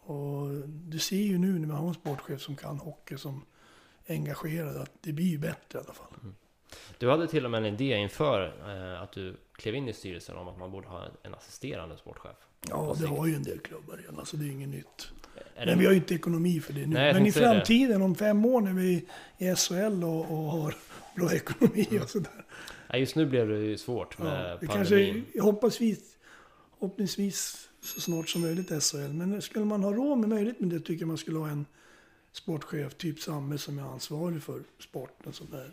Och 0.00 0.48
du 0.66 0.98
ser 0.98 1.16
ju 1.22 1.38
nu 1.38 1.58
när 1.58 1.66
vi 1.66 1.72
har 1.72 1.88
en 1.88 1.94
sportchef 1.94 2.40
som 2.40 2.56
kan 2.56 2.78
hockey, 2.78 3.16
som 3.16 3.42
är 4.06 4.14
engagerad, 4.14 4.76
att 4.76 4.90
det 5.00 5.12
blir 5.12 5.26
ju 5.26 5.38
bättre 5.38 5.78
i 5.78 5.82
alla 5.84 5.94
fall. 5.94 6.06
Du 6.98 7.10
hade 7.10 7.28
till 7.28 7.44
och 7.44 7.50
med 7.50 7.58
en 7.58 7.74
idé 7.74 7.96
inför 7.96 8.46
eh, 8.46 9.02
att 9.02 9.12
du 9.12 9.36
klev 9.56 9.74
in 9.74 9.88
i 9.88 9.92
styrelsen 9.92 10.36
om 10.36 10.48
att 10.48 10.58
man 10.58 10.70
borde 10.70 10.88
ha 10.88 11.06
en 11.22 11.34
assisterande 11.34 11.96
sportchef. 11.96 12.36
Ja, 12.68 12.96
det 13.00 13.06
har 13.06 13.26
ju 13.26 13.34
en 13.34 13.42
del 13.42 13.58
klubbar 13.58 13.96
redan, 13.96 14.18
alltså 14.18 14.36
det 14.36 14.44
är 14.44 14.50
inget 14.50 14.68
nytt. 14.68 15.10
Är 15.56 15.66
Men 15.66 15.78
vi 15.78 15.84
har 15.84 15.92
ju 15.92 15.98
inte 15.98 16.14
ekonomi 16.14 16.60
för 16.60 16.72
det 16.72 16.80
nu. 16.80 16.86
Nej, 16.86 17.14
Men 17.14 17.26
i 17.26 17.32
säga 17.32 17.48
det. 17.48 17.54
framtiden, 17.54 18.02
om 18.02 18.14
fem 18.14 18.44
år 18.44 18.60
när 18.60 18.72
vi 18.72 19.04
är 19.38 19.52
i 19.52 19.56
SHL 19.56 20.04
och, 20.04 20.20
och 20.20 20.36
har 20.36 20.74
bra 21.16 21.32
ekonomi 21.32 21.88
och 22.02 22.10
sådär. 22.10 22.44
nej, 22.90 23.00
just 23.00 23.16
nu 23.16 23.26
blev 23.26 23.48
det 23.48 23.58
ju 23.58 23.78
svårt 23.78 24.18
med 24.18 24.50
Ja, 24.50 24.56
det 24.60 24.66
kanske, 24.66 25.22
jag 25.34 25.44
hoppas 25.44 25.80
vi, 25.80 25.98
förhoppningsvis 26.78 27.68
så 27.82 28.00
snart 28.00 28.28
som 28.28 28.40
möjligt 28.40 28.68
SHL. 28.82 29.12
Men 29.12 29.42
skulle 29.42 29.64
man 29.64 29.84
ha 29.84 29.92
råd 29.92 30.18
med 30.18 30.28
möjligt 30.28 30.60
med 30.60 30.68
det 30.68 30.80
tycker 30.80 31.02
jag 31.02 31.08
man 31.08 31.18
skulle 31.18 31.38
ha 31.38 31.48
en, 31.48 31.66
sportchef, 32.34 32.94
typ 32.94 33.20
Samme 33.20 33.58
som 33.58 33.78
är 33.78 33.82
ansvarig 33.82 34.42
för 34.42 34.62
sporten 34.78 35.32
som 35.32 35.46
är 35.52 35.70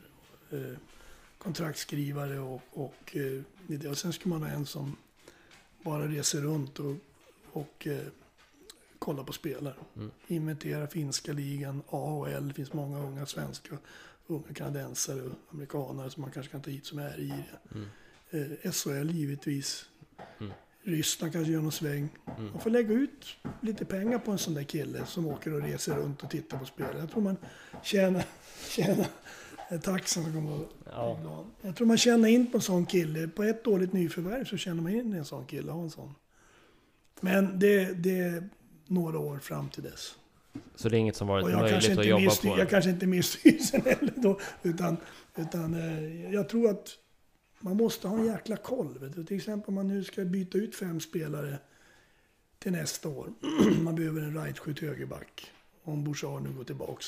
kontraktskrivare 1.38 2.39
och, 2.39 2.62
och, 2.72 3.18
eh, 3.18 3.89
och 3.89 3.97
sen 3.97 4.14
ska 4.14 4.30
man 4.30 4.43
ha 4.43 4.49
en 4.49 4.66
som 4.66 4.97
bara 5.84 6.08
reser 6.08 6.41
runt 6.41 6.80
och, 6.80 6.95
och 7.52 7.88
eh, 7.88 8.08
kollar 8.99 9.24
på 9.24 9.34
spelare. 9.34 9.76
Mm. 9.95 10.12
Inventera 10.28 10.88
finska 10.88 11.34
ligan, 11.34 11.84
A 11.89 11.97
och 11.97 12.30
L, 12.30 12.47
det 12.47 12.54
finns 12.54 12.74
många 12.74 12.99
unga 12.99 13.26
svenska, 13.26 13.78
unga 14.28 14.54
kanadensare 14.54 15.22
och 15.22 15.32
amerikanare 15.52 16.10
som 16.10 16.22
man 16.22 16.32
kanske 16.32 16.52
kan 16.52 16.62
ta 16.62 16.70
hit 16.70 16.86
som 16.86 16.99
är 16.99 17.20
i 17.20 17.28
det. 17.28 17.78
Mm. 17.78 17.89
Eh, 18.64 18.72
SHL 18.72 19.12
givetvis. 19.12 19.86
Mm. 20.39 20.54
Ryssland 20.84 21.34
kanske 21.34 21.52
gör 21.52 21.62
någon 21.62 21.72
sväng. 21.72 22.10
Mm. 22.38 22.52
Man 22.52 22.62
får 22.62 22.70
lägga 22.70 22.93
ut 22.93 23.38
lite 23.62 23.86
pengar 23.86 24.20
på 24.20 24.32
en 24.32 24.38
sån 24.38 24.54
där 24.54 24.64
kille 24.64 25.06
som 25.06 25.28
åker 25.28 25.54
och 25.54 25.62
reser 25.62 25.95
runt 25.95 26.24
och 26.24 26.30
tittar 26.30 26.58
på 26.58 26.66
spel. 26.66 26.95
Jag 26.97 27.12
tror 27.12 27.22
man 27.22 27.38
tjänar, 27.84 28.26
tjänar 28.70 29.08
taxen 29.78 30.24
som 30.24 30.34
kommer 30.34 30.59
ja. 30.86 31.45
Jag 31.61 31.76
tror 31.76 31.88
man 31.88 31.97
tjänar 31.97 32.30
in 32.30 32.51
på 32.51 32.57
en 32.57 32.61
sån 32.61 32.86
kille. 32.86 33.28
På 33.28 33.43
ett 33.43 33.63
dåligt 33.63 33.93
nyförvärv 33.93 34.45
så 34.45 34.57
tjänar 34.57 34.82
man 34.82 34.91
in 34.91 35.13
en 35.13 35.26
sån 35.26 35.45
kille. 35.45 35.72
En 35.72 35.89
sån. 35.89 36.15
Men 37.19 37.59
det, 37.59 37.93
det 37.93 38.19
är 38.19 38.49
några 38.88 39.19
år 39.19 39.39
fram 39.39 39.69
till 39.69 39.84
dess. 39.84 40.15
Så 40.76 40.89
det 40.89 40.97
är 40.97 40.99
inget 40.99 41.15
som 41.15 41.28
varit 41.28 41.45
möjligt 41.45 41.97
att 41.99 42.05
jobba 42.05 42.36
på? 42.36 42.59
Jag 42.59 42.69
kanske 42.69 42.89
inte 42.89 43.05
är 43.05 43.07
med 43.07 43.19
i 43.19 43.24
styrelsen 43.24 43.82
heller 43.86 44.13
då. 44.15 44.39
Utan, 44.63 44.97
utan 45.36 45.74
eh, 45.74 46.34
jag 46.34 46.49
tror 46.49 46.69
att 46.69 46.88
man 47.59 47.78
måste 47.78 48.07
ha 48.07 48.17
en 48.17 48.26
jäkla 48.26 48.57
koll. 48.57 48.97
Vet 48.99 49.15
du? 49.15 49.24
Till 49.24 49.38
exempel 49.38 49.67
om 49.67 49.74
man 49.74 49.88
nu 49.88 50.03
ska 50.03 50.26
byta 50.26 50.57
ut 50.57 50.76
fem 50.76 50.99
spelare 50.99 51.57
till 52.59 52.72
nästa 52.72 53.09
år. 53.09 53.34
man 53.82 53.95
behöver 53.95 54.22
en 54.22 54.43
rightskytt 54.43 54.80
högerback. 54.80 55.51
Om 55.84 56.03
Bouchard 56.03 56.41
nu 56.41 56.49
går 56.49 56.63
tillbaks. 56.63 57.05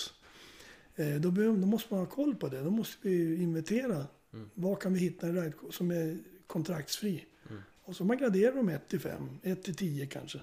Eh, 0.95 1.15
då, 1.21 1.31
behöver, 1.31 1.57
då 1.57 1.67
måste 1.67 1.93
man 1.93 2.05
ha 2.05 2.11
koll 2.11 2.35
på 2.35 2.47
det. 2.47 2.61
Då 2.61 2.69
måste 2.69 2.97
vi 3.07 3.41
inventera. 3.43 4.05
Mm. 4.33 4.49
Var 4.53 4.75
kan 4.75 4.93
vi 4.93 4.99
hitta 4.99 5.27
en 5.27 5.35
right 5.35 5.55
som 5.69 5.91
är 5.91 6.17
kontraktsfri? 6.47 7.25
Mm. 7.49 7.61
Och 7.83 7.95
så 7.95 8.03
man 8.03 8.17
graderar 8.17 8.55
dem 8.55 8.69
1 8.69 8.87
till 8.87 8.99
5, 8.99 9.29
1 9.43 9.63
till 9.63 9.75
10 9.75 10.05
kanske. 10.05 10.39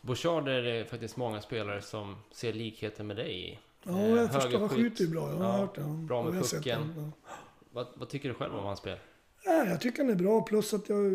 Bouchard 0.00 0.48
är 0.48 0.62
det 0.62 0.84
faktiskt 0.84 1.16
många 1.16 1.40
spelare 1.40 1.82
som 1.82 2.16
ser 2.32 2.52
likheter 2.52 3.04
med 3.04 3.16
dig 3.16 3.50
i. 3.50 3.58
Ja, 3.84 4.06
jag 4.06 4.24
eh, 4.24 4.30
förstår. 4.30 4.58
Han 4.58 4.68
skjuter 4.68 5.04
ju 5.04 5.10
bra. 5.10 5.30
Jag 5.30 5.36
har 5.36 5.44
ja, 5.44 5.56
hört 5.56 5.74
det. 5.74 5.82
Bra 5.82 6.30
med 6.30 6.42
pucken. 6.42 6.94
Ja. 6.96 7.34
Vad, 7.72 7.86
vad, 7.94 8.08
tycker 8.08 8.28
du 8.28 8.34
själv 8.34 8.54
om 8.54 8.64
hans 8.64 8.78
spel? 8.78 8.98
Ja, 9.44 9.64
jag 9.64 9.80
tycker 9.80 10.02
han 10.02 10.12
är 10.12 10.16
bra. 10.16 10.42
Plus 10.42 10.74
att 10.74 10.88
jag, 10.88 11.12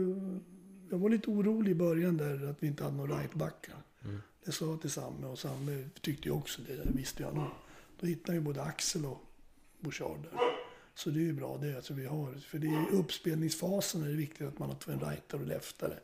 jag 0.89 0.97
var 0.97 1.09
lite 1.09 1.29
orolig 1.29 1.71
i 1.71 1.75
början 1.75 2.17
där 2.17 2.49
att 2.49 2.63
vi 2.63 2.67
inte 2.67 2.83
hade 2.83 2.95
några 2.95 3.19
rightbackar. 3.19 3.75
Mm. 4.03 4.21
Det 4.45 4.51
sa 4.51 4.65
jag 4.65 4.81
till 4.81 4.91
Samme 4.91 5.27
och 5.27 5.39
Samme 5.39 5.89
tyckte 6.01 6.27
ju 6.27 6.35
också 6.35 6.61
det. 6.67 6.73
Det 6.73 6.97
visste 6.97 7.23
jag 7.23 7.35
nog. 7.35 7.45
Då 7.99 8.07
hittar 8.07 8.33
ju 8.33 8.39
både 8.39 8.63
Axel 8.63 9.05
och 9.05 9.21
Bouchard 9.79 10.23
där. 10.23 10.39
Så 10.95 11.09
det 11.09 11.19
är 11.19 11.23
ju 11.23 11.33
bra 11.33 11.57
det. 11.57 11.75
Alltså 11.75 11.93
vi 11.93 12.05
har, 12.05 12.33
för 12.33 12.59
det 12.59 12.67
är 12.67 12.91
uppspelningsfasen 12.91 14.03
är 14.03 14.07
det 14.07 14.15
viktigt 14.15 14.47
att 14.47 14.59
man 14.59 14.69
har 14.69 14.75
två 14.75 14.91
en 14.91 14.99
rightare 14.99 15.41
och 15.41 15.47
leftare. 15.47 15.99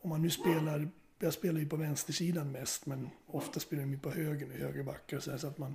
Om 0.00 0.10
man 0.10 0.22
nu 0.22 0.30
spelar, 0.30 0.88
jag 1.18 1.32
spelar 1.32 1.60
ju 1.60 1.68
på 1.68 1.76
vänstersidan 1.76 2.52
mest 2.52 2.86
men 2.86 3.10
ofta 3.26 3.60
spelar 3.60 3.82
de 3.82 3.98
på 3.98 4.10
höger, 4.10 4.52
i 4.52 4.62
högerbackar 4.62 5.16
och 5.16 5.22
så, 5.22 5.38
så 5.38 5.46
att 5.46 5.58
man 5.58 5.74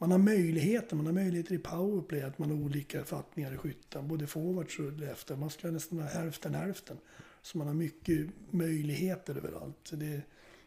man 0.00 0.10
har 0.10 0.18
möjligheter, 0.18 0.96
man 0.96 1.06
har 1.06 1.12
möjligheter 1.12 1.54
i 1.54 1.58
powerplay, 1.58 2.22
att 2.22 2.38
man 2.38 2.50
har 2.50 2.56
olika 2.56 3.04
fattningar 3.04 3.54
i 3.54 3.56
skytten, 3.56 4.08
både 4.08 4.26
forwards 4.26 4.78
och 4.78 4.92
leftare. 4.92 5.38
Man 5.38 5.50
ska 5.50 5.70
nästan 5.70 5.98
ha 5.98 6.08
hälften 6.08 6.54
hälften. 6.54 6.96
Så 7.42 7.58
man 7.58 7.66
har 7.66 7.74
mycket 7.74 8.26
möjligheter 8.50 9.36
överallt. 9.36 9.76
Så 9.82 9.96
det, 9.96 10.22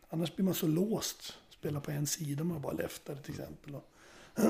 annars 0.10 0.36
blir 0.36 0.46
man 0.46 0.54
så 0.54 0.68
låst, 0.68 1.34
spela 1.50 1.80
på 1.80 1.92
en 1.92 2.08
sida, 2.08 2.42
om 2.42 2.48
man 2.48 2.58
har 2.58 2.64
bara 2.64 2.74
leftare 2.74 3.18
till 3.18 3.34
exempel. 3.34 3.76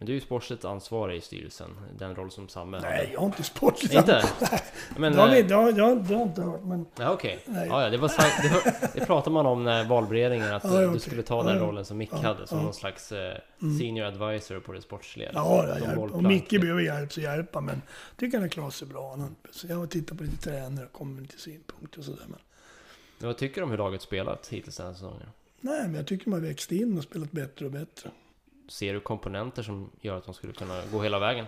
Men 0.00 0.06
du 0.06 0.12
är 0.12 0.14
ju 0.14 0.20
sportsligt 0.20 0.64
ansvarig 0.64 1.16
i 1.16 1.20
styrelsen, 1.20 1.70
den 1.98 2.14
roll 2.14 2.30
som 2.30 2.48
Samme 2.48 2.80
Nej, 2.80 3.10
jag 3.12 3.20
har 3.20 3.26
inte 3.26 3.42
sportsligt 3.42 3.94
Inte? 3.94 4.22
Men, 4.96 5.12
det, 5.12 5.18
har 5.18 5.28
vi, 5.28 5.42
det, 5.42 5.54
har, 5.54 5.72
det, 5.72 5.82
har, 5.82 5.94
det 5.94 6.14
har 6.14 6.22
inte 6.22 6.42
hört, 6.42 6.64
men... 6.64 6.86
Ja, 6.98 7.10
okej. 7.10 7.44
Okay. 7.46 7.66
Ja, 7.66 7.82
ja, 7.82 7.90
det, 7.90 7.96
var, 7.96 8.08
det, 8.08 8.90
det 9.00 9.06
pratade 9.06 9.34
man 9.34 9.46
om 9.46 9.64
när 9.64 9.84
valberedningen, 9.84 10.52
att 10.52 10.64
ja, 10.64 10.70
du 10.70 10.86
okay. 10.86 10.98
skulle 10.98 11.22
ta 11.22 11.42
den 11.42 11.58
rollen 11.58 11.84
som 11.84 11.98
Micke 11.98 12.12
hade, 12.12 12.46
som 12.46 12.62
någon 12.62 12.74
slags 12.74 13.12
eh, 13.12 13.36
mm. 13.62 13.78
senior 13.78 14.06
advisor 14.06 14.60
på 14.60 14.72
det 14.72 14.82
sportsliga. 14.82 15.30
Ja, 15.34 15.66
ja 15.68 15.78
hjälp. 15.78 16.14
om 16.14 16.26
Micke 16.26 16.60
behöver 16.60 16.80
hjälp 16.80 17.12
så 17.12 17.20
hjälpa, 17.20 17.60
men 17.60 17.82
jag 18.10 18.16
tycker 18.16 18.38
han 18.38 18.42
har 18.42 18.48
klarat 18.48 18.74
sig 18.74 18.88
bra. 18.88 19.28
jag 19.68 19.76
har 19.76 19.86
tittat 19.86 20.18
på 20.18 20.24
lite 20.24 20.36
tränare 20.36 20.88
och 20.92 21.06
med 21.06 21.22
lite 21.22 21.38
synpunkter 21.38 21.98
och 21.98 22.04
sådär. 22.04 22.24
Men... 22.28 22.38
men 23.18 23.26
vad 23.26 23.36
tycker 23.36 23.60
du 23.60 23.64
om 23.64 23.70
hur 23.70 23.78
laget 23.78 24.02
spelat 24.02 24.48
hittills 24.48 24.76
den 24.76 24.86
här 24.86 24.94
säsongen? 24.94 25.28
Nej, 25.60 25.82
men 25.82 25.94
jag 25.94 26.06
tycker 26.06 26.30
har 26.30 26.38
växt 26.38 26.72
in 26.72 26.98
och 26.98 27.04
spelat 27.04 27.32
bättre 27.32 27.66
och 27.66 27.72
bättre. 27.72 28.10
Ser 28.70 28.94
du 28.94 29.00
komponenter 29.00 29.62
som 29.62 29.90
gör 30.00 30.16
att 30.16 30.24
de 30.24 30.34
skulle 30.34 30.52
kunna 30.52 30.82
gå 30.92 31.02
hela 31.02 31.18
vägen? 31.18 31.46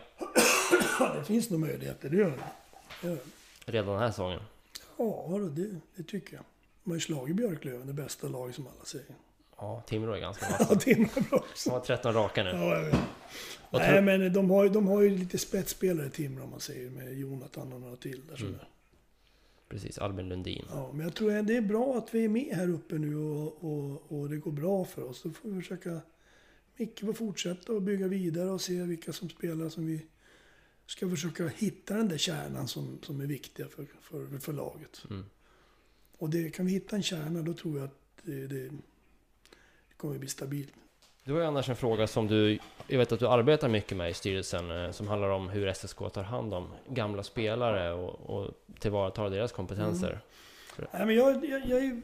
det 1.18 1.24
finns 1.24 1.50
nog 1.50 1.60
möjligheter, 1.60 2.10
det 2.10 2.16
gör 2.16 2.30
det. 2.30 3.08
Gör 3.08 3.14
det. 3.14 3.72
Redan 3.72 3.92
den 3.92 4.02
här 4.02 4.10
säsongen? 4.10 4.40
Ja, 4.96 5.38
det, 5.50 5.70
det 5.96 6.02
tycker 6.02 6.34
jag. 6.34 6.44
De 6.84 6.90
har 6.90 6.96
ju 6.96 7.00
slagit 7.00 7.36
Björklöven, 7.36 7.86
det 7.86 7.92
bästa 7.92 8.28
laget 8.28 8.54
som 8.54 8.66
alla 8.66 8.84
säger. 8.84 9.14
Ja, 9.56 9.82
Timrå 9.86 10.12
är 10.12 10.20
ganska 10.20 10.46
vassa. 10.50 10.66
ja, 10.70 10.78
Timrå 10.78 11.22
bra 11.30 11.38
också. 11.38 11.70
De 11.70 11.74
har 11.74 11.80
13 11.80 12.14
raka 12.14 12.42
nu. 12.42 12.50
Ja, 12.50 12.74
jag 12.74 12.84
vet. 12.84 12.98
Nej, 13.70 14.02
men 14.02 14.32
de 14.32 14.50
har, 14.50 14.68
de 14.68 14.88
har 14.88 15.02
ju 15.02 15.10
lite 15.10 15.38
spetsspelare 15.38 16.10
Timrå 16.10 16.44
om 16.44 16.50
man 16.50 16.60
säger, 16.60 16.90
med 16.90 17.18
Jonathan 17.18 17.72
och 17.72 17.80
några 17.80 17.96
till 17.96 18.20
där. 18.28 18.42
Mm. 18.42 18.54
Precis, 19.68 19.98
Albin 19.98 20.28
Lundin. 20.28 20.64
Ja, 20.70 20.90
men 20.92 21.04
jag 21.06 21.14
tror 21.14 21.36
att 21.36 21.46
det 21.46 21.56
är 21.56 21.60
bra 21.60 21.98
att 21.98 22.14
vi 22.14 22.24
är 22.24 22.28
med 22.28 22.56
här 22.56 22.70
uppe 22.70 22.94
nu 22.94 23.16
och, 23.16 23.64
och, 23.64 24.02
och 24.08 24.28
det 24.28 24.36
går 24.36 24.52
bra 24.52 24.84
för 24.84 25.04
oss. 25.04 25.22
Då 25.22 25.30
får 25.30 25.48
vi 25.48 25.60
försöka 25.60 26.00
Micke 26.76 27.00
får 27.00 27.12
fortsätta 27.12 27.72
och 27.72 27.82
bygga 27.82 28.08
vidare 28.08 28.50
och 28.50 28.60
se 28.60 28.82
vilka 28.82 29.12
som 29.12 29.28
spelar 29.28 29.68
som 29.68 29.86
vi 29.86 30.06
ska 30.86 31.10
försöka 31.10 31.48
hitta 31.48 31.94
den 31.94 32.08
där 32.08 32.18
kärnan 32.18 32.68
som, 32.68 32.98
som 33.02 33.20
är 33.20 33.26
viktiga 33.26 33.68
för, 33.68 33.86
för, 34.00 34.38
för 34.38 34.52
laget. 34.52 35.04
Mm. 35.10 35.24
Och 36.18 36.30
det, 36.30 36.50
kan 36.50 36.66
vi 36.66 36.72
hitta 36.72 36.96
en 36.96 37.02
kärna 37.02 37.42
då 37.42 37.54
tror 37.54 37.78
jag 37.78 37.84
att 37.84 37.98
det, 38.22 38.46
det, 38.46 38.68
det 38.68 39.96
kommer 39.96 40.14
att 40.14 40.20
bli 40.20 40.28
stabilt. 40.28 40.72
Du 41.24 41.32
har 41.32 41.40
ju 41.40 41.46
annars 41.46 41.68
en 41.68 41.76
fråga 41.76 42.06
som 42.06 42.26
du, 42.26 42.58
jag 42.86 42.98
vet 42.98 43.12
att 43.12 43.20
du 43.20 43.28
arbetar 43.28 43.68
mycket 43.68 43.96
med 43.96 44.10
i 44.10 44.14
styrelsen, 44.14 44.70
eh, 44.70 44.90
som 44.90 45.08
handlar 45.08 45.28
om 45.28 45.48
hur 45.48 45.72
SSK 45.72 45.98
tar 46.12 46.22
hand 46.22 46.54
om 46.54 46.68
gamla 46.88 47.22
spelare 47.22 47.92
och, 47.92 48.20
och 48.20 48.50
tillvaratar 48.78 49.30
deras 49.30 49.52
kompetenser. 49.52 50.20
Mm. 50.78 50.88
Nej, 50.92 51.06
men 51.06 51.14
jag, 51.14 51.44
jag, 51.44 51.66
jag 51.66 51.84
är 51.84 52.02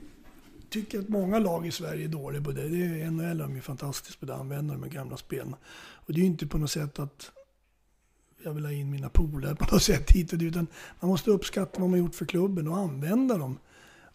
tycker 0.71 0.99
att 0.99 1.09
många 1.09 1.39
lag 1.39 1.67
i 1.67 1.71
Sverige 1.71 2.05
är 2.05 2.09
dåliga 2.09 2.43
på 2.43 2.53
det. 2.53 2.69
det 2.69 3.03
är, 3.03 3.11
NHL 3.11 3.41
är 3.41 3.49
ju 3.49 3.61
fantastiskt 3.61 4.21
på 4.21 4.27
det, 4.27 4.35
använder 4.35 4.77
de 4.77 4.91
gamla 4.91 5.17
spelen. 5.17 5.55
Och 5.79 6.13
det 6.13 6.21
är 6.21 6.23
ju 6.23 6.27
inte 6.27 6.47
på 6.47 6.59
något 6.59 6.71
sätt 6.71 6.99
att 6.99 7.31
jag 8.43 8.53
vill 8.53 8.65
ha 8.65 8.73
in 8.73 8.91
mina 8.91 9.09
polare 9.09 9.55
på 9.55 9.75
något 9.75 9.83
sätt 9.83 10.11
hit 10.11 10.33
och 10.33 10.39
dit. 10.39 10.49
Utan 10.49 10.67
man 11.01 11.11
måste 11.11 11.31
uppskatta 11.31 11.81
vad 11.81 11.91
man 11.91 11.99
gjort 11.99 12.15
för 12.15 12.25
klubben 12.25 12.69
och 12.69 12.77
använda 12.77 13.39
dem. 13.39 13.59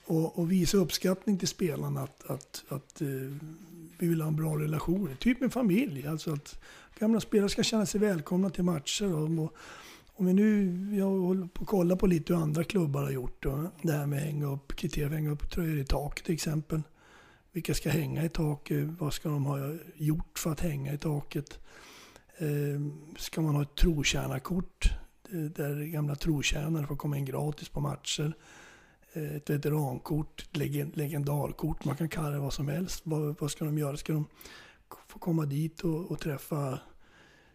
Och, 0.05 0.39
och 0.39 0.51
visa 0.51 0.77
uppskattning 0.77 1.37
till 1.37 1.47
spelarna 1.47 2.01
att, 2.01 2.29
att, 2.29 2.63
att 2.69 3.01
uh, 3.01 3.37
vi 3.97 4.07
vill 4.07 4.21
ha 4.21 4.27
en 4.27 4.35
bra 4.35 4.59
relation. 4.59 5.09
Typ 5.19 5.39
med 5.39 5.53
familj. 5.53 6.07
Alltså 6.07 6.33
att 6.33 6.59
gamla 6.99 7.19
spelare 7.19 7.49
ska 7.49 7.63
känna 7.63 7.85
sig 7.85 8.01
välkomna 8.01 8.49
till 8.49 8.63
matcher. 8.63 9.13
Och, 9.13 9.43
och 9.45 9.53
om 10.15 10.25
vi 10.25 10.33
nu, 10.33 10.95
jag 10.97 11.09
håller 11.09 11.47
på 11.47 11.61
att 11.61 11.67
kolla 11.67 11.95
på 11.95 12.07
lite 12.07 12.33
hur 12.33 12.41
andra 12.41 12.63
klubbar 12.63 13.03
har 13.03 13.11
gjort. 13.11 13.43
Då. 13.43 13.71
Det 13.81 13.91
här 13.91 14.05
med 14.05 14.17
att 14.17 14.25
hänga 14.25 14.45
upp 14.45 14.75
kriterier, 14.75 15.09
hänga 15.09 15.31
upp 15.31 15.51
tröjor 15.51 15.79
i 15.79 15.85
taket 15.85 16.25
till 16.25 16.33
exempel. 16.33 16.81
Vilka 17.51 17.73
ska 17.73 17.89
hänga 17.89 18.25
i 18.25 18.29
taket? 18.29 18.87
Vad 18.99 19.13
ska 19.13 19.29
de 19.29 19.45
ha 19.45 19.75
gjort 19.95 20.39
för 20.39 20.51
att 20.51 20.59
hänga 20.59 20.93
i 20.93 20.97
taket? 20.97 21.59
Eh, 22.37 22.47
ska 23.17 23.41
man 23.41 23.55
ha 23.55 23.61
ett 23.61 23.75
trotjänarkort? 23.75 24.89
Där 25.29 25.85
gamla 25.85 26.15
trotjänare 26.15 26.87
får 26.87 26.95
komma 26.95 27.17
in 27.17 27.25
gratis 27.25 27.69
på 27.69 27.79
matcher. 27.79 28.33
Eh, 29.13 29.35
ett 29.35 29.49
veterankort, 29.49 30.41
ett 30.41 30.57
legendarkort. 30.97 31.85
Man 31.85 31.95
kan 31.95 32.09
kalla 32.09 32.29
det 32.29 32.39
vad 32.39 32.53
som 32.53 32.67
helst. 32.67 33.01
Vad, 33.03 33.35
vad 33.39 33.51
ska 33.51 33.65
de 33.65 33.77
göra? 33.77 33.97
Ska 33.97 34.13
de 34.13 34.25
få 35.07 35.19
komma 35.19 35.45
dit 35.45 35.81
och, 35.81 36.11
och 36.11 36.19
träffa 36.19 36.79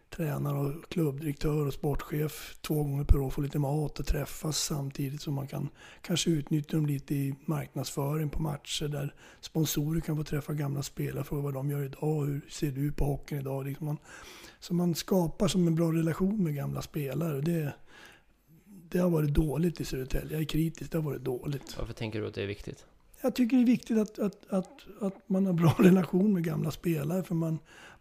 tränare 0.09 0.57
och 0.57 0.89
klubbdirektör 0.89 1.67
och 1.67 1.73
sportchef 1.73 2.55
två 2.61 2.75
gånger 2.75 3.03
per 3.03 3.17
år 3.17 3.29
får 3.29 3.41
lite 3.41 3.59
mat 3.59 3.99
och 3.99 4.05
träffas 4.05 4.57
samtidigt 4.57 5.21
som 5.21 5.33
man 5.33 5.47
kan 5.47 5.69
kanske 6.01 6.29
utnyttja 6.29 6.77
dem 6.77 6.85
lite 6.85 7.15
i 7.15 7.35
marknadsföring 7.45 8.29
på 8.29 8.41
matcher 8.41 8.87
där 8.87 9.13
sponsorer 9.41 10.01
kan 10.01 10.17
få 10.17 10.23
träffa 10.23 10.53
gamla 10.53 10.83
spelare 10.83 11.23
för 11.23 11.35
vad 11.35 11.53
de 11.53 11.69
gör 11.69 11.83
idag. 11.83 12.25
Hur 12.25 12.41
ser 12.49 12.71
du 12.71 12.91
på 12.91 13.05
hockeyn 13.05 13.39
idag? 13.39 13.65
Liksom 13.65 13.85
man, 13.85 13.97
så 14.59 14.73
man 14.73 14.95
skapar 14.95 15.47
som 15.47 15.67
en 15.67 15.75
bra 15.75 15.91
relation 15.91 16.43
med 16.43 16.55
gamla 16.55 16.81
spelare. 16.81 17.41
Det, 17.41 17.73
det 18.65 18.99
har 18.99 19.09
varit 19.09 19.33
dåligt 19.33 19.81
i 19.81 19.85
Södertälje. 19.85 20.33
Jag 20.33 20.41
är 20.41 20.45
kritisk, 20.45 20.91
det 20.91 20.97
har 20.97 21.05
varit 21.05 21.23
dåligt. 21.23 21.77
Varför 21.77 21.93
tänker 21.93 22.21
du 22.21 22.27
att 22.27 22.33
det 22.33 22.43
är 22.43 22.47
viktigt? 22.47 22.85
Jag 23.21 23.35
tycker 23.35 23.57
det 23.57 23.63
är 23.63 23.65
viktigt 23.65 23.97
att, 23.97 24.19
att, 24.19 24.49
att, 24.49 24.87
att 25.01 25.29
man 25.29 25.45
har 25.45 25.53
bra 25.53 25.75
relation 25.79 26.33
med 26.33 26.43
gamla 26.43 26.71
spelare. 26.71 27.23
För 27.23 27.35
man, 27.35 27.59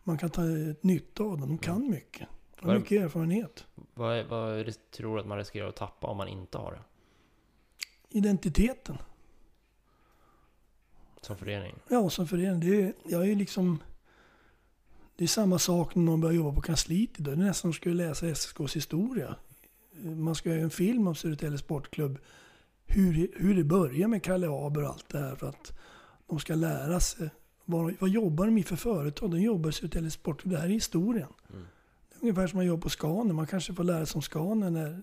man 0.09 0.19
kan 0.19 0.31
ta 0.31 0.43
nytta 0.81 1.23
av 1.23 1.39
dem. 1.39 1.49
De 1.49 1.59
kan 1.59 1.77
mm. 1.77 1.91
mycket. 1.91 2.29
De 2.61 2.69
har 2.69 2.79
mycket 2.79 3.03
erfarenhet. 3.03 3.67
Vad, 3.95 4.27
vad 4.27 4.75
tror 4.91 5.15
du 5.15 5.21
att 5.21 5.27
man 5.27 5.39
riskerar 5.39 5.69
att 5.69 5.77
tappa 5.77 6.07
om 6.07 6.17
man 6.17 6.29
inte 6.29 6.59
har 6.59 6.73
det? 6.73 6.83
Identiteten. 8.19 8.99
Som 11.21 11.37
förening? 11.37 11.75
Ja, 11.89 12.11
som 12.11 12.29
förening. 12.29 12.61
Det 12.61 12.83
är, 12.83 12.93
jag 13.05 13.29
är 13.29 13.37
liksom... 13.37 13.79
Det 15.17 15.25
är 15.25 15.29
samma 15.29 15.59
sak 15.59 15.95
när 15.95 16.03
någon 16.03 16.21
börjar 16.21 16.35
jobba 16.35 16.55
på 16.55 16.61
kansliet 16.61 17.11
idag. 17.21 17.39
Det 17.39 17.43
är 17.43 17.47
nästan 17.47 17.73
som 17.73 17.73
skulle 17.73 18.07
läsa 18.07 18.29
SSKs 18.29 18.77
historia. 18.77 19.37
Man 20.03 20.35
ska 20.35 20.49
göra 20.49 20.61
en 20.61 20.71
film 20.71 21.09
om 21.09 21.15
Södertälje 21.15 21.59
Sportklubb. 21.59 22.19
Hur, 22.87 23.33
hur 23.37 23.55
det 23.55 23.65
börjar 23.65 24.09
med 24.09 24.23
Kalle 24.23 24.49
Aber 24.49 24.83
och 24.83 24.89
allt 24.89 25.09
det 25.09 25.19
här. 25.19 25.37
För 25.37 25.49
att 25.49 25.73
de 26.27 26.41
ska 26.41 26.55
lära 26.55 27.01
sig. 27.01 27.31
Vad, 27.71 27.95
vad 27.99 28.11
jobbar 28.11 28.47
de 28.47 28.59
i 28.59 28.63
för 28.63 28.77
företag? 28.77 29.31
De 29.31 29.41
jobbar 29.41 29.71
i 29.71 29.73
Södertälje 29.73 30.11
Sportklubb. 30.11 30.53
Det 30.53 30.59
här 30.59 30.67
är 30.67 30.71
historien. 30.71 31.29
Mm. 31.51 31.63
Det 32.09 32.17
är 32.17 32.21
ungefär 32.23 32.47
som 32.47 32.57
man 32.57 32.67
jobbar 32.67 32.83
på 32.83 32.89
Scania. 32.89 33.33
Man 33.33 33.47
kanske 33.47 33.75
får 33.75 33.85
lära 33.85 34.07
sig 34.07 34.19
om 34.19 34.23
Scania 34.23 34.71
när, 34.71 35.01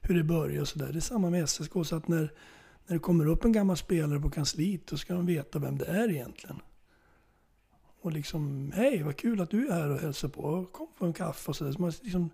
hur 0.00 0.14
det 0.14 0.24
börjar 0.24 0.60
och 0.60 0.68
sådär. 0.68 0.92
Det 0.92 0.98
är 0.98 1.00
samma 1.00 1.30
med 1.30 1.48
SSK. 1.48 1.72
Så 1.84 1.96
att 1.96 2.08
när, 2.08 2.32
när 2.86 2.94
det 2.94 2.98
kommer 2.98 3.26
upp 3.26 3.44
en 3.44 3.52
gammal 3.52 3.76
spelare 3.76 4.20
på 4.20 4.30
kansliet, 4.30 4.86
då 4.86 4.96
ska 4.96 5.14
de 5.14 5.26
veta 5.26 5.58
vem 5.58 5.78
det 5.78 5.84
är 5.84 6.10
egentligen. 6.10 6.56
Och 8.00 8.12
liksom, 8.12 8.72
hej 8.74 9.02
vad 9.02 9.16
kul 9.16 9.40
att 9.40 9.50
du 9.50 9.68
är 9.68 9.72
här 9.72 9.88
och 9.88 9.98
hälsar 9.98 10.28
på. 10.28 10.64
Kom 10.72 10.88
på 10.98 11.06
en 11.06 11.12
kaffe 11.12 11.50
och 11.50 11.56
sådär. 11.56 11.72
Så 11.72 12.04
liksom, 12.04 12.30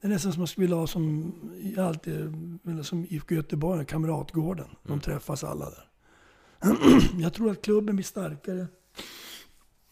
det 0.00 0.06
är 0.06 0.10
nästan 0.10 0.32
som 0.32 0.40
man 0.40 0.48
skulle 0.48 0.64
vilja 0.64 0.76
ha 0.76 0.86
som, 0.86 1.34
alltid, 1.78 2.34
som 2.82 3.06
IFK 3.08 3.34
Göteborg, 3.34 3.86
Kamratgården. 3.86 4.68
De 4.82 4.88
mm. 4.88 5.00
träffas 5.00 5.44
alla 5.44 5.64
där. 5.64 5.91
Jag 7.18 7.34
tror 7.34 7.50
att 7.50 7.62
klubben 7.62 7.96
blir 7.96 8.04
starkare. 8.04 8.66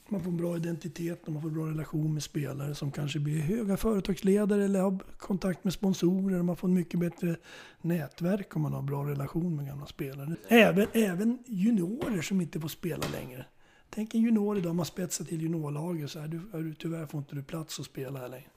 Man 0.09 0.21
får 0.21 0.31
en 0.31 0.37
bra 0.37 0.57
identitet 0.57 1.27
och 1.27 1.33
man 1.33 1.43
får 1.43 1.49
en 1.49 1.55
bra 1.55 1.67
relation 1.67 2.15
med 2.15 2.23
spelare 2.23 2.75
som 2.75 2.91
kanske 2.91 3.19
blir 3.19 3.41
höga 3.41 3.77
företagsledare 3.77 4.65
eller 4.65 4.81
har 4.81 4.99
kontakt 5.19 5.65
med 5.65 5.73
sponsorer. 5.73 6.43
Man 6.43 6.57
får 6.57 6.69
en 6.69 6.75
mycket 6.75 7.01
bättre 7.01 7.37
nätverk 7.81 8.57
om 8.57 8.63
man 8.63 8.73
har 8.73 8.83
bra 8.83 9.09
relation 9.09 9.57
med 9.57 9.67
gamla 9.67 9.87
spelare. 9.87 10.37
Även, 10.49 10.87
även 10.93 11.39
juniorer 11.47 12.23
som 12.23 12.41
inte 12.41 12.61
får 12.61 12.69
spela 12.69 13.05
längre. 13.13 13.45
Tänk 13.91 14.15
en 14.15 14.21
junior 14.21 14.59
idag, 14.59 14.75
man 14.75 14.87
spetsar 14.87 15.25
till 15.25 15.43
juniorlaget 15.43 16.11
så 16.11 16.21
här, 16.21 16.29
du, 16.29 16.75
tyvärr 16.75 17.07
får 17.07 17.19
inte 17.19 17.35
du 17.35 17.43
plats 17.43 17.81
att 17.81 17.87
spela 17.87 18.19
här 18.19 18.29
längre. 18.29 18.51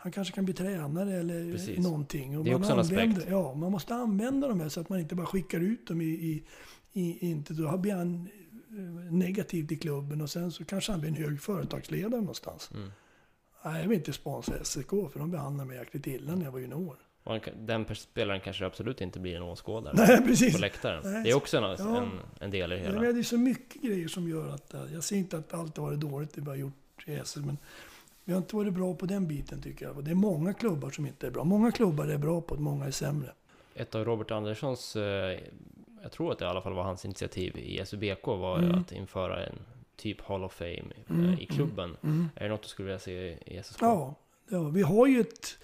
Han 0.00 0.12
kanske 0.12 0.34
kan 0.34 0.44
bli 0.44 0.54
tränare 0.54 1.14
eller 1.14 1.52
Precis. 1.52 1.78
någonting. 1.78 2.38
Och 2.38 2.44
det 2.44 2.50
är 2.50 2.54
också 2.54 2.72
en 2.72 2.78
aspekt. 2.78 3.26
Ja, 3.30 3.54
man 3.54 3.72
måste 3.72 3.94
använda 3.94 4.48
dem 4.48 4.60
här 4.60 4.68
så 4.68 4.80
att 4.80 4.88
man 4.88 5.00
inte 5.00 5.14
bara 5.14 5.26
skickar 5.26 5.60
ut 5.60 5.86
dem 5.86 6.00
i, 6.00 6.04
i, 6.04 6.44
i 6.92 7.30
inte, 7.30 7.52
då 7.52 7.76
blir 7.76 7.94
han 7.94 8.28
eh, 8.70 9.12
negativ 9.12 9.66
till 9.66 9.80
klubben 9.80 10.20
och 10.20 10.30
sen 10.30 10.52
så 10.52 10.64
kanske 10.64 10.92
han 10.92 11.00
blir 11.00 11.10
en 11.10 11.16
hög 11.16 11.40
företagsledare 11.40 12.20
någonstans. 12.20 12.70
Mm. 12.74 12.90
Nej, 13.64 13.82
jag 13.82 13.88
vill 13.88 13.98
inte 13.98 14.12
sponsra 14.12 14.64
SSK 14.64 14.90
för 14.90 15.18
de 15.18 15.30
behandlade 15.30 15.68
mig 15.68 15.78
jäkligt 15.78 16.06
illa 16.06 16.34
när 16.34 16.44
jag 16.44 16.52
var 16.52 16.58
junior. 16.58 16.96
Den 17.56 17.94
spelaren 17.94 18.40
kanske 18.40 18.66
absolut 18.66 19.00
inte 19.00 19.18
blir 19.18 19.36
en 19.36 19.42
åskådare 19.42 19.94
Nej, 19.96 20.26
precis. 20.26 20.54
på 20.54 20.60
läktaren. 20.60 21.12
Nej. 21.12 21.22
Det 21.22 21.30
är 21.30 21.34
också 21.34 21.56
en, 21.56 21.62
ja. 21.62 22.02
en, 22.02 22.10
en, 22.40 22.50
del 22.50 22.72
i 22.72 22.76
det 22.76 22.82
hela. 22.82 23.04
Ja, 23.04 23.12
det 23.12 23.18
är 23.18 23.22
så 23.22 23.38
mycket 23.38 23.82
grejer 23.82 24.08
som 24.08 24.28
gör 24.28 24.48
att... 24.48 24.74
Eh, 24.74 24.80
jag 24.92 25.04
säger 25.04 25.20
inte 25.20 25.38
att 25.38 25.54
allt 25.54 25.76
har 25.76 25.84
varit 25.84 26.00
dåligt 26.00 26.34
det 26.34 26.40
vi 26.40 26.46
har 26.46 26.56
gjort 26.56 27.04
i 27.06 27.14
SS, 27.14 27.36
men 27.36 27.58
vi 28.24 28.32
har 28.32 28.38
inte 28.38 28.56
varit 28.56 28.74
bra 28.74 28.94
på 28.94 29.06
den 29.06 29.26
biten 29.26 29.62
tycker 29.62 29.86
jag. 29.86 29.96
Och 29.96 30.04
det 30.04 30.10
är 30.10 30.14
många 30.14 30.54
klubbar 30.54 30.90
som 30.90 31.06
inte 31.06 31.26
är 31.26 31.30
bra. 31.30 31.44
Många 31.44 31.72
klubbar 31.72 32.06
är 32.06 32.18
bra 32.18 32.40
på 32.40 32.54
det, 32.54 32.60
många 32.60 32.84
är 32.84 32.90
sämre. 32.90 33.32
Ett 33.74 33.94
av 33.94 34.04
Robert 34.04 34.30
Anderssons, 34.30 34.96
eh, 34.96 35.38
jag 36.02 36.12
tror 36.12 36.32
att 36.32 36.38
det 36.38 36.44
i 36.44 36.48
alla 36.48 36.62
fall 36.62 36.72
var 36.72 36.82
hans 36.82 37.04
initiativ 37.04 37.56
i 37.56 37.86
SUBK, 37.86 38.26
var 38.26 38.58
mm. 38.58 38.78
att 38.78 38.92
införa 38.92 39.46
en 39.46 39.58
typ 39.96 40.20
Hall 40.20 40.44
of 40.44 40.52
Fame 40.52 40.92
eh, 41.08 41.10
mm, 41.10 41.38
i 41.38 41.46
klubben. 41.46 41.96
Mm, 42.02 42.14
mm, 42.14 42.28
är 42.34 42.42
det 42.42 42.48
något 42.48 42.62
du 42.62 42.68
skulle 42.68 42.86
vilja 42.86 42.98
se 42.98 43.38
i 43.46 43.62
SSK? 43.62 43.82
Ja, 43.82 44.14
ja, 44.48 44.62
vi 44.62 44.82
har 44.82 45.06
ju 45.06 45.20
ett 45.20 45.58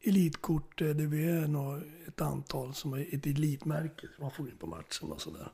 elitkort 0.00 0.78
där 0.78 0.94
vi 0.94 1.28
är 1.28 1.82
ett 2.08 2.20
antal 2.20 2.74
som 2.74 2.92
är 2.92 3.14
ett 3.14 3.26
elitmärke 3.26 4.06
som 4.16 4.24
man 4.24 4.30
får 4.30 4.48
in 4.48 4.56
på 4.56 4.66
matchen 4.66 5.12
och 5.12 5.20
sådär. 5.20 5.48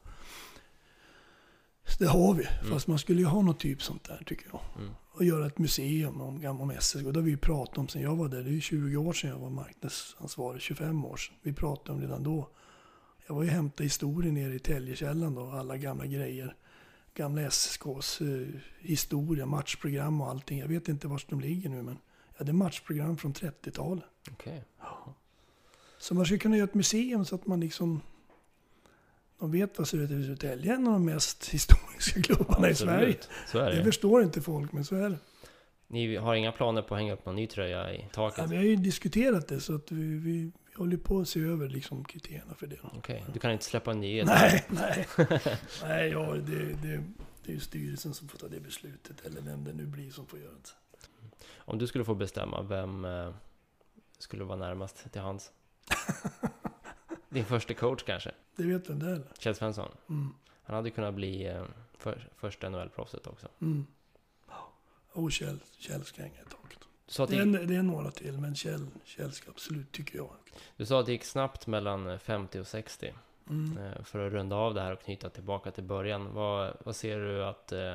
Så 1.84 2.04
det 2.04 2.10
har 2.10 2.34
vi. 2.34 2.46
Mm. 2.46 2.70
Fast 2.70 2.86
man 2.86 2.98
skulle 2.98 3.20
ju 3.20 3.26
ha 3.26 3.42
något 3.42 3.60
typ 3.60 3.82
sånt 3.82 4.04
där 4.04 4.22
tycker 4.26 4.46
jag. 4.52 4.60
Mm. 4.78 4.94
Och 5.10 5.24
göra 5.24 5.46
ett 5.46 5.58
museum 5.58 6.20
om, 6.20 6.46
om 6.46 6.72
SSK. 6.80 7.04
Det 7.04 7.14
har 7.14 7.20
vi 7.20 7.36
pratat 7.36 7.78
om 7.78 7.88
sen 7.88 8.02
jag 8.02 8.16
var 8.16 8.28
där. 8.28 8.42
Det 8.42 8.50
är 8.50 8.52
ju 8.52 8.60
20 8.60 8.96
år 8.96 9.12
sedan 9.12 9.30
jag 9.30 9.38
var 9.38 9.50
marknadsansvarig. 9.50 10.60
25 10.60 11.04
år 11.04 11.16
sedan. 11.16 11.34
Vi 11.42 11.52
pratade 11.52 11.92
om 11.92 12.00
det 12.00 12.06
redan 12.06 12.22
då. 12.22 12.48
Jag 13.32 13.36
var 13.36 13.44
ju 13.44 13.50
hämta 13.50 13.82
historien 13.82 14.34
nere 14.34 14.54
i 14.54 14.58
Täljekällaren 14.58 15.34
då. 15.34 15.50
Alla 15.50 15.76
gamla 15.76 16.06
grejer. 16.06 16.56
Gamla 17.14 17.42
SSKs 17.42 18.20
eh, 18.20 18.46
historia, 18.80 19.46
matchprogram 19.46 20.20
och 20.20 20.28
allting. 20.28 20.58
Jag 20.58 20.68
vet 20.68 20.88
inte 20.88 21.08
var 21.08 21.22
de 21.28 21.40
ligger 21.40 21.68
nu 21.68 21.82
men 21.82 21.98
jag 22.32 22.38
hade 22.38 22.52
matchprogram 22.52 23.16
från 23.16 23.32
30-talet. 23.32 24.04
Okay. 24.32 24.60
Ja. 24.80 25.14
Så 25.98 26.14
man 26.14 26.24
skulle 26.24 26.38
kunna 26.38 26.56
göra 26.56 26.68
ett 26.68 26.74
museum 26.74 27.24
så 27.24 27.34
att 27.34 27.46
man 27.46 27.60
liksom 27.60 28.00
de 29.38 29.50
vet 29.50 29.78
vad 29.78 29.88
Södertälje 29.88 30.72
är 30.72 30.76
en 30.76 30.86
av 30.86 30.92
de 30.92 31.04
mest 31.04 31.48
historiska 31.52 32.22
klubbarna 32.22 32.70
i 32.70 32.74
Sverige. 32.74 33.16
Så 33.46 33.58
är 33.58 33.70
det. 33.70 33.76
det 33.76 33.84
förstår 33.84 34.22
inte 34.22 34.40
folk, 34.40 34.72
men 34.72 34.84
så 34.84 34.96
är 34.96 35.10
det. 35.10 35.18
Ni 35.86 36.16
har 36.16 36.34
inga 36.34 36.52
planer 36.52 36.82
på 36.82 36.94
att 36.94 37.00
hänga 37.00 37.12
upp 37.12 37.26
någon 37.26 37.36
ny 37.36 37.46
tröja 37.46 37.94
i 37.94 38.08
taket? 38.12 38.38
Ja, 38.38 38.46
vi 38.46 38.56
har 38.56 38.62
ju 38.62 38.76
diskuterat 38.76 39.48
det, 39.48 39.60
så 39.60 39.74
att 39.74 39.92
vi, 39.92 40.18
vi, 40.18 40.52
vi 40.72 40.78
håller 40.78 40.96
på 40.96 41.20
att 41.20 41.28
se 41.28 41.40
över 41.40 41.68
liksom 41.68 42.04
kriterierna 42.04 42.54
för 42.54 42.66
det. 42.66 42.76
Okej, 42.82 42.98
okay. 42.98 43.32
du 43.32 43.38
kan 43.38 43.52
inte 43.52 43.64
släppa 43.64 43.90
en 43.90 44.00
nyhet? 44.00 44.26
Nej, 44.26 44.64
nej. 44.68 45.06
nej 45.82 46.10
ja, 46.10 46.32
det, 46.32 46.64
det, 46.64 47.04
det 47.44 47.50
är 47.50 47.54
ju 47.54 47.60
styrelsen 47.60 48.14
som 48.14 48.28
får 48.28 48.38
ta 48.38 48.48
det 48.48 48.60
beslutet, 48.60 49.26
eller 49.26 49.40
vem 49.40 49.64
det 49.64 49.72
nu 49.72 49.86
blir 49.86 50.10
som 50.10 50.26
får 50.26 50.38
göra 50.38 50.52
det. 50.52 50.70
Om 51.56 51.78
du 51.78 51.86
skulle 51.86 52.04
få 52.04 52.14
bestämma, 52.14 52.62
vem 52.62 53.04
eh, 53.04 53.34
skulle 54.18 54.44
vara 54.44 54.58
närmast 54.58 55.12
till 55.12 55.20
hans? 55.20 55.52
Din 57.28 57.44
första 57.44 57.74
coach 57.74 58.02
kanske? 58.02 58.32
Det 58.56 58.62
vet 58.62 58.90
vem 58.90 58.98
det 58.98 59.10
är. 59.10 59.22
Kjell 59.38 59.54
Svensson? 59.54 59.88
Mm. 60.08 60.34
Han 60.62 60.76
hade 60.76 60.90
kunnat 60.90 61.14
bli 61.14 61.46
eh, 61.46 61.64
för, 61.98 62.28
första 62.36 62.68
NHL-proffset 62.68 63.26
också. 63.26 63.48
Mm. 63.60 63.86
Och 65.12 65.32
Kjell, 65.32 65.58
Kjell 65.78 66.04
ska 66.04 66.22
hänga 66.22 66.40
i 66.40 66.44
taket. 66.44 66.78
Det 67.06 67.36
är, 67.36 67.66
det 67.66 67.76
är 67.76 67.82
några 67.82 68.10
till, 68.10 68.38
men 68.38 68.54
Kjell, 68.54 68.86
Kjell 69.04 69.32
ska 69.32 69.50
absolut, 69.50 69.92
tycker 69.92 70.16
jag. 70.16 70.30
Du 70.76 70.86
sa 70.86 71.00
att 71.00 71.06
det 71.06 71.12
gick 71.12 71.24
snabbt 71.24 71.66
mellan 71.66 72.18
50 72.18 72.60
och 72.60 72.66
60. 72.66 73.14
Mm. 73.50 73.78
Eh, 73.78 74.02
för 74.02 74.26
att 74.26 74.32
runda 74.32 74.56
av 74.56 74.74
det 74.74 74.80
här 74.80 74.92
och 74.92 75.02
knyta 75.02 75.30
tillbaka 75.30 75.70
till 75.70 75.84
början. 75.84 76.34
Vad, 76.34 76.76
vad 76.84 76.96
ser 76.96 77.18
du 77.18 77.44
att 77.44 77.72
eh, 77.72 77.94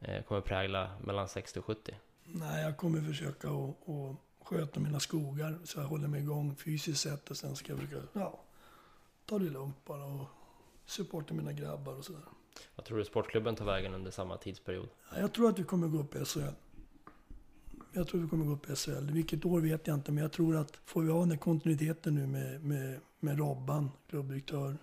eh 0.00 0.22
kommer 0.22 0.40
prägla 0.40 0.90
mellan 1.04 1.28
60 1.28 1.58
och 1.58 1.64
70? 1.64 1.94
Nej, 2.24 2.62
jag 2.64 2.76
kommer 2.76 3.00
försöka 3.00 3.48
att 3.48 4.16
sköta 4.42 4.80
mina 4.80 5.00
skogar 5.00 5.58
så 5.64 5.80
jag 5.80 5.86
håller 5.86 6.08
mig 6.08 6.20
igång 6.20 6.56
fysiskt 6.56 7.00
sett 7.00 7.30
och 7.30 7.36
sen 7.36 7.56
ska 7.56 7.72
jag 7.72 7.80
försöka 7.80 8.06
ja, 8.12 8.40
ta 9.26 9.38
det 9.38 9.50
lugnt 9.50 9.84
bara 9.84 10.04
och 10.04 10.26
supporta 10.86 11.34
mina 11.34 11.52
grabbar 11.52 11.92
och 11.92 12.04
sådär. 12.04 12.22
Vad 12.76 12.86
tror 12.86 12.98
du 12.98 13.04
sportklubben 13.04 13.56
tar 13.56 13.64
vägen 13.64 13.94
under 13.94 14.10
samma 14.10 14.36
tidsperiod? 14.36 14.88
Jag 15.16 15.32
tror 15.32 15.48
att 15.48 15.58
vi 15.58 15.64
kommer 15.64 15.88
gå 15.88 15.98
upp 15.98 16.14
i 16.14 16.24
SHL. 16.24 16.40
Jag 17.92 18.08
tror 18.08 18.20
vi 18.20 18.28
kommer 18.28 18.44
gå 18.44 18.52
upp 18.52 18.70
i 18.70 18.76
SHL. 18.76 19.10
Vilket 19.10 19.44
år 19.44 19.60
vet 19.60 19.86
jag 19.86 19.94
inte, 19.94 20.12
men 20.12 20.22
jag 20.22 20.32
tror 20.32 20.56
att 20.56 20.76
får 20.84 21.02
vi 21.02 21.10
ha 21.10 21.26
den 21.26 21.38
kontinuiteten 21.38 22.14
nu 22.14 22.26
med, 22.26 22.64
med, 22.64 23.00
med 23.20 23.38
Robban, 23.38 23.90
klubbdirektör, 24.08 24.78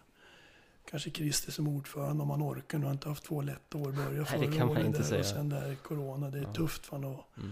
kanske 0.89 1.11
Christer 1.11 1.51
som 1.51 1.67
ordförande 1.67 2.21
om 2.21 2.27
man 2.27 2.43
orkar. 2.43 2.77
Nu 2.77 2.85
har 2.85 2.93
inte 2.93 3.09
haft 3.09 3.23
två 3.23 3.41
lätta 3.41 3.77
år. 3.77 3.91
Börja 3.91 4.25
förra 4.25 4.39
det 4.39 4.57
kan 4.57 4.67
man 4.67 4.85
inte 4.85 4.99
där, 4.99 5.05
säga. 5.05 5.19
Och 5.19 5.25
sen 5.25 5.49
där 5.49 5.75
corona, 5.75 6.29
det 6.29 6.39
är 6.39 6.43
ja. 6.43 6.53
tufft 6.53 6.85
för 6.85 6.95
honom. 6.95 7.19
Mm. 7.37 7.51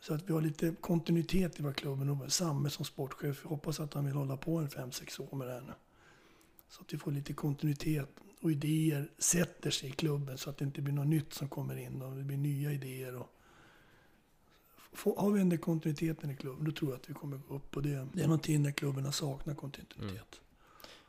Så 0.00 0.14
att 0.14 0.28
vi 0.28 0.32
har 0.32 0.40
lite 0.40 0.74
kontinuitet 0.80 1.60
i 1.60 1.62
vår 1.62 1.72
klubben. 1.72 2.10
Och 2.10 2.32
Samme 2.32 2.70
som 2.70 2.84
sportchef, 2.84 3.40
jag 3.42 3.50
hoppas 3.50 3.80
att 3.80 3.94
han 3.94 4.04
vill 4.04 4.14
hålla 4.14 4.36
på 4.36 4.58
en 4.58 4.68
5-6 4.68 5.32
år 5.32 5.36
med 5.36 5.48
det 5.48 5.54
här 5.54 5.60
nu. 5.60 5.72
Så 6.68 6.82
att 6.82 6.94
vi 6.94 6.98
får 6.98 7.10
lite 7.10 7.32
kontinuitet 7.32 8.08
och 8.40 8.50
idéer 8.50 9.10
sätter 9.18 9.70
sig 9.70 9.88
i 9.88 9.92
klubben 9.92 10.38
så 10.38 10.50
att 10.50 10.58
det 10.58 10.64
inte 10.64 10.82
blir 10.82 10.94
något 10.94 11.06
nytt 11.06 11.34
som 11.34 11.48
kommer 11.48 11.76
in 11.76 12.02
och 12.02 12.16
det 12.16 12.22
blir 12.22 12.36
nya 12.36 12.72
idéer. 12.72 13.16
Och 13.16 13.30
har 15.04 15.30
vi 15.30 15.38
den 15.38 15.58
kontinuiteten 15.58 16.30
i 16.30 16.36
klubben, 16.36 16.64
då 16.64 16.72
tror 16.72 16.90
jag 16.90 17.00
att 17.00 17.10
vi 17.10 17.14
kommer 17.14 17.36
gå 17.36 17.54
upp. 17.54 17.76
Och 17.76 17.82
det, 17.82 18.08
det 18.12 18.22
är 18.22 18.26
någonting 18.26 18.62
när 18.62 18.70
klubben 18.70 19.04
har 19.04 19.12
saknat 19.12 19.56
kontinuitet. 19.56 20.00
Mm. 20.00 20.16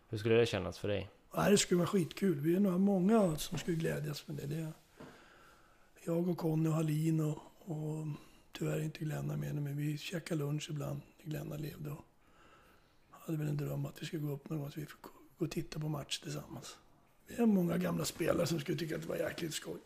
Hur 0.10 0.18
skulle 0.18 0.36
det 0.36 0.46
kännas 0.46 0.80
för 0.80 0.88
dig? 0.88 1.10
Ja, 1.34 1.50
det 1.50 1.58
skulle 1.58 1.78
vara 1.78 1.88
skitkul. 1.88 2.40
Vi 2.40 2.56
är 2.56 2.60
nog 2.60 2.80
många 2.80 3.38
som 3.38 3.58
skulle 3.58 3.78
glädjas 3.78 4.28
med 4.28 4.36
det. 4.36 4.46
det 4.46 4.74
jag 6.06 6.30
och 6.30 6.38
Conny 6.38 6.70
och 6.70 6.74
Hallin 6.74 7.20
och, 7.20 7.38
och 7.60 8.08
tyvärr 8.52 8.84
inte 8.84 9.00
Glenna 9.00 9.38
med 9.38 9.56
men 9.56 9.78
vi 9.78 9.98
käkar 9.98 10.36
lunch 10.36 10.68
ibland 10.70 11.02
när 11.18 11.32
Glenna 11.32 11.58
levde. 11.58 11.90
Och 11.92 12.06
hade 13.10 13.38
väl 13.38 13.48
en 13.48 13.58
dröm 13.58 13.86
att 13.86 14.02
vi 14.02 14.06
skulle 14.06 14.22
gå 14.22 14.34
upp 14.34 14.50
någon 14.50 14.60
gång 14.60 14.72
så 14.72 14.80
vi 14.80 14.86
får 14.86 14.98
gå 15.38 15.46
och 15.46 15.52
titta 15.52 15.80
på 15.80 15.88
match 15.88 16.20
tillsammans. 16.20 16.78
Vi 17.28 17.36
är 17.36 17.46
många 17.46 17.78
gamla 17.78 18.06
spelare 18.06 18.48
som 18.48 18.60
skulle 18.60 18.78
tycka 18.78 18.96
att 18.96 19.02
det 19.02 19.08
var 19.08 19.16
jäkligt 19.16 19.54
skoj. 19.54 19.80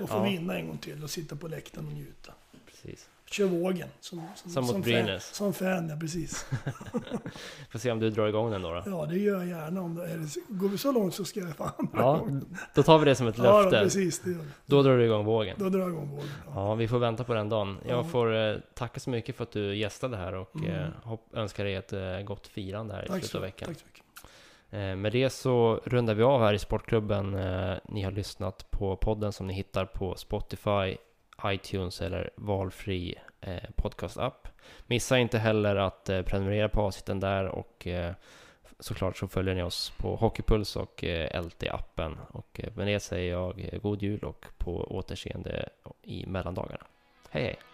Och 0.00 0.08
få 0.08 0.16
ja. 0.16 0.22
vinna 0.22 0.58
en 0.58 0.68
gång 0.68 0.78
till 0.78 1.02
och 1.02 1.10
sitta 1.10 1.36
på 1.36 1.48
läktaren 1.48 1.86
och 1.86 1.92
njuta. 1.92 2.34
Precis. 2.66 3.08
Kör 3.34 3.44
vågen. 3.44 3.88
Som, 4.00 4.22
som, 4.34 4.50
som 4.50 4.64
mot 4.64 4.84
Brynäs. 4.84 5.34
Som 5.34 5.52
fan, 5.52 5.88
ja 5.88 5.96
precis. 5.96 6.46
Får 7.70 7.78
se 7.78 7.90
om 7.90 7.98
du 7.98 8.10
drar 8.10 8.26
igång 8.28 8.50
den 8.50 8.62
då. 8.62 8.70
då. 8.70 8.82
Ja, 8.86 9.06
det 9.06 9.18
gör 9.18 9.38
jag 9.38 9.48
gärna. 9.48 9.80
Om 9.80 9.94
det, 9.94 10.04
är 10.04 10.52
går 10.58 10.68
vi 10.68 10.78
så 10.78 10.92
långt 10.92 11.14
så 11.14 11.24
ska 11.24 11.40
jag 11.40 11.56
fan 11.56 11.88
Ja, 11.92 12.26
då 12.74 12.82
tar 12.82 12.98
vi 12.98 13.04
det 13.04 13.14
som 13.14 13.26
ett 13.26 13.38
löfte. 13.38 13.76
Ja, 13.76 13.82
precis. 13.82 14.20
Det 14.20 14.30
gör 14.30 14.40
Då 14.66 14.82
drar 14.82 14.98
du 14.98 15.04
igång 15.04 15.24
vågen. 15.24 15.56
Då 15.58 15.68
drar 15.68 15.80
jag 15.80 15.90
igång 15.90 16.08
vågen. 16.10 16.28
Ja, 16.46 16.52
ja 16.54 16.74
vi 16.74 16.88
får 16.88 16.98
vänta 16.98 17.24
på 17.24 17.34
den 17.34 17.48
dagen. 17.48 17.78
Jag 17.88 17.98
ja. 17.98 18.04
får 18.04 18.36
eh, 18.36 18.56
tacka 18.74 19.00
så 19.00 19.10
mycket 19.10 19.36
för 19.36 19.42
att 19.42 19.52
du 19.52 19.76
gästade 19.76 20.16
här 20.16 20.34
och 20.34 20.56
mm. 20.56 20.70
eh, 20.70 20.88
hopp, 21.02 21.34
önskar 21.34 21.64
dig 21.64 21.74
ett 21.74 21.92
eh, 21.92 22.20
gott 22.24 22.46
firande 22.46 22.94
här 22.94 23.04
i 23.04 23.08
slutet 23.08 23.34
av 23.34 23.40
veckan. 23.40 23.68
Tack 23.68 23.78
så 23.78 23.84
mycket. 23.86 24.04
Eh, 24.70 24.96
med 24.96 25.12
det 25.12 25.30
så 25.30 25.80
rundar 25.84 26.14
vi 26.14 26.22
av 26.22 26.40
här 26.40 26.52
i 26.52 26.58
Sportklubben. 26.58 27.34
Eh, 27.34 27.76
ni 27.88 28.02
har 28.02 28.12
lyssnat 28.12 28.70
på 28.70 28.96
podden 28.96 29.32
som 29.32 29.46
ni 29.46 29.54
hittar 29.54 29.84
på 29.84 30.14
Spotify, 30.16 30.96
iTunes 31.46 32.00
eller 32.00 32.30
valfri 32.36 33.14
eh, 33.40 33.70
podcastapp. 33.76 34.48
Missa 34.86 35.18
inte 35.18 35.38
heller 35.38 35.76
att 35.76 36.08
eh, 36.08 36.22
prenumerera 36.22 36.68
på 36.68 36.80
avsnitten 36.80 37.20
där 37.20 37.44
och 37.44 37.86
eh, 37.86 38.12
såklart 38.78 39.16
så 39.16 39.28
följer 39.28 39.54
ni 39.54 39.62
oss 39.62 39.92
på 39.96 40.16
Hockeypuls 40.16 40.76
och 40.76 41.04
eh, 41.04 41.42
LT-appen. 41.42 42.16
Och 42.30 42.60
eh, 42.60 42.72
med 42.74 42.86
det 42.86 43.00
säger 43.00 43.32
jag 43.32 43.68
eh, 43.72 43.80
god 43.80 44.02
jul 44.02 44.24
och 44.24 44.46
på 44.58 44.96
återseende 44.96 45.68
i 46.02 46.26
mellandagarna. 46.26 46.86
Hej 47.30 47.42
hej! 47.42 47.73